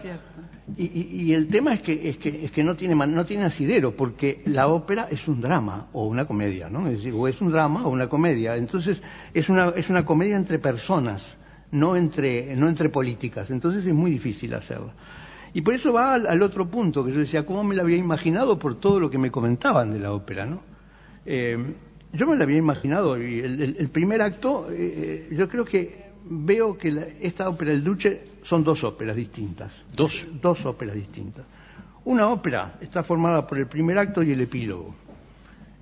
Y, 0.76 0.84
y- 0.84 1.22
y 1.22 1.34
el 1.34 1.46
tema 1.48 1.74
es 1.74 1.80
que, 1.80 2.08
es 2.08 2.16
que, 2.16 2.44
es 2.44 2.50
que 2.50 2.62
no, 2.62 2.76
tiene, 2.76 2.94
no 2.94 3.24
tiene 3.24 3.44
asidero, 3.44 3.94
porque 3.96 4.42
la 4.46 4.68
ópera 4.68 5.08
es 5.10 5.26
un 5.28 5.40
drama 5.40 5.88
o 5.92 6.06
una 6.06 6.24
comedia, 6.26 6.68
¿no? 6.70 6.86
Es 6.86 6.98
decir, 6.98 7.12
o 7.14 7.26
es 7.28 7.40
un 7.40 7.50
drama 7.52 7.86
o 7.86 7.90
una 7.90 8.08
comedia. 8.08 8.56
Entonces, 8.56 9.02
es 9.34 9.48
una, 9.48 9.70
es 9.76 9.90
una 9.90 10.04
comedia 10.04 10.36
entre 10.36 10.58
personas, 10.58 11.36
no 11.72 11.96
entre, 11.96 12.54
no 12.56 12.68
entre 12.68 12.88
políticas. 12.88 13.50
Entonces, 13.50 13.84
es 13.84 13.94
muy 13.94 14.10
difícil 14.12 14.54
hacerla. 14.54 14.92
Y 15.52 15.62
por 15.62 15.74
eso 15.74 15.92
va 15.92 16.14
al, 16.14 16.26
al 16.26 16.42
otro 16.42 16.68
punto, 16.68 17.04
que 17.04 17.12
yo 17.12 17.18
decía, 17.18 17.44
¿cómo 17.44 17.64
me 17.64 17.74
la 17.74 17.82
había 17.82 17.96
imaginado 17.96 18.58
por 18.58 18.78
todo 18.78 19.00
lo 19.00 19.10
que 19.10 19.18
me 19.18 19.30
comentaban 19.30 19.90
de 19.90 19.98
la 19.98 20.12
ópera, 20.12 20.46
¿no? 20.46 20.62
Eh, 21.26 21.58
yo 22.12 22.26
me 22.26 22.36
la 22.36 22.44
había 22.44 22.56
imaginado, 22.58 23.20
y 23.20 23.40
el, 23.40 23.60
el- 23.60 23.76
el 23.78 23.88
primer 23.88 24.22
acto, 24.22 24.66
eh, 24.70 25.28
yo 25.32 25.48
creo 25.48 25.64
que 25.64 26.09
veo 26.24 26.76
que 26.76 26.90
la- 26.92 27.06
esta 27.20 27.48
ópera 27.48 27.72
El 27.72 27.82
Duce 27.84 28.24
son 28.42 28.64
dos 28.64 28.84
óperas 28.84 29.16
distintas. 29.16 29.72
Dos. 29.94 30.26
Dos 30.40 30.64
óperas 30.66 30.94
distintas. 30.94 31.44
Una 32.04 32.28
ópera 32.28 32.76
está 32.80 33.02
formada 33.02 33.46
por 33.46 33.58
el 33.58 33.66
primer 33.66 33.98
acto 33.98 34.22
y 34.22 34.32
el 34.32 34.40
epílogo, 34.40 34.94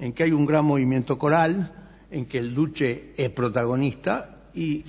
en 0.00 0.12
que 0.12 0.24
hay 0.24 0.32
un 0.32 0.46
gran 0.46 0.64
movimiento 0.64 1.16
coral, 1.18 1.72
en 2.10 2.26
que 2.26 2.38
el 2.38 2.54
Duce 2.54 3.12
es 3.16 3.30
protagonista 3.30 4.36
y 4.54 4.84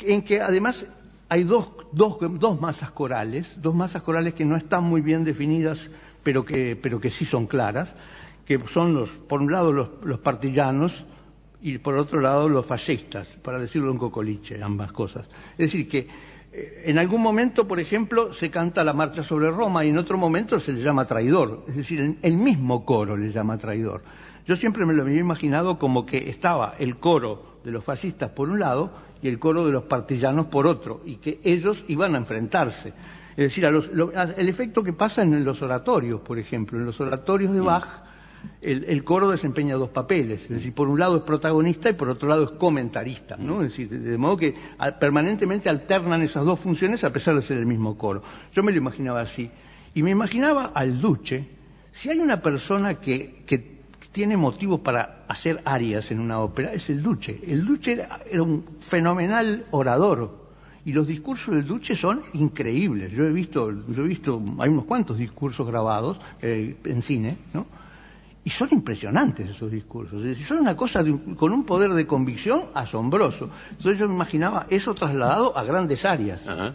en 0.00 0.22
que 0.22 0.40
además 0.40 0.86
hay 1.28 1.44
dos, 1.44 1.68
dos, 1.92 2.16
dos 2.40 2.60
masas 2.60 2.90
corales, 2.90 3.54
dos 3.60 3.74
masas 3.74 4.02
corales 4.02 4.34
que 4.34 4.44
no 4.44 4.56
están 4.56 4.82
muy 4.84 5.00
bien 5.00 5.22
definidas, 5.24 5.78
pero 6.24 6.44
que, 6.44 6.74
pero 6.76 7.00
que 7.00 7.10
sí 7.10 7.24
son 7.24 7.46
claras, 7.46 7.92
que 8.46 8.58
son 8.72 8.94
los, 8.94 9.10
por 9.10 9.40
un 9.40 9.52
lado 9.52 9.70
los, 9.72 9.88
los 10.02 10.18
partillanos 10.18 11.04
y 11.62 11.78
por 11.78 11.96
otro 11.96 12.20
lado 12.20 12.48
los 12.48 12.66
fascistas, 12.66 13.28
para 13.42 13.58
decirlo 13.58 13.90
en 13.92 13.98
cocoliche, 13.98 14.62
ambas 14.62 14.92
cosas. 14.92 15.28
Es 15.52 15.58
decir, 15.72 15.88
que 15.88 16.06
eh, 16.52 16.82
en 16.86 16.98
algún 16.98 17.20
momento, 17.22 17.68
por 17.68 17.78
ejemplo, 17.80 18.32
se 18.32 18.50
canta 18.50 18.82
la 18.82 18.92
marcha 18.92 19.22
sobre 19.22 19.50
Roma 19.50 19.84
y 19.84 19.90
en 19.90 19.98
otro 19.98 20.16
momento 20.18 20.58
se 20.58 20.72
le 20.72 20.82
llama 20.82 21.04
traidor, 21.04 21.64
es 21.68 21.76
decir, 21.76 22.00
el, 22.00 22.18
el 22.22 22.36
mismo 22.36 22.84
coro 22.84 23.16
le 23.16 23.30
llama 23.30 23.56
traidor. 23.58 24.02
Yo 24.46 24.56
siempre 24.56 24.84
me 24.86 24.94
lo 24.94 25.02
había 25.02 25.18
imaginado 25.20 25.78
como 25.78 26.06
que 26.06 26.28
estaba 26.30 26.74
el 26.78 26.96
coro 26.96 27.60
de 27.62 27.70
los 27.70 27.84
fascistas 27.84 28.30
por 28.30 28.48
un 28.48 28.58
lado 28.58 28.90
y 29.22 29.28
el 29.28 29.38
coro 29.38 29.66
de 29.66 29.72
los 29.72 29.84
partillanos 29.84 30.46
por 30.46 30.66
otro, 30.66 31.02
y 31.04 31.16
que 31.16 31.40
ellos 31.44 31.84
iban 31.88 32.14
a 32.14 32.18
enfrentarse. 32.18 32.88
Es 33.32 33.44
decir, 33.44 33.66
a 33.66 33.70
los- 33.70 33.92
lo- 33.92 34.10
a- 34.16 34.24
el 34.32 34.48
efecto 34.48 34.82
que 34.82 34.92
pasa 34.94 35.22
en 35.22 35.44
los 35.44 35.60
oratorios, 35.62 36.20
por 36.22 36.38
ejemplo, 36.38 36.78
en 36.78 36.86
los 36.86 36.98
oratorios 37.00 37.52
de 37.52 37.60
Bach, 37.60 37.84
el, 38.62 39.04
coro 39.04 39.30
desempeña 39.30 39.76
dos 39.76 39.90
papeles, 39.90 40.42
es 40.42 40.48
decir, 40.48 40.74
por 40.74 40.88
un 40.88 40.98
lado 40.98 41.16
es 41.16 41.22
protagonista 41.22 41.88
y 41.90 41.94
por 41.94 42.10
otro 42.10 42.28
lado 42.28 42.44
es 42.44 42.50
comentarista, 42.52 43.36
¿no? 43.36 43.62
Es 43.62 43.70
decir, 43.70 43.88
de, 43.88 44.18
modo 44.18 44.36
que 44.36 44.54
permanentemente 44.98 45.68
alternan 45.68 46.22
esas 46.22 46.44
dos 46.44 46.60
funciones 46.60 47.02
a 47.04 47.12
pesar 47.12 47.34
de 47.36 47.42
ser 47.42 47.56
el 47.56 47.66
mismo 47.66 47.96
coro. 47.96 48.22
Yo 48.52 48.62
me 48.62 48.72
lo 48.72 48.78
imaginaba 48.78 49.20
así. 49.20 49.50
Y 49.94 50.02
me 50.02 50.10
imaginaba 50.10 50.66
al 50.74 51.00
Duce, 51.00 51.48
si 51.90 52.10
hay 52.10 52.18
una 52.18 52.42
persona 52.42 52.94
que, 52.94 53.42
que 53.46 53.80
tiene 54.12 54.36
motivo 54.36 54.82
para 54.82 55.24
hacer 55.26 55.62
arias 55.64 56.10
en 56.10 56.20
una 56.20 56.40
ópera, 56.40 56.72
es 56.72 56.90
el 56.90 57.02
Duce. 57.02 57.40
El 57.46 57.64
Duce 57.64 57.92
era, 57.92 58.20
era 58.30 58.42
un 58.42 58.64
fenomenal 58.80 59.66
orador. 59.70 60.38
Y 60.84 60.92
los 60.92 61.06
discursos 61.06 61.54
del 61.54 61.66
Duce 61.66 61.94
son 61.96 62.22
increíbles. 62.32 63.12
Yo 63.12 63.24
he 63.24 63.32
visto, 63.32 63.70
yo 63.70 64.04
he 64.04 64.08
visto, 64.08 64.42
hay 64.58 64.70
unos 64.70 64.84
cuantos 64.84 65.18
discursos 65.18 65.66
grabados 65.66 66.18
eh, 66.40 66.76
en 66.84 67.02
cine, 67.02 67.36
¿no? 67.52 67.66
Y 68.42 68.50
son 68.50 68.68
impresionantes 68.72 69.50
esos 69.50 69.70
discursos. 69.70 70.20
Es 70.22 70.28
decir, 70.30 70.46
son 70.46 70.58
una 70.58 70.74
cosa 70.76 71.02
de 71.02 71.14
con 71.36 71.52
un 71.52 71.64
poder 71.64 71.90
de 71.92 72.06
convicción 72.06 72.64
asombroso. 72.74 73.50
Entonces 73.70 73.98
yo 74.00 74.08
me 74.08 74.14
imaginaba 74.14 74.66
eso 74.70 74.94
trasladado 74.94 75.56
a 75.56 75.62
grandes 75.64 76.04
áreas. 76.04 76.46
Ajá. 76.48 76.72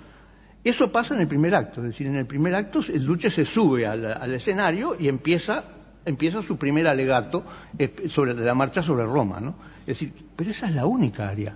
Eso 0.63 0.91
pasa 0.91 1.13
en 1.13 1.21
el 1.21 1.28
primer 1.28 1.54
acto, 1.54 1.82
es 1.82 1.88
decir, 1.88 2.08
en 2.08 2.15
el 2.15 2.25
primer 2.25 2.56
acto 2.56 2.80
el 2.91 3.06
Duce 3.06 3.30
se 3.30 3.45
sube 3.45 3.86
al, 3.86 4.04
al 4.04 4.34
escenario 4.34 4.95
y 4.99 5.08
empieza, 5.08 5.63
empieza 6.04 6.41
su 6.41 6.58
primer 6.58 6.88
alegato 6.88 7.43
eh, 7.78 8.08
sobre 8.10 8.34
de 8.34 8.43
la 8.43 8.56
marcha 8.56 8.82
sobre 8.82 9.06
Roma, 9.06 9.39
¿no? 9.39 9.54
Es 9.82 9.99
decir, 9.99 10.12
pero 10.36 10.49
esa 10.49 10.67
es 10.67 10.73
la 10.73 10.88
única 10.88 11.30
área, 11.30 11.56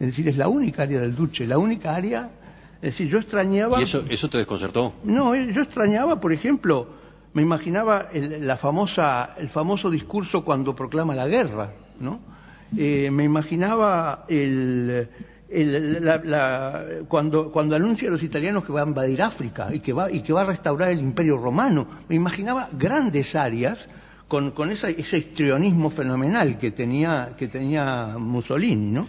es 0.00 0.06
decir, 0.06 0.26
es 0.28 0.38
la 0.38 0.48
única 0.48 0.84
área 0.84 1.00
del 1.00 1.14
Duce, 1.14 1.46
la 1.46 1.58
única 1.58 1.94
área, 1.94 2.30
es 2.76 2.92
decir, 2.92 3.08
yo 3.08 3.18
extrañaba, 3.18 3.78
¿Y 3.78 3.82
eso, 3.82 4.04
eso 4.08 4.30
te 4.30 4.38
desconcertó? 4.38 4.94
no, 5.04 5.34
eh, 5.34 5.52
yo 5.52 5.60
extrañaba, 5.60 6.18
por 6.18 6.32
ejemplo, 6.32 6.86
me 7.36 7.42
imaginaba 7.42 8.08
el, 8.14 8.46
la 8.46 8.56
famosa, 8.56 9.34
el 9.36 9.50
famoso 9.50 9.90
discurso 9.90 10.42
cuando 10.42 10.74
proclama 10.74 11.14
la 11.14 11.28
guerra, 11.28 11.70
¿no? 12.00 12.18
Eh, 12.74 13.10
me 13.12 13.24
imaginaba 13.24 14.24
el, 14.26 15.06
el- 15.50 16.02
la- 16.02 16.16
la- 16.24 16.84
cuando, 17.06 17.52
anuncia 17.76 18.08
a 18.08 18.12
los 18.12 18.22
italianos 18.22 18.64
que 18.64 18.72
va 18.72 18.80
a 18.80 18.86
invadir 18.86 19.20
África 19.20 19.68
y 19.70 19.80
que 19.80 19.92
va, 19.92 20.10
y 20.10 20.22
que 20.22 20.32
va 20.32 20.40
a 20.40 20.44
restaurar 20.44 20.88
el 20.88 20.98
imperio 20.98 21.36
romano. 21.36 21.86
Me 22.08 22.14
imaginaba 22.16 22.70
grandes 22.72 23.34
áreas 23.36 23.86
con, 24.28 24.54
ese 24.70 24.92
histrionismo 24.92 25.90
fenomenal 25.90 26.58
que 26.58 26.70
tenía, 26.70 27.34
que 27.36 27.48
tenía 27.48 28.16
Mussolini, 28.18 28.92
¿no? 28.92 29.06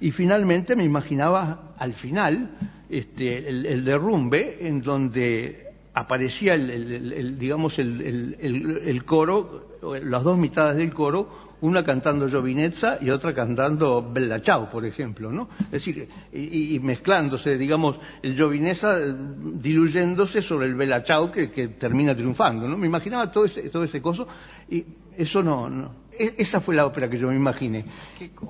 Y 0.00 0.12
finalmente 0.12 0.76
me 0.76 0.84
imaginaba 0.84 1.74
al 1.76 1.94
final 1.94 2.48
este, 2.88 3.48
el 3.48 3.84
derrumbe 3.84 4.58
en 4.60 4.80
donde 4.82 5.69
aparecía 5.94 6.54
el, 6.54 6.70
el- 6.70 6.92
el- 6.92 7.12
el, 7.12 7.38
digamos 7.38 7.78
el, 7.78 8.00
el- 8.00 8.36
el- 8.40 8.78
el 8.88 9.04
coro, 9.04 9.78
las 10.04 10.24
dos 10.24 10.38
mitades 10.38 10.76
del 10.76 10.92
coro, 10.94 11.50
una 11.62 11.84
cantando 11.84 12.26
Giovinezza 12.28 12.96
y 13.02 13.10
otra 13.10 13.34
cantando 13.34 14.08
Bella 14.10 14.40
Ciao, 14.40 14.70
por 14.70 14.86
ejemplo, 14.86 15.30
¿no? 15.30 15.48
Es 15.64 15.70
decir, 15.72 16.08
y, 16.32 16.74
y 16.76 16.80
mezclándose, 16.80 17.58
digamos, 17.58 17.96
el 18.22 18.34
Giovinezza 18.34 18.98
eh, 18.98 19.14
diluyéndose 19.60 20.40
sobre 20.42 20.66
el 20.66 20.74
Bella 20.74 21.02
Ciao 21.04 21.30
que, 21.30 21.50
que 21.50 21.68
termina 21.68 22.14
triunfando, 22.14 22.66
¿no? 22.66 22.76
Me 22.78 22.86
imaginaba 22.86 23.30
todo 23.30 23.44
ese, 23.44 23.68
todo 23.68 23.84
ese 23.84 24.00
coso 24.00 24.26
y 24.70 24.84
eso 25.18 25.42
no, 25.42 25.68
no. 25.68 26.00
E- 26.18 26.34
Esa 26.38 26.60
fue 26.62 26.74
la 26.74 26.86
ópera 26.86 27.10
que 27.10 27.18
yo 27.18 27.28
me 27.28 27.36
imaginé. 27.36 27.84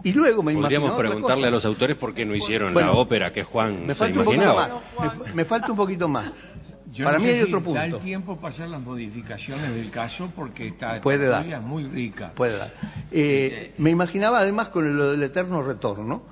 Y 0.05 0.13
luego 0.13 0.43
me 0.43 0.55
Podríamos 0.55 0.93
preguntarle 0.93 1.49
a 1.49 1.51
los 1.51 1.65
autores 1.65 1.97
por 1.97 2.15
qué 2.15 2.25
no 2.25 2.35
hicieron 2.35 2.73
Bueno, 2.75 2.93
la 2.93 2.95
ópera 2.99 3.33
que 3.33 3.43
Juan 3.45 3.87
Me 3.87 3.95
se 3.95 3.95
falta 3.97 4.19
un 4.21 4.25
poquito 4.25 4.43
imaginaba. 4.45 4.83
más. 4.99 5.19
Me, 5.29 5.35
me 5.35 5.45
falta 5.45 5.71
un 5.73 5.77
poquito 5.77 6.09
más. 6.09 6.31
Yo 6.93 7.05
Para 7.05 7.19
no 7.19 7.25
mí 7.25 7.31
sé 7.31 7.39
hay 7.41 7.47
si 7.47 7.55
otro 7.55 7.73
da 7.73 7.85
el 7.85 7.91
punto. 7.93 8.05
tiempo 8.05 8.37
para 8.37 8.49
hacer 8.49 8.69
las 8.69 8.81
modificaciones 8.81 9.75
del 9.75 9.91
caso 9.91 10.31
porque 10.35 10.69
esta 10.69 11.01
Puede 11.01 11.27
dar. 11.27 11.43
historia 11.43 11.59
es 11.59 11.63
muy 11.63 11.85
rica. 11.85 12.33
Puede 12.35 12.57
dar. 12.59 12.73
Eh, 13.13 13.73
me 13.79 13.91
imaginaba 13.91 14.41
además 14.41 14.71
con 14.71 14.97
lo 14.97 15.13
del 15.13 15.23
eterno 15.23 15.63
retorno, 15.63 16.23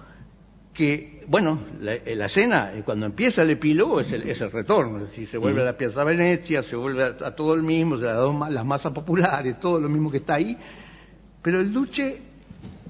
que, 0.74 1.24
bueno, 1.28 1.60
la, 1.80 1.94
eh, 1.94 2.14
la 2.16 2.26
escena, 2.26 2.72
eh, 2.74 2.82
cuando 2.84 3.06
empieza 3.06 3.42
el 3.42 3.50
epílogo, 3.50 4.00
es 4.00 4.10
el, 4.12 4.28
es 4.28 4.40
el 4.40 4.50
retorno. 4.50 4.98
Es 4.98 5.10
decir, 5.10 5.28
se 5.28 5.38
vuelve 5.38 5.62
a 5.62 5.64
la 5.64 5.76
Piazza 5.76 6.02
Venecia, 6.04 6.62
se 6.62 6.74
vuelve 6.76 7.04
a, 7.04 7.06
a 7.26 7.34
todo 7.36 7.54
el 7.54 7.62
mismo, 7.62 7.94
a 7.96 7.98
las, 7.98 8.16
dos 8.16 8.50
las 8.50 8.64
masas 8.64 8.92
populares, 8.92 9.58
todo 9.60 9.78
lo 9.80 9.88
mismo 9.88 10.10
que 10.10 10.18
está 10.18 10.34
ahí. 10.34 10.56
Pero 11.42 11.60
el 11.60 11.72
Duce, 11.72 12.20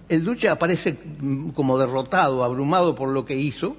el 0.09 0.25
Duce 0.25 0.49
aparece 0.49 0.97
mm, 1.21 1.51
como 1.51 1.79
derrotado, 1.79 2.45
abrumado 2.45 2.95
por 2.95 3.09
lo 3.11 3.25
que 3.27 3.37
hizo, 3.37 3.77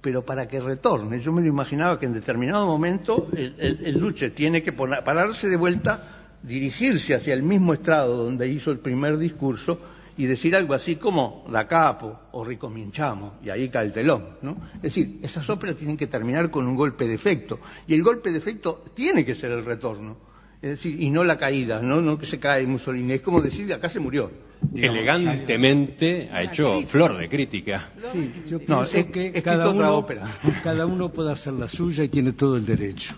pero 0.00 0.24
para 0.24 0.46
que 0.46 0.60
retorne. 0.60 1.20
Yo 1.20 1.32
me 1.32 1.40
lo 1.42 1.48
imaginaba 1.48 1.98
que 1.98 2.06
en 2.06 2.12
determinado 2.14 2.66
momento 2.66 3.28
el, 3.36 3.54
el, 3.84 4.00
Duce 4.00 4.30
tiene 4.30 4.62
que 4.62 4.72
poner- 4.72 5.02
pararse 5.02 5.48
de 5.48 5.56
vuelta, 5.56 6.36
dirigirse 6.42 7.14
hacia 7.14 7.34
el 7.34 7.42
mismo 7.42 7.72
estrado 7.74 8.24
donde 8.24 8.48
hizo 8.48 8.70
el 8.70 8.78
primer 8.78 9.18
discurso 9.18 9.80
y 10.16 10.26
decir 10.26 10.54
algo 10.56 10.74
así 10.74 10.96
como 10.96 11.44
da 11.50 11.66
capo 11.68 12.18
o 12.32 12.42
ricominciamo, 12.44 13.34
y 13.42 13.50
ahí 13.50 13.68
cae 13.68 13.86
el 13.86 13.92
telón. 13.92 14.30
¿no? 14.42 14.56
Es 14.76 14.82
decir, 14.82 15.18
esas 15.22 15.48
óperas 15.48 15.76
tienen 15.76 15.96
que 15.96 16.08
terminar 16.08 16.50
con 16.50 16.66
un 16.66 16.74
golpe 16.74 17.06
de 17.06 17.14
efecto, 17.14 17.60
y 17.86 17.94
el 17.94 18.02
golpe 18.02 18.32
de 18.32 18.38
efecto 18.38 18.84
tiene 18.94 19.24
que 19.24 19.34
ser 19.36 19.52
el 19.52 19.64
retorno. 19.64 20.16
Es 20.60 20.70
decir, 20.70 21.00
y 21.00 21.10
no 21.10 21.22
la 21.24 21.38
caída, 21.38 21.80
no, 21.82 22.00
no 22.00 22.18
que 22.18 22.26
se 22.26 22.38
cae 22.40 22.66
Mussolini, 22.66 23.12
es 23.14 23.20
como 23.20 23.40
decir, 23.40 23.72
acá 23.72 23.88
se 23.88 24.00
murió. 24.00 24.30
Elegantemente 24.74 26.28
ha 26.32 26.42
hecho 26.42 26.82
flor 26.86 27.16
de 27.16 27.28
crítica. 27.28 27.90
Sí, 28.12 28.32
yo 28.46 28.58
No, 28.66 28.78
pienso 28.82 28.98
es- 28.98 29.06
que 29.06 29.32
es 29.34 29.42
cada 29.42 29.70
uno, 29.70 29.96
ópera. 29.96 30.26
cada 30.64 30.86
uno 30.86 31.10
puede 31.12 31.32
hacer 31.32 31.52
la 31.52 31.68
suya 31.68 32.04
y 32.04 32.08
tiene 32.08 32.32
todo 32.32 32.56
el 32.56 32.66
derecho. 32.66 33.14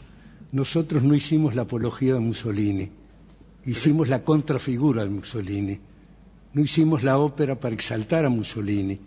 Nosotros 0.53 1.03
no 1.03 1.14
hicimos 1.14 1.55
la 1.55 1.62
apología 1.62 2.14
de 2.14 2.20
Mussolini, 2.20 2.90
hicimos 3.64 4.09
la 4.09 4.22
contrafigura 4.24 5.05
de 5.05 5.11
Mussolini. 5.11 5.79
No 6.53 6.62
hicimos 6.62 7.05
la 7.05 7.16
ópera 7.18 7.55
para 7.61 7.74
exaltar 7.74 8.24
a 8.24 8.29
Mussolini, 8.29 8.98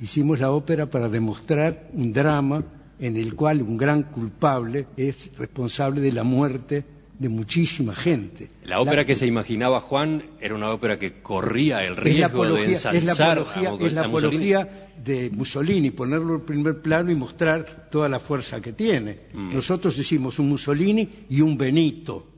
hicimos 0.00 0.38
la 0.38 0.52
ópera 0.52 0.86
para 0.86 1.08
demostrar 1.08 1.88
un 1.92 2.12
drama 2.12 2.64
en 3.00 3.16
el 3.16 3.34
cual 3.34 3.60
un 3.62 3.76
gran 3.76 4.04
culpable 4.04 4.86
es 4.96 5.32
responsable 5.36 6.00
de 6.00 6.12
la 6.12 6.22
muerte 6.22 6.84
de 7.18 7.28
muchísima 7.28 7.94
gente. 7.94 8.50
La 8.64 8.80
ópera 8.80 9.04
que 9.04 9.16
se 9.16 9.26
imaginaba 9.26 9.80
Juan 9.80 10.24
era 10.40 10.54
una 10.54 10.70
ópera 10.70 10.98
que 10.98 11.22
corría 11.22 11.84
el 11.84 11.96
riesgo 11.96 12.42
apología, 12.42 12.66
de 12.66 12.72
es 12.72 12.84
la 12.84 12.90
ensalzar 12.98 13.38
apología, 13.38 13.70
a 13.70 13.86
es 13.86 13.92
la 13.92 14.04
a 14.04 14.08
Mussolini. 14.08 14.52
apología 14.52 14.90
de 15.04 15.30
Mussolini, 15.30 15.90
ponerlo 15.90 16.34
en 16.34 16.40
primer 16.40 16.80
plano 16.80 17.10
y 17.12 17.14
mostrar 17.14 17.88
toda 17.90 18.08
la 18.08 18.20
fuerza 18.20 18.60
que 18.60 18.72
tiene. 18.72 19.20
Mm. 19.32 19.54
Nosotros 19.54 19.98
hicimos 19.98 20.38
un 20.38 20.48
Mussolini 20.48 21.08
y 21.28 21.40
un 21.40 21.56
Benito, 21.56 22.33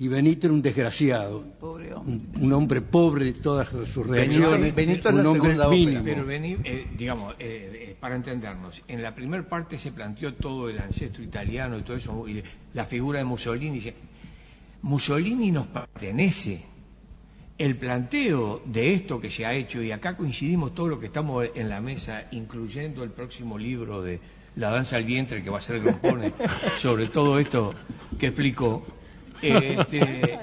y 0.00 0.06
Benito 0.06 0.46
era 0.46 0.54
un 0.54 0.62
desgraciado, 0.62 1.42
pobre 1.58 1.92
hombre. 1.92 2.14
un, 2.36 2.44
un 2.44 2.52
hombre 2.52 2.80
pobre 2.80 3.24
de 3.26 3.32
todas 3.32 3.68
sus 3.68 4.06
reacciones, 4.06 4.72
Benito 4.72 5.08
es 5.08 5.14
un 5.14 5.22
la 5.22 5.30
hombre 5.30 5.76
mínimo. 5.76 6.04
Pero 6.04 6.24
vení, 6.24 6.56
eh, 6.62 6.86
digamos, 6.96 7.34
eh, 7.40 7.88
eh, 7.90 7.96
para 7.98 8.14
entendernos, 8.14 8.80
en 8.86 9.02
la 9.02 9.12
primera 9.12 9.42
parte 9.42 9.76
se 9.76 9.90
planteó 9.90 10.34
todo 10.34 10.68
el 10.68 10.78
ancestro 10.78 11.24
italiano 11.24 11.76
y 11.76 11.82
todo 11.82 11.96
eso, 11.96 12.28
y 12.28 12.42
la 12.74 12.84
figura 12.84 13.18
de 13.18 13.24
Mussolini. 13.24 13.74
Dice, 13.74 13.94
Mussolini 14.82 15.50
nos 15.50 15.66
pertenece. 15.66 16.62
El 17.58 17.76
planteo 17.76 18.62
de 18.66 18.92
esto 18.92 19.20
que 19.20 19.30
se 19.30 19.44
ha 19.44 19.52
hecho, 19.52 19.82
y 19.82 19.90
acá 19.90 20.16
coincidimos 20.16 20.76
todos 20.76 20.90
los 20.90 21.00
que 21.00 21.06
estamos 21.06 21.44
en 21.56 21.68
la 21.68 21.80
mesa, 21.80 22.28
incluyendo 22.30 23.02
el 23.02 23.10
próximo 23.10 23.58
libro 23.58 24.00
de 24.00 24.20
La 24.54 24.70
danza 24.70 24.94
al 24.94 25.02
vientre 25.02 25.42
que 25.42 25.50
va 25.50 25.58
a 25.58 25.60
ser 25.60 25.80
Grompone, 25.80 26.32
sobre 26.78 27.08
todo 27.08 27.36
esto 27.40 27.74
que 28.16 28.28
explicó. 28.28 28.86
Este, 29.42 29.98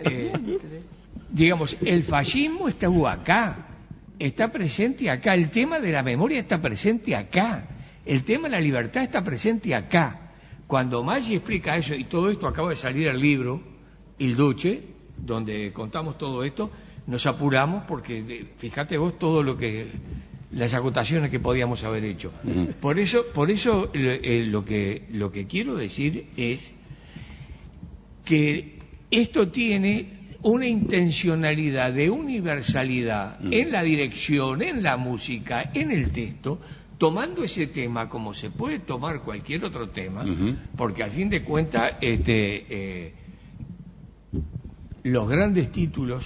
eh, 0.06 0.32
digamos, 1.30 1.78
el 1.84 2.04
fascismo 2.04 2.68
estuvo 2.68 3.08
acá, 3.08 3.68
está 4.20 4.52
presente 4.52 5.10
acá, 5.10 5.34
el 5.34 5.50
tema 5.50 5.80
de 5.80 5.92
la 5.92 6.04
memoria 6.04 6.40
está 6.40 6.62
presente 6.62 7.16
acá, 7.16 7.68
el 8.06 8.24
tema 8.24 8.48
de 8.48 8.52
la 8.52 8.62
libertad 8.62 9.04
está 9.04 9.24
presente 9.24 9.74
acá. 9.76 10.32
Cuando 10.68 11.04
Maggi 11.04 11.36
explica 11.36 11.76
eso, 11.78 11.94
y 11.94 12.06
todo 12.06 12.30
esto 12.30 12.48
acaba 12.48 12.70
de 12.70 12.76
salir 12.76 13.08
el 13.08 13.20
libro, 13.20 13.62
Il 14.18 14.36
Duce, 14.36 14.82
donde 15.18 15.72
contamos 15.74 16.18
todo 16.18 16.44
esto, 16.44 16.72
nos 17.08 17.26
apuramos 17.26 17.84
porque 17.88 18.24
de- 18.24 18.46
fíjate 18.58 18.98
vos 18.98 19.20
todo 19.20 19.44
lo 19.44 19.58
que 19.58 19.88
las 20.52 20.74
acotaciones 20.74 21.30
que 21.30 21.40
podíamos 21.40 21.84
haber 21.84 22.06
hecho. 22.06 22.32
Por 22.80 22.98
eso, 22.98 23.26
por 23.34 23.52
eso 23.52 23.92
eh, 23.94 24.46
lo 24.48 24.64
que 24.64 25.06
lo 25.12 25.32
que 25.32 25.46
quiero 25.46 25.76
decir 25.76 26.28
es 26.38 26.74
que 28.24 28.75
esto 29.12 29.48
tiene 29.50 30.16
una 30.42 30.68
intencionalidad 30.68 31.92
de 31.94 32.10
universalidad 32.10 33.40
Mm. 33.40 33.54
en 33.54 33.72
la 33.72 33.82
dirección, 33.84 34.62
en 34.62 34.84
la 34.84 34.96
música, 34.98 35.72
en 35.74 35.92
el 35.92 36.12
texto, 36.12 36.60
tomando 36.98 37.44
ese 37.44 37.68
tema 37.68 38.08
como 38.10 38.34
se 38.34 38.52
puede 38.52 38.80
tomar 38.80 39.22
cualquier 39.22 39.66
otro 39.66 39.90
tema, 39.90 40.24
porque 40.78 41.04
al 41.04 41.12
fin 41.12 41.30
de 41.30 41.42
cuentas 41.42 41.94
este, 42.00 42.66
eh, 42.70 43.14
los 45.04 45.28
grandes 45.28 45.72
títulos 45.72 46.26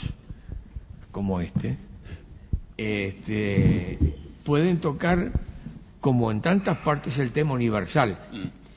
como 1.11 1.41
este, 1.41 1.77
este 2.77 3.97
pueden 4.43 4.79
tocar 4.79 5.31
como 5.99 6.31
en 6.31 6.41
tantas 6.41 6.77
partes 6.79 7.17
el 7.19 7.31
tema 7.31 7.53
universal. 7.53 8.17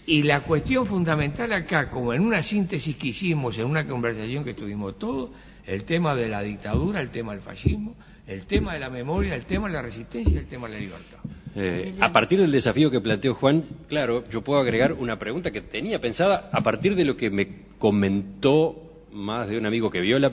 Y 0.07 0.25
la 0.25 0.41
cuestión 0.41 0.87
fundamental 0.87 1.53
acá, 1.53 1.89
como 1.89 2.13
en 2.13 2.23
una 2.23 2.43
síntesis 2.43 2.97
que 2.97 3.09
hicimos, 3.09 3.59
en 3.59 3.67
una 3.67 3.87
conversación 3.87 4.45
que 4.45 4.55
tuvimos 4.55 4.99
todos, 4.99 5.31
el 5.67 5.85
tema 5.85 6.15
de 6.15 6.29
la 6.29 6.43
dictadura, 6.43 7.01
el 7.01 7.11
tema 7.11 7.33
del 7.33 7.41
fascismo, 7.41 7.95
el 8.27 8.47
tema 8.47 8.75
de 8.75 8.81
la 8.81 8.91
memoria, 8.91 9.35
el 9.35 9.45
tema 9.45 9.69
de 9.69 9.75
la 9.75 9.83
resistencia 9.83 10.39
el 10.39 10.47
tema 10.47 10.69
de 10.69 10.75
la 10.75 10.81
libertad. 10.81 11.19
Eh, 11.55 11.95
a 12.01 12.13
partir 12.13 12.41
del 12.41 12.51
desafío 12.51 12.91
que 12.91 13.01
planteó 13.01 13.35
Juan, 13.35 13.65
claro, 13.89 14.25
yo 14.31 14.43
puedo 14.43 14.61
agregar 14.61 14.95
una 14.95 15.19
pregunta 15.19 15.51
que 15.51 15.61
tenía 15.61 16.01
pensada 16.01 16.49
a 16.53 16.61
partir 16.63 16.95
de 16.95 17.05
lo 17.05 17.17
que 17.17 17.31
me 17.31 17.49
comentó 17.79 18.91
más 19.13 19.49
de 19.49 19.59
un 19.59 19.67
amigo 19.67 19.91
que 19.91 20.01
vio 20.01 20.19
la, 20.19 20.31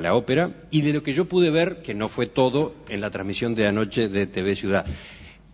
la 0.00 0.14
ópera 0.14 0.50
y 0.70 0.82
de 0.82 0.92
lo 0.92 1.02
que 1.02 1.12
yo 1.12 1.24
pude 1.24 1.50
ver, 1.50 1.82
que 1.82 1.94
no 1.94 2.08
fue 2.08 2.26
todo, 2.26 2.74
en 2.88 3.00
la 3.00 3.10
transmisión 3.10 3.54
de 3.54 3.66
anoche 3.66 4.08
de 4.08 4.26
TV 4.26 4.54
Ciudad. 4.54 4.86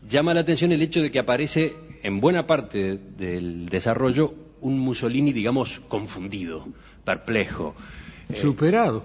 Llama 0.09 0.35
la 0.35 0.41
atención 0.41 0.73
el 0.73 0.83
hecho 0.83 1.01
de 1.01 1.11
que 1.11 1.19
aparece 1.19 1.75
en 2.03 2.21
buena 2.21 2.47
parte 2.47 2.99
del 2.99 3.67
desarrollo 3.69 4.35
un 4.61 4.79
Mussolini, 4.79 5.33
digamos, 5.33 5.81
confundido, 5.89 6.67
perplejo. 7.05 7.75
Eh, 8.29 8.37
Superado. 8.37 9.05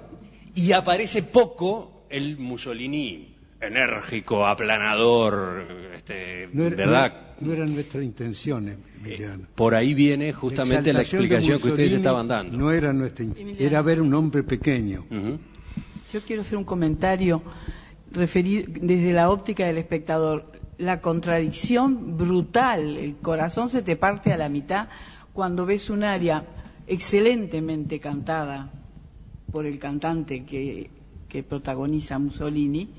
y 0.54 0.72
aparece 0.74 1.24
poco 1.24 2.06
el 2.10 2.38
Mussolini 2.38 3.34
enérgico, 3.62 4.46
aplanador, 4.46 5.66
este, 5.96 6.50
No 6.54 6.66
era, 6.66 6.76
¿verdad? 6.76 7.14
no- 7.42 7.48
no 7.48 7.54
eran 7.54 7.74
nuestras 7.74 8.04
intenciones, 8.04 8.78
Emiliano. 9.04 9.48
Por 9.56 9.76
ahí 9.76 9.94
viene 9.94 10.32
justamente 10.34 10.94
la 10.94 11.02
explicación 11.02 11.60
que 11.60 11.68
ustedes 11.70 11.94
estaban 11.94 12.28
dando. 12.28 12.58
No 12.58 12.72
era 12.72 12.94
nuestra, 12.94 13.26
in- 13.26 13.34
Emiliano. 13.38 13.66
era 13.66 13.82
ver 13.82 14.02
un 14.02 14.14
hombre 14.14 14.44
pequeño. 14.44 15.06
Yo 16.14 16.22
quiero 16.22 16.44
hacer 16.44 16.58
un 16.58 16.64
comentario 16.64 17.42
referido 18.12 18.66
desde 18.82 19.12
la 19.14 19.30
óptica 19.30 19.66
del 19.66 19.78
espectador. 19.80 20.52
La 20.78 21.02
contradicción 21.02 22.18
brutal, 22.18 22.98
el 22.98 23.16
corazón 23.16 23.70
se 23.70 23.82
te 23.82 23.96
parte 23.96 24.34
a 24.34 24.38
la 24.38 24.50
mitad 24.50 24.88
cuando 25.34 25.66
ves 25.66 25.90
un 25.90 26.04
área 26.04 26.44
excelentemente 26.88 28.00
cantada 28.00 28.72
por 29.52 29.66
el 29.66 29.80
cantante 29.80 30.44
que, 30.46 30.90
que 31.30 31.44
protagoniza 31.44 32.20
Mussolini 32.20 32.90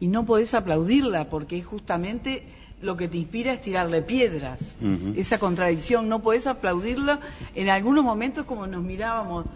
y 0.00 0.08
no 0.08 0.26
podés 0.26 0.52
aplaudirla 0.54 1.30
porque 1.30 1.58
es 1.58 1.66
justamente 1.66 2.42
lo 2.80 2.96
que 2.96 3.08
te 3.08 3.16
inspira 3.16 3.52
es 3.52 3.62
tirarle 3.62 4.02
piedras. 4.02 4.76
Esa 5.14 5.38
contradicción, 5.38 6.08
no 6.08 6.20
podés 6.20 6.48
aplaudirla. 6.48 7.20
En 7.54 7.68
algunos 7.68 8.04
momentos 8.04 8.44
como 8.44 8.66
nos 8.66 8.82
mirábamos, 8.82 9.46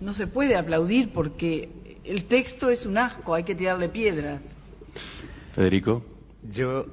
no 0.00 0.12
se 0.12 0.26
puede 0.26 0.56
aplaudir 0.56 1.12
porque 1.12 1.68
el 2.04 2.24
texto 2.24 2.70
es 2.70 2.84
un 2.84 2.98
asco, 2.98 3.34
hay 3.34 3.44
que 3.44 3.54
tirarle 3.54 3.88
piedras. 3.88 4.42
Federico. 5.52 6.02
Yo 6.50 6.86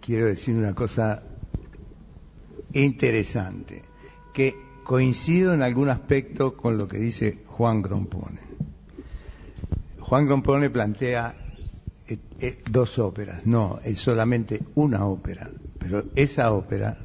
quiero 0.00 0.26
decir 0.26 0.54
una 0.56 0.74
cosa 0.74 1.22
interesante, 2.72 3.82
que 4.32 4.56
coincido 4.82 5.54
en 5.54 5.62
algún 5.62 5.88
aspecto 5.88 6.56
con 6.56 6.76
lo 6.76 6.88
que 6.88 6.98
dice 6.98 7.44
Juan 7.46 7.82
Grompone. 7.82 8.40
Juan 10.00 10.26
Grompone 10.26 10.70
plantea 10.70 11.34
eh, 12.06 12.18
eh, 12.40 12.62
dos 12.70 12.98
óperas, 12.98 13.46
no, 13.46 13.78
es 13.84 13.98
solamente 13.98 14.60
una 14.74 15.06
ópera, 15.06 15.50
pero 15.78 16.04
esa 16.16 16.52
ópera, 16.52 16.98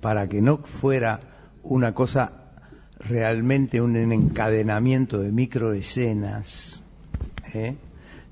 para 0.00 0.28
que 0.28 0.42
no 0.42 0.58
fuera 0.58 1.20
una 1.62 1.94
cosa 1.94 2.52
realmente 2.98 3.80
un 3.80 3.96
encadenamiento 3.96 5.20
de 5.20 5.32
microescenas, 5.32 6.82
¿eh? 7.54 7.76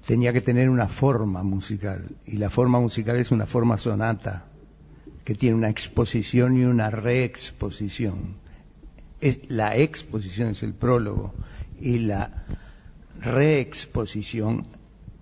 Tenía 0.07 0.33
que 0.33 0.41
tener 0.41 0.69
una 0.69 0.89
forma 0.89 1.43
musical, 1.43 2.05
y 2.27 2.37
la 2.37 2.51
forma 2.51 2.81
musical 2.81 3.17
es 3.17 3.31
una 3.31 3.47
forma 3.47 3.79
sonata, 3.79 4.47
que 5.25 5.35
tiene 5.35 5.57
una 5.57 5.71
exposición 5.71 6.59
y 6.59 6.65
una 6.65 6.91
reexposición. 6.91 8.37
Es, 9.21 9.49
la 9.49 9.77
exposición 9.77 10.51
es 10.51 10.63
el 10.65 10.75
prólogo 10.75 11.33
y 11.81 11.99
la 11.99 12.45
reexposición 13.21 14.67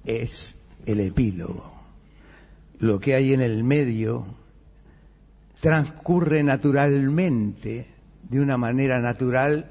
es 0.07 0.57
el 0.87 1.01
epílogo. 1.01 1.75
Lo 2.79 2.99
que 2.99 3.15
hay 3.15 3.35
en 3.35 3.43
el 3.43 3.63
medio 3.63 4.25
transcurre 5.61 6.43
naturalmente, 6.43 7.87
de 8.31 8.41
una 8.41 8.57
manera 8.57 9.01
natural, 9.01 9.71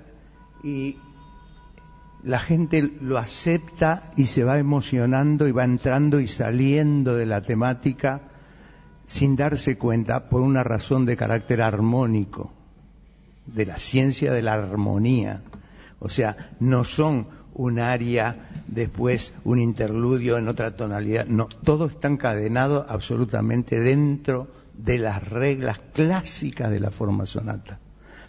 y 0.63 0.97
la 2.23 2.39
gente 2.39 2.91
lo 3.01 3.17
acepta 3.17 4.11
y 4.15 4.25
se 4.25 4.43
va 4.43 4.59
emocionando 4.59 5.47
y 5.47 5.51
va 5.51 5.63
entrando 5.63 6.19
y 6.19 6.27
saliendo 6.27 7.15
de 7.15 7.25
la 7.25 7.41
temática 7.41 8.21
sin 9.05 9.35
darse 9.35 9.77
cuenta 9.77 10.29
por 10.29 10.41
una 10.41 10.63
razón 10.63 11.05
de 11.05 11.17
carácter 11.17 11.61
armónico, 11.61 12.51
de 13.47 13.65
la 13.65 13.77
ciencia 13.77 14.31
de 14.31 14.41
la 14.41 14.53
armonía. 14.53 15.41
O 15.99 16.09
sea, 16.09 16.51
no 16.59 16.83
son 16.83 17.27
un 17.53 17.79
área, 17.79 18.49
después 18.67 19.33
un 19.43 19.59
interludio 19.59 20.37
en 20.37 20.47
otra 20.47 20.75
tonalidad, 20.75 21.25
no, 21.25 21.47
todo 21.47 21.87
está 21.87 22.07
encadenado 22.07 22.85
absolutamente 22.87 23.79
dentro 23.79 24.47
de 24.77 24.97
las 24.97 25.27
reglas 25.27 25.79
clásicas 25.93 26.69
de 26.69 26.79
la 26.79 26.91
forma 26.91 27.25
sonata. 27.25 27.79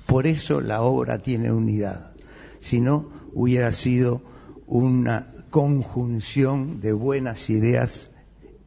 Por 0.07 0.27
eso 0.27 0.61
la 0.61 0.83
obra 0.83 1.19
tiene 1.19 1.53
unidad. 1.53 2.11
Si 2.59 2.81
no, 2.81 3.20
hubiera 3.33 3.73
sido 3.73 4.23
una 4.67 5.33
conjunción 5.51 6.81
de 6.81 6.93
buenas 6.93 7.51
ideas 7.51 8.11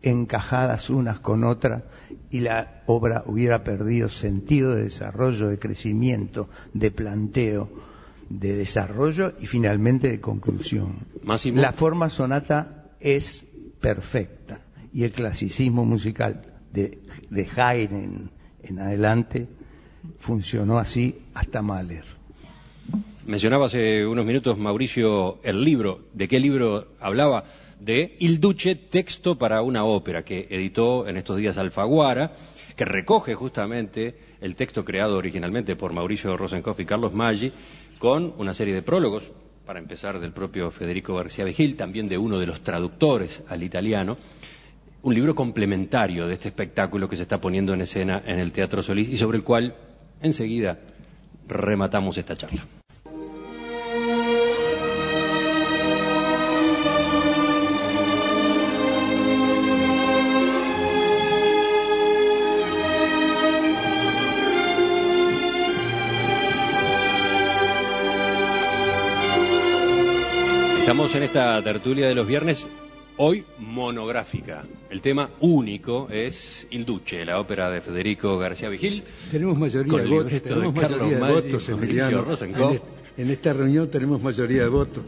encajadas 0.01 0.89
unas 0.89 1.19
con 1.19 1.43
otras 1.45 1.83
y 2.29 2.41
la 2.41 2.83
obra 2.87 3.23
hubiera 3.25 3.63
perdido 3.63 4.09
sentido 4.09 4.75
de 4.75 4.83
desarrollo, 4.83 5.47
de 5.47 5.59
crecimiento, 5.59 6.49
de 6.73 6.91
planteo, 6.91 7.69
de 8.29 8.55
desarrollo 8.55 9.33
y 9.39 9.45
finalmente 9.45 10.09
de 10.09 10.19
conclusión. 10.19 11.07
Máximo. 11.23 11.61
La 11.61 11.71
forma 11.71 12.09
sonata 12.09 12.91
es 12.99 13.45
perfecta 13.79 14.59
y 14.93 15.03
el 15.03 15.11
clasicismo 15.11 15.85
musical 15.85 16.41
de, 16.71 16.99
de 17.29 17.49
Haydn 17.55 18.31
en 18.63 18.79
adelante 18.79 19.47
funcionó 20.19 20.79
así 20.79 21.21
hasta 21.33 21.61
Mahler. 21.61 22.22
Mencionaba 23.25 23.67
hace 23.67 24.05
unos 24.05 24.25
minutos, 24.25 24.57
Mauricio, 24.57 25.39
el 25.43 25.63
libro. 25.63 26.01
¿De 26.11 26.27
qué 26.27 26.41
libro 26.41 26.87
hablaba? 26.99 27.45
De 27.79 28.17
Il 28.19 28.41
Duce, 28.41 28.75
texto 28.75 29.37
para 29.37 29.61
una 29.61 29.85
ópera, 29.85 30.23
que 30.23 30.45
editó 30.49 31.07
en 31.07 31.15
estos 31.15 31.37
días 31.37 31.57
Alfaguara, 31.57 32.33
que 32.75 32.83
recoge 32.83 33.33
justamente 33.33 34.17
el 34.41 34.57
texto 34.57 34.83
creado 34.83 35.17
originalmente 35.17 35.77
por 35.77 35.93
Mauricio 35.93 36.35
Rosenkopf 36.35 36.81
y 36.81 36.85
Carlos 36.85 37.13
Maggi, 37.13 37.53
con 37.97 38.33
una 38.37 38.53
serie 38.53 38.73
de 38.73 38.81
prólogos, 38.81 39.31
para 39.65 39.79
empezar 39.79 40.19
del 40.19 40.33
propio 40.33 40.69
Federico 40.69 41.15
García 41.15 41.45
Vigil, 41.45 41.77
también 41.77 42.09
de 42.09 42.17
uno 42.17 42.37
de 42.39 42.47
los 42.47 42.59
traductores 42.59 43.41
al 43.47 43.63
italiano, 43.63 44.17
un 45.01 45.15
libro 45.15 45.33
complementario 45.33 46.27
de 46.27 46.33
este 46.33 46.49
espectáculo 46.49 47.07
que 47.07 47.15
se 47.15 47.21
está 47.21 47.39
poniendo 47.39 47.73
en 47.73 47.81
escena 47.81 48.21
en 48.25 48.39
el 48.39 48.51
Teatro 48.51 48.83
Solís 48.83 49.07
y 49.07 49.15
sobre 49.15 49.37
el 49.37 49.45
cual 49.45 49.75
enseguida 50.21 50.77
rematamos 51.47 52.17
esta 52.17 52.35
charla. 52.35 52.65
Estamos 70.83 71.15
en 71.15 71.23
esta 71.23 71.63
tertulia 71.63 72.09
de 72.09 72.13
los 72.13 72.27
viernes, 72.27 72.67
hoy 73.15 73.45
monográfica. 73.57 74.65
El 74.89 74.99
tema 74.99 75.29
único 75.39 76.09
es 76.09 76.67
Il 76.71 76.83
Duce, 76.83 77.23
la 77.23 77.39
ópera 77.39 77.69
de 77.69 77.79
Federico 77.79 78.37
García 78.37 78.67
Vigil. 78.67 79.01
Tenemos 79.31 79.57
mayoría 79.57 79.89
Con 79.89 80.03
de 80.03 80.09
votos, 80.09 80.31
de 80.31 80.39
tenemos 80.41 80.75
mayoría 80.75 81.19
de 81.19 81.33
votos, 81.33 81.69
Emiliano. 81.69 82.25
En, 82.37 82.81
en 83.15 83.29
esta 83.31 83.53
reunión 83.53 83.89
tenemos 83.89 84.21
mayoría 84.21 84.63
de 84.63 84.67
votos. 84.67 85.05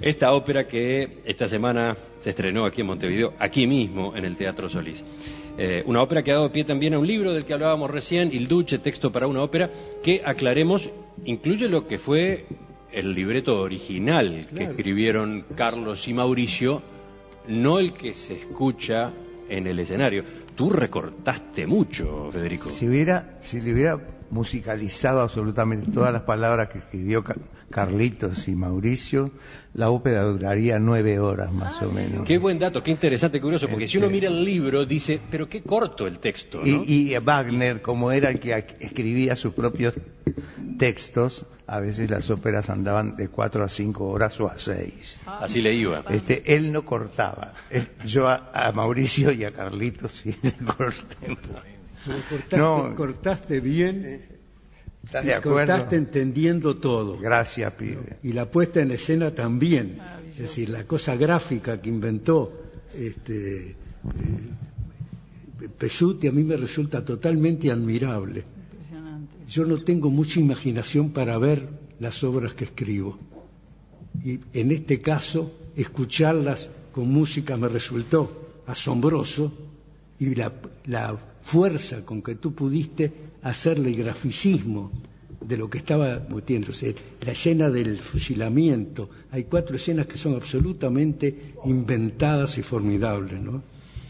Esta 0.00 0.32
ópera 0.32 0.66
que 0.66 1.18
esta 1.24 1.46
semana 1.46 1.96
se 2.18 2.30
estrenó 2.30 2.66
aquí 2.66 2.80
en 2.80 2.88
Montevideo, 2.88 3.34
aquí 3.38 3.68
mismo 3.68 4.16
en 4.16 4.24
el 4.24 4.34
Teatro 4.34 4.68
Solís. 4.68 5.04
Eh, 5.56 5.84
una 5.86 6.02
ópera 6.02 6.24
que 6.24 6.32
ha 6.32 6.34
dado 6.34 6.50
pie 6.50 6.64
también 6.64 6.94
a 6.94 6.98
un 6.98 7.06
libro 7.06 7.32
del 7.32 7.44
que 7.44 7.54
hablábamos 7.54 7.92
recién, 7.92 8.30
Il 8.32 8.48
Duce, 8.48 8.80
texto 8.80 9.12
para 9.12 9.28
una 9.28 9.40
ópera, 9.40 9.70
que 10.02 10.20
aclaremos, 10.24 10.90
incluye 11.24 11.68
lo 11.68 11.86
que 11.86 12.00
fue 12.00 12.44
el 12.96 13.14
libreto 13.14 13.60
original 13.60 14.46
que 14.48 14.54
Claro. 14.56 14.70
escribieron 14.72 15.44
Carlos 15.54 16.08
y 16.08 16.14
Mauricio, 16.14 16.82
no 17.46 17.78
el 17.78 17.92
que 17.92 18.14
se 18.14 18.34
escucha 18.34 19.12
en 19.48 19.66
el 19.66 19.78
escenario. 19.78 20.24
Tú 20.56 20.70
recortaste 20.70 21.66
mucho, 21.66 22.30
Federico. 22.32 22.70
Si 22.70 22.88
hubiera, 22.88 23.38
si 23.42 23.60
le 23.60 23.74
hubiera 23.74 23.98
musicalizado 24.30 25.20
absolutamente 25.20 25.90
todas 25.90 26.12
las 26.12 26.22
palabras 26.22 26.68
que 26.68 26.78
escribió 26.78 27.22
Ca- 27.24 27.36
Carlitos 27.70 28.48
y 28.48 28.52
Mauricio, 28.54 29.30
la 29.74 29.90
ópera 29.90 30.24
duraría 30.24 30.78
nueve 30.78 31.18
horas 31.18 31.52
más 31.52 31.82
o 31.82 31.90
menos. 31.90 32.24
Qué 32.26 32.38
buen 32.38 32.58
dato, 32.58 32.82
qué 32.82 32.90
interesante, 32.92 33.40
curioso, 33.40 33.68
porque 33.68 33.88
si 33.88 33.98
uno 33.98 34.08
mira 34.08 34.28
el 34.28 34.44
libro 34.44 34.86
dice, 34.86 35.20
pero 35.30 35.48
qué 35.48 35.62
corto 35.62 36.06
el 36.06 36.18
texto, 36.20 36.58
¿no? 36.64 36.84
Y, 36.86 37.12
y 37.14 37.18
Wagner, 37.18 37.82
como 37.82 38.12
era 38.12 38.30
el 38.30 38.38
que 38.40 38.52
escribía 38.80 39.34
sus 39.36 39.52
propios 39.54 39.94
textos, 40.78 41.44
a 41.66 41.80
veces 41.80 42.08
las 42.10 42.30
óperas 42.30 42.70
andaban 42.70 43.16
de 43.16 43.28
cuatro 43.28 43.64
a 43.64 43.68
cinco 43.68 44.08
horas 44.08 44.40
o 44.40 44.48
a 44.48 44.58
seis. 44.58 45.18
Así 45.26 45.60
le 45.60 45.74
iba. 45.74 46.04
Este, 46.08 46.54
él 46.54 46.72
no 46.72 46.84
cortaba. 46.84 47.52
Yo 48.04 48.28
a, 48.28 48.50
a 48.54 48.72
Mauricio 48.72 49.32
y 49.32 49.44
a 49.44 49.50
Carlitos 49.52 50.12
sí 50.12 50.34
le 50.42 50.52
corté. 50.52 51.36
Cortaste, 52.06 52.56
No. 52.56 52.94
cortaste 52.96 53.60
bien, 53.60 54.20
¿Estás 55.04 55.24
y 55.24 55.28
de 55.28 55.34
acuerdo? 55.34 55.72
cortaste 55.74 55.96
entendiendo 55.96 56.76
todo. 56.76 57.18
Gracias, 57.18 57.72
pibe. 57.74 58.18
Y 58.22 58.32
la 58.32 58.50
puesta 58.50 58.80
en 58.80 58.90
escena 58.92 59.32
también. 59.34 59.98
Es 60.32 60.38
decir, 60.38 60.68
la 60.68 60.84
cosa 60.86 61.16
gráfica 61.16 61.80
que 61.80 61.88
inventó 61.88 62.52
este, 62.94 63.70
eh, 63.70 63.74
Pesuti 65.78 66.28
a 66.28 66.32
mí 66.32 66.44
me 66.44 66.56
resulta 66.56 67.04
totalmente 67.04 67.70
admirable. 67.70 68.44
Impresionante. 68.72 69.34
Yo 69.48 69.64
no 69.64 69.78
tengo 69.82 70.10
mucha 70.10 70.38
imaginación 70.40 71.10
para 71.10 71.38
ver 71.38 71.68
las 71.98 72.22
obras 72.24 72.54
que 72.54 72.64
escribo. 72.64 73.18
Y 74.24 74.40
en 74.52 74.72
este 74.72 75.00
caso, 75.00 75.52
escucharlas 75.76 76.70
con 76.92 77.08
música 77.08 77.56
me 77.56 77.68
resultó 77.68 78.62
asombroso 78.66 79.52
y 80.18 80.34
la, 80.34 80.52
la 80.86 81.16
fuerza 81.46 82.04
con 82.04 82.22
que 82.22 82.34
tú 82.34 82.52
pudiste 82.52 83.12
hacerle 83.42 83.90
el 83.90 83.96
graficismo 83.96 84.90
de 85.40 85.56
lo 85.56 85.70
que 85.70 85.78
estaba 85.78 86.20
metiéndose, 86.28 86.94
la 87.24 87.30
escena 87.32 87.70
del 87.70 87.98
fusilamiento, 87.98 89.08
hay 89.30 89.44
cuatro 89.44 89.76
escenas 89.76 90.06
que 90.08 90.18
son 90.18 90.34
absolutamente 90.34 91.54
inventadas 91.64 92.58
y 92.58 92.62
formidables, 92.62 93.40
¿no? 93.40 93.62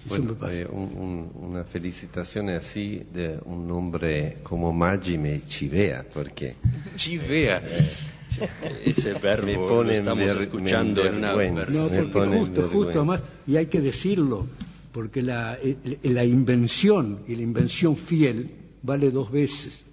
Eso 0.06 0.14
me 0.14 0.32
Bueno, 0.32 0.34
pasa. 0.34 0.60
eh, 0.62 0.66
un- 0.70 0.92
un- 0.96 1.30
una 1.50 1.64
felicitación 1.64 2.48
así 2.48 3.02
de 3.12 3.38
un 3.44 3.66
nombre 3.68 4.38
como 4.42 4.72
Maggi 4.72 5.18
me 5.18 5.44
chivea, 5.44 6.06
porque 6.14 6.54
Chivea. 6.96 7.60
Ese 8.84 9.14
verbo 9.14 9.46
Me 9.46 9.52
lo 9.54 9.66
ponen 9.68 9.96
estamos 9.98 10.26
ver- 10.28 10.42
escuchando 10.42 11.02
me 11.02 11.08
en 11.08 11.14
una. 11.16 11.32
No, 11.70 11.88
me 11.90 12.02
porque 12.04 12.38
justo, 12.38 12.68
justo 12.68 13.04
más, 13.04 13.22
y 13.46 13.56
hay 13.56 13.66
que 13.66 13.80
decirlo, 13.80 14.46
porque 14.96 15.20
la, 15.20 15.58
eh, 15.62 15.76
la 16.04 16.24
invención 16.24 17.20
y 17.28 17.36
la 17.36 17.42
invención 17.42 17.98
fiel 17.98 18.48
vale 18.80 19.10
dos 19.10 19.30
veces. 19.30 19.84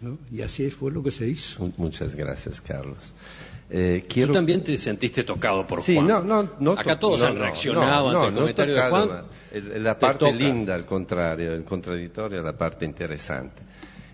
¿no? 0.00 0.18
Y 0.32 0.42
así 0.42 0.68
fue 0.70 0.90
lo 0.90 1.00
que 1.00 1.12
se 1.12 1.28
hizo. 1.28 1.62
Mu- 1.62 1.72
Muchas 1.76 2.16
gracias, 2.16 2.60
Carlos. 2.60 3.14
Eh, 3.70 4.00
Tú 4.02 4.14
quiero... 4.14 4.32
también 4.32 4.64
te 4.64 4.76
sentiste 4.78 5.22
tocado 5.22 5.64
por 5.64 5.80
Sí, 5.82 5.94
Juan. 5.94 6.08
no, 6.08 6.22
no, 6.24 6.50
no 6.58 6.72
Acá 6.72 6.94
to- 6.98 7.06
todos 7.06 7.20
no, 7.20 7.26
han 7.28 7.36
reaccionado 7.38 8.10
no, 8.12 8.18
ante 8.18 8.28
el 8.30 8.34
no, 8.34 8.40
comentario 8.40 8.74
tocado, 8.74 9.00
de 9.00 9.06
Juan. 9.12 9.24
es 9.52 9.64
la 9.80 9.94
Te 9.94 10.00
parte 10.00 10.32
linda, 10.32 10.74
al 10.74 10.84
contrario, 10.86 11.52
el 11.54 11.62
contraddittorio 11.62 12.40
è 12.40 12.42
la 12.42 12.52
parte 12.56 12.84
interessante 12.84 13.62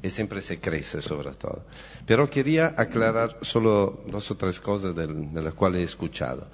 e 0.02 0.10
sempre 0.10 0.42
se 0.42 0.58
crece 0.60 1.00
soprattutto. 1.00 1.64
Però 2.04 2.28
quería 2.28 2.74
aclarar 2.76 3.38
solo 3.40 4.04
dos 4.06 4.30
o 4.30 4.36
tres 4.36 4.60
cosas 4.60 4.94
del- 4.94 5.32
de 5.32 5.40
las 5.40 5.54
cuales 5.54 5.80
he 5.80 5.84
escuchado. 5.84 6.46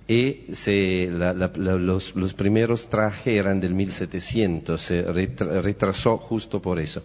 y 0.10 0.48
se- 0.54 1.08
la- 1.12 1.34
la- 1.34 1.52
la- 1.56 1.76
los, 1.76 2.16
los 2.16 2.34
primeros 2.34 2.88
trajes 2.90 3.28
eran 3.38 3.60
del 3.60 3.76
1700, 3.76 4.82
se 4.82 5.04
retra- 5.04 5.62
retrasó 5.62 6.18
justo 6.18 6.60
por 6.60 6.80
eso. 6.80 7.04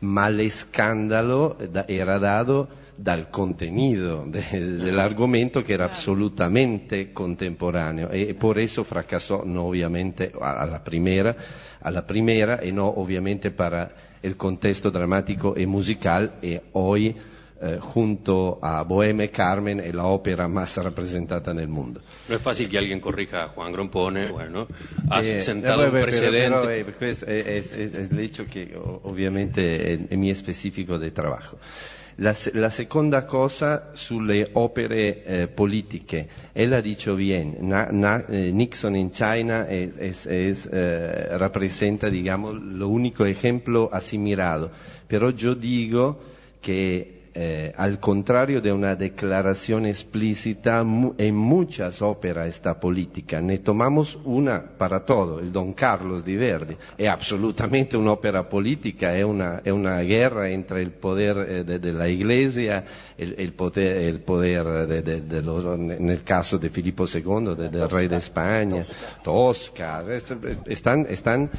Ma 0.00 0.28
l'escandalo 0.28 1.56
da- 1.72 1.86
era 1.88 2.18
dado 2.18 2.68
dal 2.98 3.30
contenido 3.30 4.26
de- 4.26 4.42
del 4.84 5.00
argomento 5.00 5.64
que 5.64 5.72
era 5.72 5.86
absolutamente 5.86 7.12
contemporaneo 7.14 8.10
e 8.12 8.34
por 8.34 8.58
eso 8.58 8.84
fracasó 8.84 9.44
no 9.46 9.64
ovviamente 9.68 10.30
a- 10.38 10.60
alla 10.60 10.84
primera, 10.84 11.34
alla 11.80 12.04
primera 12.06 12.60
e 12.60 12.70
no 12.70 12.86
ovviamente 12.88 13.50
para 13.50 13.94
el 14.22 14.36
contexto 14.36 14.90
dramático 14.90 15.54
e 15.56 15.64
musical 15.66 16.34
e 16.42 16.60
hoy 16.72 17.16
eh, 17.62 17.78
junto 17.78 18.58
a 18.60 18.84
Boheme 18.84 19.30
Carmen 19.30 19.78
è 19.78 19.92
l'opera 19.92 20.48
más 20.48 20.76
rappresentata 20.78 21.52
nel 21.52 21.68
mondo. 21.68 22.00
No 22.28 22.34
es 22.34 22.42
fácil 22.42 22.68
que 22.68 22.76
alguien 22.78 22.98
corrija 23.00 23.44
a 23.44 23.48
Juan 23.48 23.70
Grompone, 23.72 24.30
bueno, 24.30 24.66
has 25.08 25.26
Eh, 25.26 25.40
sentado 25.40 25.84
eh, 25.84 25.88
un 25.88 26.00
precedente. 26.00 26.84
Questo 26.96 27.24
è, 27.26 27.42
è- 27.44 27.62
è- 27.68 27.90
è 27.90 28.06
il 28.10 28.18
hecho 28.18 28.44
che 28.44 28.72
o- 28.74 29.00
ovviamente 29.04 29.78
è, 29.78 29.98
è 30.08 30.16
mio 30.16 30.34
specifico 30.34 30.96
di 30.98 31.10
lavoro. 31.14 31.58
La, 32.16 32.34
la 32.52 32.68
seconda 32.68 33.24
cosa 33.24 33.90
sulle 33.94 34.46
opere 34.52 35.24
eh, 35.24 35.48
politiche, 35.48 36.28
ella 36.52 36.82
dice 36.82 37.10
bien, 37.14 37.56
na- 37.60 37.88
na- 37.90 38.26
eh, 38.26 38.50
Nixon 38.52 38.94
in 38.96 39.10
China 39.10 39.66
es, 39.66 39.96
es- 39.96 40.26
es, 40.26 40.66
eh, 40.70 41.38
rappresenta, 41.38 42.10
digamos, 42.10 42.54
lo 42.60 42.88
único 42.88 43.24
ejemplo 43.24 43.88
asimilado, 43.90 44.70
pero 45.06 45.30
yo 45.30 45.54
digo 45.54 46.20
que 46.60 47.21
eh, 47.34 47.72
al 47.76 47.98
contrario 47.98 48.60
de 48.60 48.72
una 48.72 48.94
declaración 48.94 49.86
explícita, 49.86 50.82
mu- 50.84 51.14
en 51.18 51.34
muchas 51.34 52.02
óperas 52.02 52.48
está 52.48 52.78
política. 52.78 53.40
Ne 53.40 53.58
tomamos 53.58 54.18
una 54.24 54.62
para 54.76 55.04
todo, 55.04 55.40
el 55.40 55.50
Don 55.52 55.72
Carlos 55.72 56.24
di 56.24 56.36
Verdi. 56.36 56.76
È 56.96 57.06
absolutamente 57.06 57.96
un'opera 57.96 58.44
politica, 58.44 59.14
è 59.14 59.22
una, 59.22 59.62
è 59.62 59.70
una 59.70 60.02
guerra 60.04 60.48
entre 60.48 60.82
il 60.82 60.90
poder 60.90 61.38
eh, 61.48 61.64
de, 61.64 61.78
de 61.78 61.92
la 61.92 62.06
Iglesia 62.06 62.84
e 63.16 63.24
il, 63.24 63.34
il 63.38 63.52
poter, 63.52 63.96
el 63.96 64.20
poder 64.20 64.86
de, 64.86 65.02
de- 65.02 65.22
de 65.26 65.40
los- 65.40 65.64
nel 65.78 66.22
caso 66.22 66.58
de 66.58 66.68
Filippo 66.68 67.04
II, 67.06 67.54
de- 67.56 67.68
del 67.70 67.88
rey 67.88 68.08
de 68.08 68.16
España, 68.16 68.84
Tosca. 69.22 70.02
Es- 70.08 70.34
Están, 70.66 71.06
están 71.08 71.50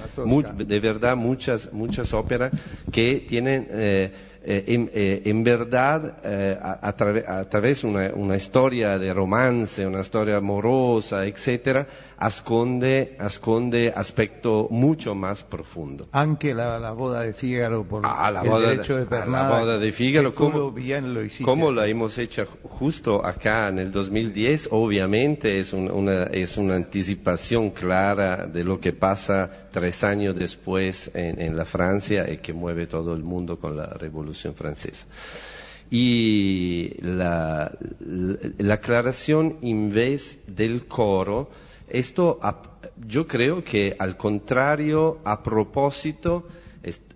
de 0.67 0.79
verdad 0.79 1.15
muchas, 1.15 1.71
muchas 1.73 2.13
óperas 2.13 2.51
que 2.91 3.25
tienen... 3.27 3.67
eh, 3.71 4.11
eh, 4.45 5.21
en 5.25 5.43
verdad, 5.43 6.17
eh, 6.23 6.57
a, 6.61 7.45
través 7.49 7.83
una, 7.83 8.11
una 8.13 8.37
storia 8.37 8.99
de 8.99 9.13
romance, 9.13 9.87
una 9.87 10.03
storia 10.03 10.37
amorosa, 10.37 11.25
etcétera, 11.25 11.87
asconde, 12.25 13.15
asconde 13.19 13.91
aspecto 13.95 14.67
mucho 14.71 15.13
más 15.15 15.43
profundo. 15.43 16.07
Anche 16.11 16.53
la, 16.53 16.79
la 16.79 16.91
boda 16.91 17.21
de 17.21 17.33
Fígaro 17.33 17.83
por 17.83 18.03
Ah, 18.05 18.31
la 18.31 18.41
el 18.41 18.49
boda 18.49 18.61
de- 18.61 18.67
derecho 18.71 18.95
de 18.95 19.03
ah, 19.03 19.09
pernada. 19.09 19.49
la 19.49 19.59
boda 19.59 19.77
de 19.77 19.91
Fígaro, 19.91 20.31
que 20.31 20.37
tú 20.37 20.43
¿cómo- 20.45 20.57
lo 20.59 20.71
bien 20.71 21.13
lo 21.13 21.23
hiciste. 21.23 21.43
Como 21.43 21.71
la 21.71 21.87
hemos 21.87 22.17
hecho 22.17 22.45
justo 22.63 23.25
acá 23.25 23.67
en 23.69 23.79
el 23.79 23.91
2010, 23.91 24.69
obviamente 24.71 25.59
es, 25.59 25.73
un- 25.73 25.91
una, 25.91 26.23
es 26.23 26.57
una 26.57 26.75
anticipación 26.75 27.71
clara 27.71 28.45
de 28.47 28.63
lo 28.63 28.79
que 28.79 28.93
pasa 28.93 29.49
tres 29.71 30.03
años 30.03 30.35
después 30.35 31.11
en, 31.13 31.41
en 31.41 31.57
la 31.57 31.65
Francia 31.65 32.29
y 32.31 32.37
que 32.37 32.53
mueve 32.53 32.87
todo 32.87 33.13
el 33.13 33.23
mundo 33.23 33.59
con 33.59 33.75
la 33.75 33.87
Revolución 33.87 34.55
Francesa. 34.55 35.05
Y 35.91 36.95
la, 37.01 37.71
la- 37.99 38.37
la 38.57 38.73
aclaración 38.75 39.57
en 39.61 39.91
vez 39.91 40.39
del 40.47 40.85
coro, 40.87 41.49
esto 41.89 42.39
yo 43.07 43.27
creo 43.27 43.63
que 43.63 43.95
al 43.97 44.17
contrario, 44.17 45.19
a 45.23 45.41
propósito, 45.43 46.43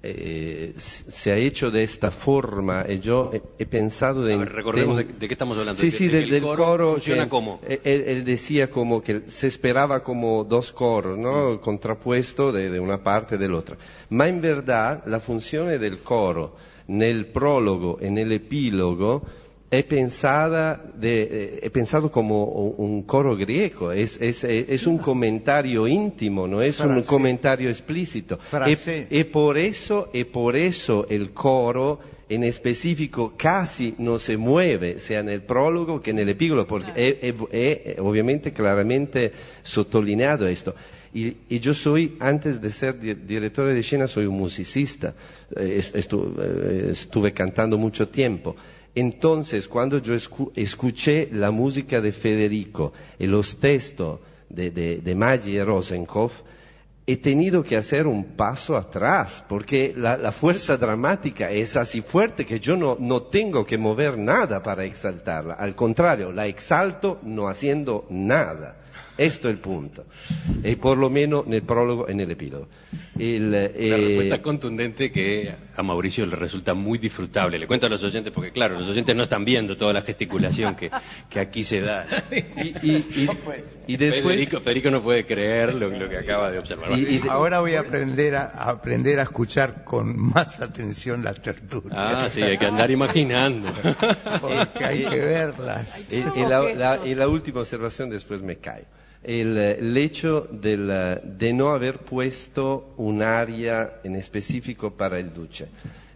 eh, 0.03 0.73
se 0.77 1.31
ha 1.31 1.35
hecho 1.35 1.69
de 1.71 1.83
esta 1.83 2.09
forma 2.11 2.85
y 2.87 2.99
yo 2.99 3.31
he, 3.33 3.41
he 3.59 3.65
pensado 3.65 4.23
de... 4.23 4.35
A 4.35 4.37
ver, 4.37 4.53
recordemos 4.53 4.97
de, 4.97 5.03
de- 5.03 5.27
qué 5.27 5.33
estamos 5.33 5.57
hablando. 5.57 5.79
Sí, 5.81 5.91
sí, 5.91 6.07
de 6.07 6.13
del, 6.21 6.23
el 6.25 6.29
del 6.29 6.43
coro. 6.43 6.91
funciona 6.93 7.23
que- 7.23 7.29
como. 7.29 7.59
Él, 7.67 8.03
él 8.07 8.23
decía 8.23 8.69
como 8.69 9.01
que 9.01 9.23
se 9.27 9.47
esperaba 9.47 10.03
como 10.03 10.45
dos 10.45 10.71
coros, 10.71 11.17
¿no? 11.17 11.59
Contrapuesto 11.59 12.51
de, 12.53 12.69
de 12.69 12.79
una 12.79 13.03
parte 13.03 13.35
y 13.35 13.37
de 13.37 13.49
la 13.49 13.57
otra. 13.57 13.77
Ma 14.09 14.29
in 14.29 14.39
verdad 14.39 15.03
la 15.05 15.19
funzione 15.19 15.77
del 15.77 15.99
coro 15.99 16.55
nel 16.87 17.25
prologo 17.25 17.97
e 17.99 18.09
nell'epilogo 18.09 19.21
è 19.69 19.83
pensada 19.83 20.81
de- 20.95 21.21
eh, 21.23 21.59
è 21.59 21.69
pensato 21.69 22.09
como 22.09 22.73
un 22.77 23.03
coro 23.05 23.35
griego, 23.35 23.91
es, 23.91 24.17
es- 24.21 24.43
es 24.45 24.85
un 24.87 24.97
comentario 24.97 25.85
íntimo, 25.87 26.47
no 26.47 26.61
es 26.61 26.79
un 26.79 26.93
Frase. 26.93 27.07
comentario 27.07 27.69
explícito. 27.69 28.39
E 29.09 29.25
por 29.25 29.57
eso, 29.57 30.07
e 30.13 30.23
por 30.25 30.55
eso 30.55 31.05
el 31.09 31.31
coro 31.33 31.99
en 32.29 32.43
específico 32.43 33.33
casi 33.37 33.93
no 33.99 34.19
se 34.19 34.35
mueve, 34.37 34.99
sea 34.99 35.21
nel 35.21 35.41
prologo 35.41 35.99
che 36.01 36.11
nell'epílogo, 36.13 36.65
porque 36.65 36.91
è, 36.93 37.19
è- 37.19 37.35
è 37.49 37.95
ovviamente 37.99 38.51
claramente 38.53 39.31
sottolineado 39.63 40.45
esto. 40.45 40.73
Y, 41.13 41.37
y 41.49 41.59
yo 41.59 41.73
soy, 41.73 42.15
antes 42.19 42.59
de 42.61 42.69
ser 42.71 42.95
di- 42.99 43.15
director 43.15 43.65
de 43.71 43.79
escena, 43.79 44.07
soy 44.07 44.25
un 44.25 44.37
musicista, 44.37 45.13
Eh, 45.55 45.77
estu- 45.93 46.35
eh, 46.37 46.89
estuve 46.91 47.31
cantando 47.31 47.77
mucho 47.77 48.09
tiempo. 48.09 48.55
Entonces, 48.99 49.67
cuando 49.67 49.99
yo 49.99 50.15
escu- 50.15 50.51
escuché 50.55 51.29
la 51.31 51.51
música 51.51 52.01
de 52.01 52.11
Federico 52.11 52.93
y 53.19 53.27
los 53.27 53.57
textos 53.57 54.21
de, 54.49 54.71
de, 54.71 55.13
Maggi 55.15 55.61
Rosenkopf, 55.61 56.41
he 57.05 57.17
tenido 57.17 57.61
que 57.63 57.77
hacer 57.77 58.07
un 58.07 58.23
paso 58.35 58.75
atrás, 58.75 59.45
porque 59.47 59.93
la, 59.95 60.31
fuerza 60.31 60.77
dramática 60.77 61.51
es 61.51 61.77
así 61.77 62.01
fuerte 62.01 62.43
que 62.43 62.59
yo 62.59 62.75
no, 62.75 62.97
no 62.99 63.21
tengo 63.21 63.67
que 63.67 63.77
mover 63.77 64.17
nada 64.17 64.63
para 64.63 64.83
exaltarla. 64.83 65.53
Al 65.53 65.75
contrario, 65.75 66.31
la 66.31 66.47
exalto 66.47 67.19
no 67.21 67.49
haciendo 67.49 68.07
nada. 68.09 68.77
Esto 69.15 69.47
es 69.47 69.53
el 69.53 69.59
punto. 69.59 70.05
Y 70.63 70.75
por 70.75 70.97
lo 70.97 71.11
menos 71.11 71.45
nel 71.45 71.61
prólogo 71.61 72.09
y 72.09 72.15
nel 72.15 72.31
epílogo. 72.31 72.67
El, 73.19 73.47
Una 73.47 73.57
eh, 73.65 73.97
respuesta 74.07 74.41
contundente 74.41 75.11
que 75.11 75.51
a 75.75 75.83
Mauricio 75.83 76.25
le 76.25 76.35
resulta 76.35 76.73
muy 76.73 76.97
disfrutable. 76.97 77.57
Le 77.59 77.67
cuento 77.67 77.85
a 77.85 77.89
los 77.89 78.03
oyentes, 78.03 78.31
porque 78.33 78.51
claro, 78.51 78.79
los 78.79 78.87
oyentes 78.87 79.15
no 79.15 79.23
están 79.23 79.45
viendo 79.45 79.77
toda 79.77 79.93
la 79.93 80.01
gesticulación 80.01 80.75
que, 80.75 80.89
que 81.29 81.39
aquí 81.39 81.63
se 81.63 81.81
da. 81.81 82.05
y, 82.31 82.35
y- 82.37 83.05
y- 83.15 83.29
y 83.87 83.97
después... 83.97 84.23
Federico, 84.35 84.61
Federico 84.61 84.91
no 84.91 85.01
puede 85.01 85.25
creer 85.25 85.73
lo, 85.75 85.89
lo 85.89 86.09
que 86.09 86.17
acaba 86.17 86.51
de 86.51 86.59
observar. 86.59 86.91
Y- 86.97 87.03
y- 87.17 87.21
Ahora 87.29 87.59
voy 87.61 87.75
a 87.75 87.81
aprender 87.81 88.35
a, 88.35 88.43
a 88.45 88.69
aprender 88.71 89.19
a 89.19 89.23
escuchar 89.23 89.83
con 89.83 90.17
más 90.17 90.59
atención 90.59 91.23
las 91.23 91.41
tertulias. 91.41 91.93
Ah, 91.97 92.27
sí, 92.29 92.41
hay 92.41 92.57
que 92.57 92.65
andar 92.65 92.89
imaginando. 92.91 93.71
Porque 94.41 94.83
hay 94.85 95.05
que 95.05 95.19
verlas. 95.19 96.07
Y, 96.11 96.17
y 96.17 96.45
la, 96.45 96.61
la- 96.73 96.99
y 97.05 97.15
la 97.15 97.27
última 97.27 97.61
observación, 97.61 98.09
después 98.09 98.41
me 98.41 98.57
callo. 98.57 98.85
El, 99.27 99.57
eh, 99.57 99.77
el 99.79 99.95
hecho 99.97 100.47
del, 100.49 100.87
de 100.87 101.53
no 101.53 101.69
haber 101.69 101.99
puesto 101.99 102.93
un 102.97 103.21
área 103.21 103.99
en 104.03 104.15
específico 104.15 104.91
para 104.91 105.19
el 105.19 105.33
duce. 105.33 105.67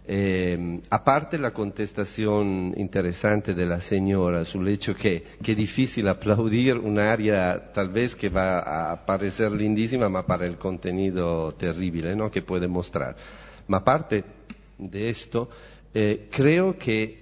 Eh, 0.04 0.80
aparte 0.90 1.38
la 1.38 1.52
contestación 1.52 2.74
interesante 2.76 3.54
de 3.54 3.64
la 3.66 3.80
señora 3.80 4.44
sul 4.44 4.66
hecho 4.66 4.96
que, 4.96 5.22
que 5.40 5.54
difícil 5.54 6.08
aplaudir 6.08 6.76
un 6.76 6.98
área 6.98 7.70
tal 7.72 7.90
vez 7.90 8.16
que 8.16 8.28
va 8.28 8.90
a 8.90 9.06
parecer 9.06 9.52
lindísima, 9.52 10.08
ma 10.08 10.26
para 10.26 10.44
el 10.46 10.56
contenido 10.58 11.52
terrible 11.52 12.16
¿no? 12.16 12.32
que 12.32 12.42
puede 12.42 12.66
mostrar. 12.66 13.14
Aparte 13.68 14.24
de 14.76 15.08
esto, 15.08 15.48
eh, 15.94 16.26
creo 16.32 16.76
que 16.76 17.21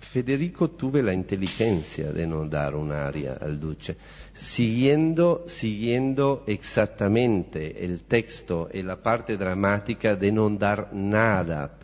Federico 0.00 0.70
tuve 0.70 1.02
la 1.02 1.12
inteligencia 1.12 2.12
de 2.12 2.26
no 2.26 2.46
dar 2.46 2.74
un 2.74 2.90
área 2.90 3.34
al 3.34 3.60
duce, 3.60 3.96
siguiendo, 4.34 5.44
siguiendo 5.46 6.42
exactamente 6.46 7.84
el 7.84 8.02
texto 8.04 8.68
y 8.72 8.82
la 8.82 8.96
parte 8.96 9.36
dramática 9.36 10.16
de 10.16 10.32
no 10.32 10.50
dar 10.50 10.92
nada, 10.92 11.78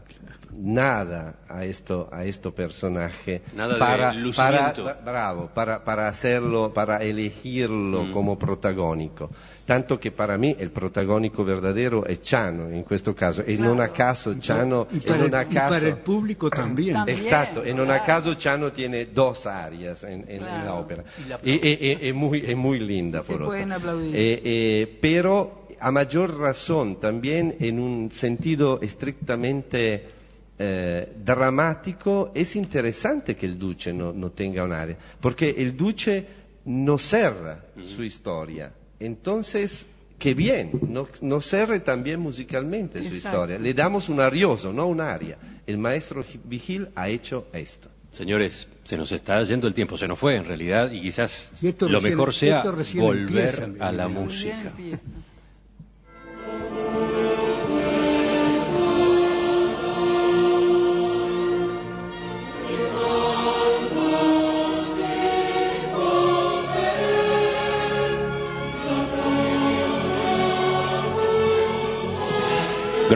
nada 0.53 1.36
a 1.49 1.64
esto, 1.64 2.09
a 2.12 2.24
este 2.24 2.51
personaje 2.51 3.42
Nada 3.55 3.74
de 3.74 3.78
para, 3.78 4.12
lucimiento. 4.14 4.84
para- 4.84 5.01
bravo, 5.01 5.51
para, 5.53 5.84
para 5.84 6.09
hacerlo, 6.09 6.72
para 6.72 7.03
elegirlo 7.03 8.05
Mm. 8.05 8.11
como 8.12 8.38
protagónico. 8.38 9.30
Tanto 9.66 9.99
que 9.99 10.12
para 10.12 10.38
mí 10.38 10.55
el 10.61 10.70
protagónico 10.70 11.44
verdadero 11.44 12.07
es 12.07 12.22
Chano, 12.22 12.68
en 12.70 12.84
questo 12.84 13.14
caso, 13.16 13.42
e 13.44 13.59
non 13.59 13.80
a 13.82 13.88
caso 13.90 14.32
Chano, 14.38 14.86
Y 14.94 14.99
e 14.99 15.01
para, 15.03 15.18
non 15.26 15.34
a 15.34 15.42
el, 15.42 15.51
y 15.51 15.55
para 15.55 15.68
caso... 15.74 15.86
el 15.88 15.97
público 15.99 16.49
también. 16.49 16.94
También. 16.94 17.18
Exacto, 17.18 17.64
en 17.64 17.80
un 17.80 17.86
claro. 17.90 18.05
caso 18.07 18.34
Chano 18.38 18.70
tiene 18.70 19.07
dos 19.11 19.44
áreas 19.47 20.05
en, 20.05 20.22
en- 20.30 20.38
en 20.38 20.44
la 20.47 20.62
Claro. 20.62 20.78
ópera. 20.78 21.03
Y 21.18 21.28
la 21.28 21.38
Y, 21.42 21.51
y- 21.51 21.78
y- 21.82 21.99
es 22.09 22.14
muy, 22.14 22.38
es 22.47 22.57
muy 22.57 22.78
linda, 22.78 23.22
por 23.22 23.42
otro. 23.42 23.55
Eh, 23.57 23.66
eh, 24.14 24.99
pero 25.03 25.66
a 25.80 25.90
mayor 25.90 26.38
razón 26.38 27.01
también 27.01 27.57
en 27.59 27.80
un 27.80 28.12
sentido 28.12 28.78
estrictamente 28.80 30.14
eh, 30.59 31.12
dramático 31.24 32.32
es 32.34 32.57
interesante 32.57 33.36
que 33.36 33.46
el 33.46 33.59
duce 33.59 33.92
no, 33.92 34.12
no 34.12 34.30
tenga 34.30 34.64
un 34.64 34.72
área, 34.72 34.96
porque 35.20 35.50
el 35.59 35.76
duce 35.76 36.26
no 36.64 36.98
cerra 36.98 37.64
su 37.96 38.02
historia. 38.02 38.72
Entonces, 38.98 39.86
qué 40.18 40.34
bien, 40.34 40.70
no, 40.88 41.09
no 41.20 41.40
cerre 41.40 41.80
también 41.80 42.20
musicalmente 42.20 43.02
su 43.09 43.14
historia. 43.14 43.59
Le 43.59 43.74
damos 43.74 44.09
un 44.09 44.20
arioso, 44.20 44.72
no 44.72 44.86
un 44.86 45.00
aria. 45.00 45.36
El 45.66 45.78
maestro 45.78 46.24
Vigil 46.44 46.88
ha 46.94 47.09
hecho 47.09 47.46
esto. 47.52 47.88
Señores, 48.12 48.66
se 48.82 48.96
nos 48.96 49.12
está 49.12 49.42
yendo 49.44 49.66
el 49.68 49.74
tiempo, 49.74 49.98
se 49.98 50.09
nos 50.09 50.18
fue 50.18 50.36
en 50.36 50.46
realidad, 50.46 50.90
y 50.90 51.02
quizás 51.02 51.52
Y 51.61 51.66
lo 51.66 52.00
recién- 52.00 52.02
mejor 52.14 52.32
sea 52.34 52.62
volver 52.62 53.48
empieza, 53.48 53.68
a 53.78 53.92
la 53.92 54.09
música. 54.09 54.59
empieza. 54.70 54.98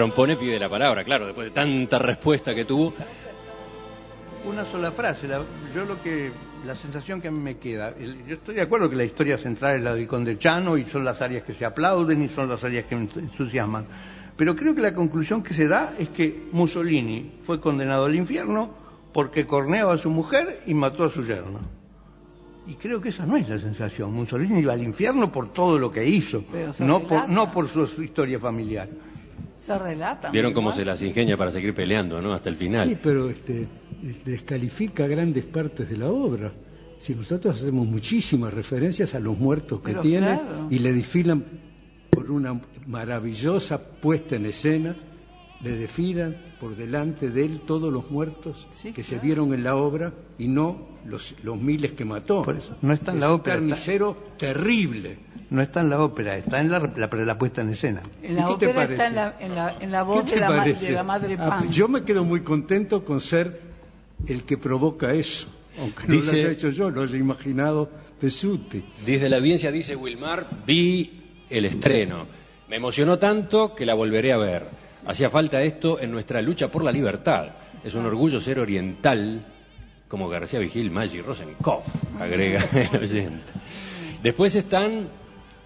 Grompone 0.01 0.34
pide 0.36 0.59
la 0.59 0.70
palabra, 0.70 1.05
claro, 1.05 1.26
después 1.26 1.48
de 1.48 1.51
tanta 1.51 1.98
respuesta 1.98 2.55
que 2.55 2.64
tuvo. 2.64 2.94
Una 4.46 4.64
sola 4.64 4.90
frase. 4.92 5.28
la- 5.28 5.42
yo 5.74 5.84
lo 5.84 6.01
que, 6.03 6.30
la 6.66 6.74
sensación 6.74 7.20
que 7.20 7.28
a 7.28 7.30
mí 7.30 7.38
me 7.38 7.59
queda, 7.59 7.90
el- 7.90 8.24
yo 8.26 8.36
estoy 8.36 8.55
de 8.55 8.62
acuerdo 8.62 8.88
que 8.88 8.96
la 8.96 9.05
historia 9.05 9.36
central 9.36 9.76
es 9.76 9.82
la 9.82 9.94
del 9.94 10.09
Conde 10.09 10.38
Chano 10.38 10.78
y 10.78 10.86
son 10.86 11.05
las 11.05 11.20
áreas 11.20 11.42
que 11.44 11.53
se 11.53 11.66
aplauden 11.66 12.22
y 12.22 12.28
son 12.28 12.48
las 12.48 12.64
áreas 12.64 12.86
que 12.86 12.96
me 12.96 13.03
entusiasman. 13.14 13.84
Pero 14.38 14.57
creo 14.57 14.74
que 14.74 14.80
la 14.80 14.94
conclusión 14.94 15.42
que 15.42 15.53
se 15.53 15.68
da 15.68 15.92
es 15.98 16.09
que 16.09 16.44
Mussolini 16.53 17.32
fue 17.42 17.61
condenado 17.61 18.07
al 18.07 18.14
infierno 18.14 18.70
porque 19.12 19.46
corneaba 19.46 19.92
a 19.92 19.98
su 19.98 20.09
mujer 20.09 20.62
y 20.66 20.72
mató 20.72 21.05
a 21.05 21.11
su 21.11 21.22
yerno. 21.26 21.61
Y 22.66 22.76
creo 22.76 23.03
que 23.03 23.11
esa 23.11 23.26
no 23.26 23.36
es 23.36 23.46
la 23.51 23.59
sensación. 23.59 24.14
Mussolini 24.14 24.61
iba 24.61 24.72
al 24.72 24.82
infierno 24.82 25.30
por 25.30 25.53
todo 25.53 25.78
lo 25.78 25.92
que 25.92 26.07
hizo, 26.09 26.42
no 26.78 27.01
por, 27.01 27.11
relata. 27.11 27.26
no 27.28 27.51
por 27.51 27.68
su, 27.68 27.86
su 27.86 28.03
historia 28.03 28.38
familiar. 28.40 28.88
Se 29.65 29.77
relata. 29.79 30.31
Vieron 30.31 30.53
cómo 30.55 30.73
se 30.73 30.85
las 30.85 31.03
ingenia 31.03 31.37
para 31.37 31.51
seguir 31.51 31.75
peleando, 31.75 32.21
¿no? 32.23 32.33
Hasta 32.33 32.49
el 32.49 32.57
final. 32.57 32.89
Sí, 32.89 32.97
pero 33.01 33.29
este, 33.29 33.67
descalifica 34.25 35.07
grandes 35.07 35.45
partes 35.45 35.89
de 35.91 35.99
la 35.99 36.09
obra. 36.09 36.51
Si 36.99 37.15
nosotros 37.15 37.61
hacemos 37.61 37.87
muchísimas 37.87 38.53
referencias 38.55 39.15
a 39.15 39.21
los 39.21 39.39
muertos 39.39 39.81
que 39.81 39.93
Pero 39.93 40.01
tiene 40.01 40.27
claro. 40.27 40.67
y 40.71 40.79
le 40.79 40.93
desfilan 40.93 41.45
por 42.11 42.31
una 42.31 42.61
maravillosa 42.87 43.79
puesta 44.01 44.37
en 44.37 44.47
escena, 44.47 44.97
le 45.63 45.71
desfilan 45.77 46.37
por 46.59 46.75
delante 46.77 47.29
de 47.31 47.45
él 47.45 47.61
todos 47.67 47.93
los 47.93 48.11
muertos 48.11 48.67
Sí, 48.73 48.93
que 48.93 49.03
se 49.05 49.19
vieron 49.19 49.53
en 49.55 49.63
la 49.65 49.77
obra 49.77 50.13
y 50.39 50.49
no 50.49 50.89
los, 51.05 51.35
los 51.43 51.59
miles 51.61 51.93
que 51.93 52.05
mató. 52.05 52.43
Por 52.43 52.57
eso, 52.57 52.77
no 52.83 52.93
está 52.93 53.11
en 53.13 53.19
Es 53.19 53.21
la 53.21 53.29
un 53.29 53.35
ópera, 53.41 53.55
está- 53.57 53.67
carnicero 53.67 54.17
terrible. 54.39 55.19
No 55.51 55.61
está 55.63 55.81
en 55.81 55.91
la 55.91 56.03
ópera, 56.03 56.37
está 56.37 56.61
en 56.61 56.71
la, 56.71 56.79
la- 56.97 57.09
la 57.09 57.39
puesta 57.39 57.61
en 57.61 57.71
escena. 57.71 58.03
En 58.23 58.37
la 58.37 58.43
¿Y 58.43 58.45
qué 58.55 58.59
te 58.59 58.67
ópera 58.69 58.85
está 58.85 59.07
en 59.09 59.15
la, 59.17 59.37
en 59.41 59.55
la, 59.55 59.77
en 59.81 59.91
la 59.93 59.99
¿Qué 60.01 60.05
voz 60.05 60.31
de 60.31 60.41
ma- 60.41 60.65
de 60.65 60.93
la 60.93 61.03
madre 61.03 61.37
Ah, 61.39 61.49
Pan. 61.61 61.71
yo 61.73 61.89
me 61.89 62.03
quedo 62.05 62.25
muy 62.25 62.41
contento 62.43 63.05
con 63.05 63.21
ser 63.21 63.61
el 64.27 64.45
que 64.45 64.57
provoca 64.59 65.13
eso, 65.13 65.49
aunque 65.79 66.07
no 66.07 66.15
Dice- 66.15 66.33
lo 66.33 66.39
haya 66.39 66.51
hecho 66.53 66.71
yo, 66.71 66.91
lo 66.91 67.03
haya 67.03 67.17
imaginado 67.17 67.91
Pesuti. 68.21 68.85
Desde 69.05 69.29
la 69.29 69.37
audiencia 69.39 69.71
dice 69.73 69.97
Wilmar, 69.97 70.49
vi 70.67 71.23
el 71.49 71.65
estreno. 71.65 72.27
Me 72.69 72.77
emocionó 72.77 73.19
tanto 73.19 73.75
que 73.75 73.85
la 73.87 73.95
volveré 73.95 74.33
a 74.33 74.37
ver. 74.37 74.65
Hacía 75.07 75.30
falta 75.30 75.62
esto 75.62 75.98
en 76.01 76.11
nuestra 76.11 76.42
lucha 76.42 76.68
por 76.68 76.84
la 76.84 76.92
libertad. 76.92 77.48
Es 77.84 77.94
un 77.94 78.05
orgullo 78.07 78.40
ser 78.40 78.59
oriental, 78.61 79.44
como 80.09 80.28
García 80.28 80.59
Vigil, 80.59 80.90
Maggi, 80.90 81.20
Rosenkopf, 81.22 81.86
agrega 82.20 82.62
el 82.92 83.01
oyente. 83.03 83.53
Después 84.22 84.55
están 84.55 85.09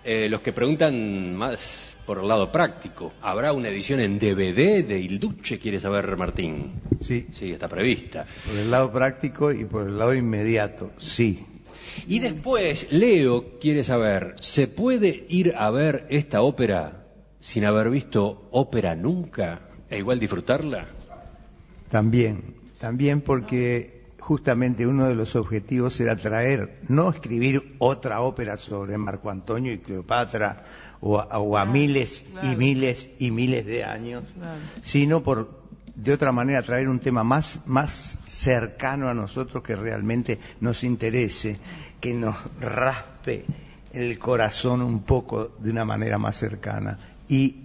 eh, 0.04 0.28
los 0.28 0.40
que 0.40 0.52
preguntan 0.52 1.34
más 1.34 1.96
por 2.06 2.18
el 2.18 2.28
lado 2.28 2.52
práctico. 2.52 3.12
¿Habrá 3.22 3.52
una 3.52 3.68
edición 3.68 3.98
en 4.00 4.18
DVD 4.18 4.84
de 4.86 5.00
Il 5.00 5.18
Duce, 5.18 5.58
quiere 5.58 5.80
saber 5.80 6.16
Martín? 6.16 6.72
Sí, 7.00 7.26
Sí, 7.32 7.50
está 7.52 7.68
prevista. 7.68 8.26
por 8.46 8.56
el 8.56 8.70
lado 8.70 8.92
práctico 8.92 9.50
y 9.50 9.64
por 9.64 9.88
el 9.88 9.98
lado 9.98 10.14
inmediato, 10.14 10.92
sí. 10.98 11.44
Y 12.06 12.18
después, 12.18 12.88
Leo 12.92 13.58
quiere 13.60 13.82
saber, 13.84 14.34
¿se 14.40 14.68
puede 14.68 15.24
ir 15.28 15.54
a 15.56 15.70
ver 15.70 16.06
esta 16.10 16.42
ópera 16.42 17.03
sin 17.44 17.66
haber 17.66 17.90
visto 17.90 18.48
ópera 18.52 18.96
nunca 18.96 19.60
e 19.90 19.98
igual 19.98 20.18
disfrutarla? 20.18 20.86
También, 21.90 22.54
también 22.80 23.20
porque 23.20 24.00
justamente 24.18 24.86
uno 24.86 25.06
de 25.06 25.14
los 25.14 25.36
objetivos 25.36 26.00
era 26.00 26.16
traer, 26.16 26.78
no 26.88 27.10
escribir 27.10 27.74
otra 27.78 28.22
ópera 28.22 28.56
sobre 28.56 28.96
Marco 28.96 29.28
Antonio 29.28 29.74
y 29.74 29.78
Cleopatra 29.78 30.64
o 31.02 31.18
a, 31.20 31.38
o 31.38 31.58
a 31.58 31.66
miles 31.66 32.24
y 32.40 32.56
miles 32.56 33.10
y 33.18 33.30
miles 33.30 33.66
de 33.66 33.84
años, 33.84 34.24
Claro. 34.34 34.60
sino 34.80 35.22
por 35.22 35.62
de 35.94 36.14
otra 36.14 36.32
manera 36.32 36.62
traer 36.62 36.88
un 36.88 36.98
tema 36.98 37.24
más, 37.24 37.60
más 37.66 38.18
cercano 38.24 39.10
a 39.10 39.14
nosotros 39.14 39.62
que 39.62 39.76
realmente 39.76 40.38
nos 40.60 40.82
interese, 40.82 41.58
que 42.00 42.14
nos 42.14 42.36
raspe 42.58 43.44
el 43.92 44.18
corazón 44.18 44.80
un 44.80 45.02
poco 45.02 45.52
de 45.58 45.70
una 45.70 45.84
manera 45.84 46.16
más 46.16 46.36
cercana. 46.36 46.98
Y 47.28 47.56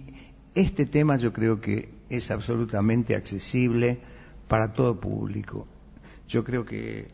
este 0.54 0.86
tema 0.86 1.16
yo 1.16 1.32
creo 1.32 1.60
que 1.60 1.88
es 2.08 2.30
absolutamente 2.30 3.14
accesible 3.14 3.98
para 4.48 4.72
todo 4.72 4.98
público. 5.00 5.66
Yo 6.28 6.42
creo 6.44 6.64
que 6.64 7.08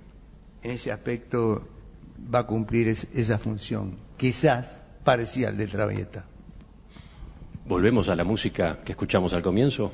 en 0.63 0.71
ese 0.71 0.91
aspecto 0.93 1.67
va 2.35 2.41
a 2.41 2.47
cumplir 2.47 2.89
es- 2.89 3.07
esa 3.15 3.39
función, 3.39 3.97
quizás 4.17 4.81
parecida 5.05 5.49
al 5.49 5.57
de 5.57 5.67
Traviata. 5.67 6.25
Volvemos 7.67 8.09
a 8.09 8.15
la 8.17 8.25
música 8.25 8.79
que 8.85 8.93
escuchamos 8.93 9.33
al 9.35 9.43
comienzo. 9.43 9.93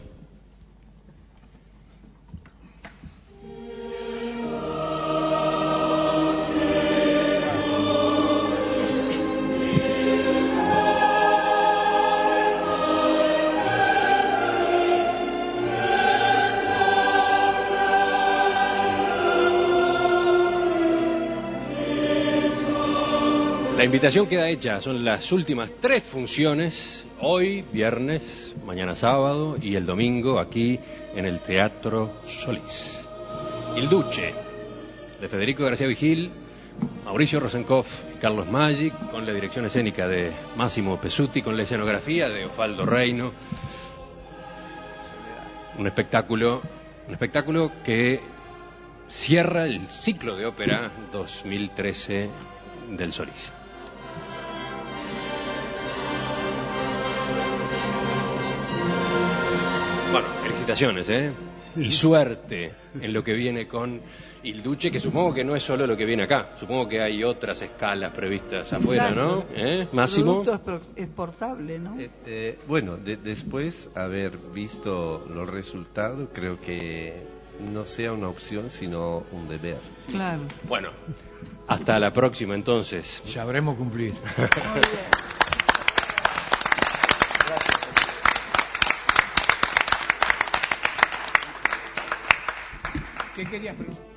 La 23.83 23.87
invitación 23.87 24.29
queda 24.29 24.49
hecha, 24.49 24.81
son 24.81 25.05
las 25.05 25.33
últimas 25.33 25.69
tres 25.81 26.05
funciones, 26.05 27.05
hoy, 27.19 27.65
viernes, 27.73 28.55
mañana 28.65 28.95
sábado 28.95 29.57
y 29.61 29.75
el 29.75 29.87
domingo 29.87 30.39
aquí 30.39 30.79
en 31.17 31.27
el 31.27 31.41
Teatro 31.41 32.13
Solís. 32.25 33.05
Il 33.77 33.89
Duce, 33.89 34.35
de 35.21 35.29
Federico 35.29 35.65
García 35.65 35.89
Vigil, 35.89 36.31
Mauricio 37.05 37.41
Rosenkopf 37.41 38.05
y 38.15 38.19
Carlos 38.21 38.49
Maggi, 38.49 38.93
con 39.11 39.27
la 39.27 39.33
dirección 39.33 39.65
escénica 39.65 40.07
de 40.07 40.31
Máximo 40.57 41.01
Pesuti, 41.01 41.43
con 41.43 41.57
la 41.57 41.65
escenografía 41.65 42.29
de 42.29 42.45
Osvaldo 42.45 42.87
Reino. 42.87 43.33
Un 45.77 45.89
espectáculo, 45.89 46.63
un 47.09 47.13
espectáculo 47.15 47.73
que 47.85 48.21
cierra 49.09 49.65
el 49.65 49.81
ciclo 49.89 50.37
de 50.37 50.47
ópera 50.47 50.93
2013 51.11 52.31
del 52.97 53.13
Solís. 53.13 53.53
Bueno, 60.13 60.27
felicitaciones, 60.43 61.09
¿eh? 61.09 61.33
Y 61.77 61.91
suerte 61.93 62.73
en 63.01 63.13
lo 63.13 63.25
que 63.25 63.33
viene 63.33 63.67
con 63.67 64.01
Il 64.43 64.63
Duce, 64.63 64.91
que 64.91 65.01
supongo 65.01 65.33
que 65.33 65.43
no 65.43 65.57
es 65.57 65.63
solo 65.63 65.87
lo 65.87 65.97
que 65.97 66.05
viene 66.05 66.25
acá. 66.25 66.51
Supongo 66.61 66.87
que 66.87 67.01
hay 67.01 67.25
otras 67.25 67.63
escalas 67.63 68.13
previstas 68.13 68.71
afuera, 68.73 69.11
¿no? 69.11 69.45
¿Eh? 69.55 69.89
Máximo. 69.93 70.43
Producto 70.43 70.53
expor- 70.73 70.83
exportable, 70.97 71.79
¿no? 71.79 71.99
Eh, 71.99 72.11
eh, 72.27 72.59
bueno, 72.69 72.97
de- 72.99 73.17
después 73.17 73.89
haber 73.95 74.37
visto 74.37 75.25
los 75.33 75.49
resultados, 75.49 76.29
creo 76.35 76.61
que 76.61 77.23
no 77.73 77.87
sea 77.87 78.13
una 78.13 78.29
opción, 78.29 78.69
sino 78.69 79.25
un 79.33 79.49
deber. 79.49 79.79
Claro. 80.11 80.43
Bueno, 80.69 80.91
hasta 81.69 81.99
la 81.99 82.13
próxima 82.13 82.55
entonces. 82.55 83.23
Sabremos 83.27 83.77
cumplir. 83.77 84.13
Muy 84.13 84.81
bien. 84.81 85.23
¿Qué 93.43 93.51
querías 93.51 93.75
preguntar? 93.75 94.12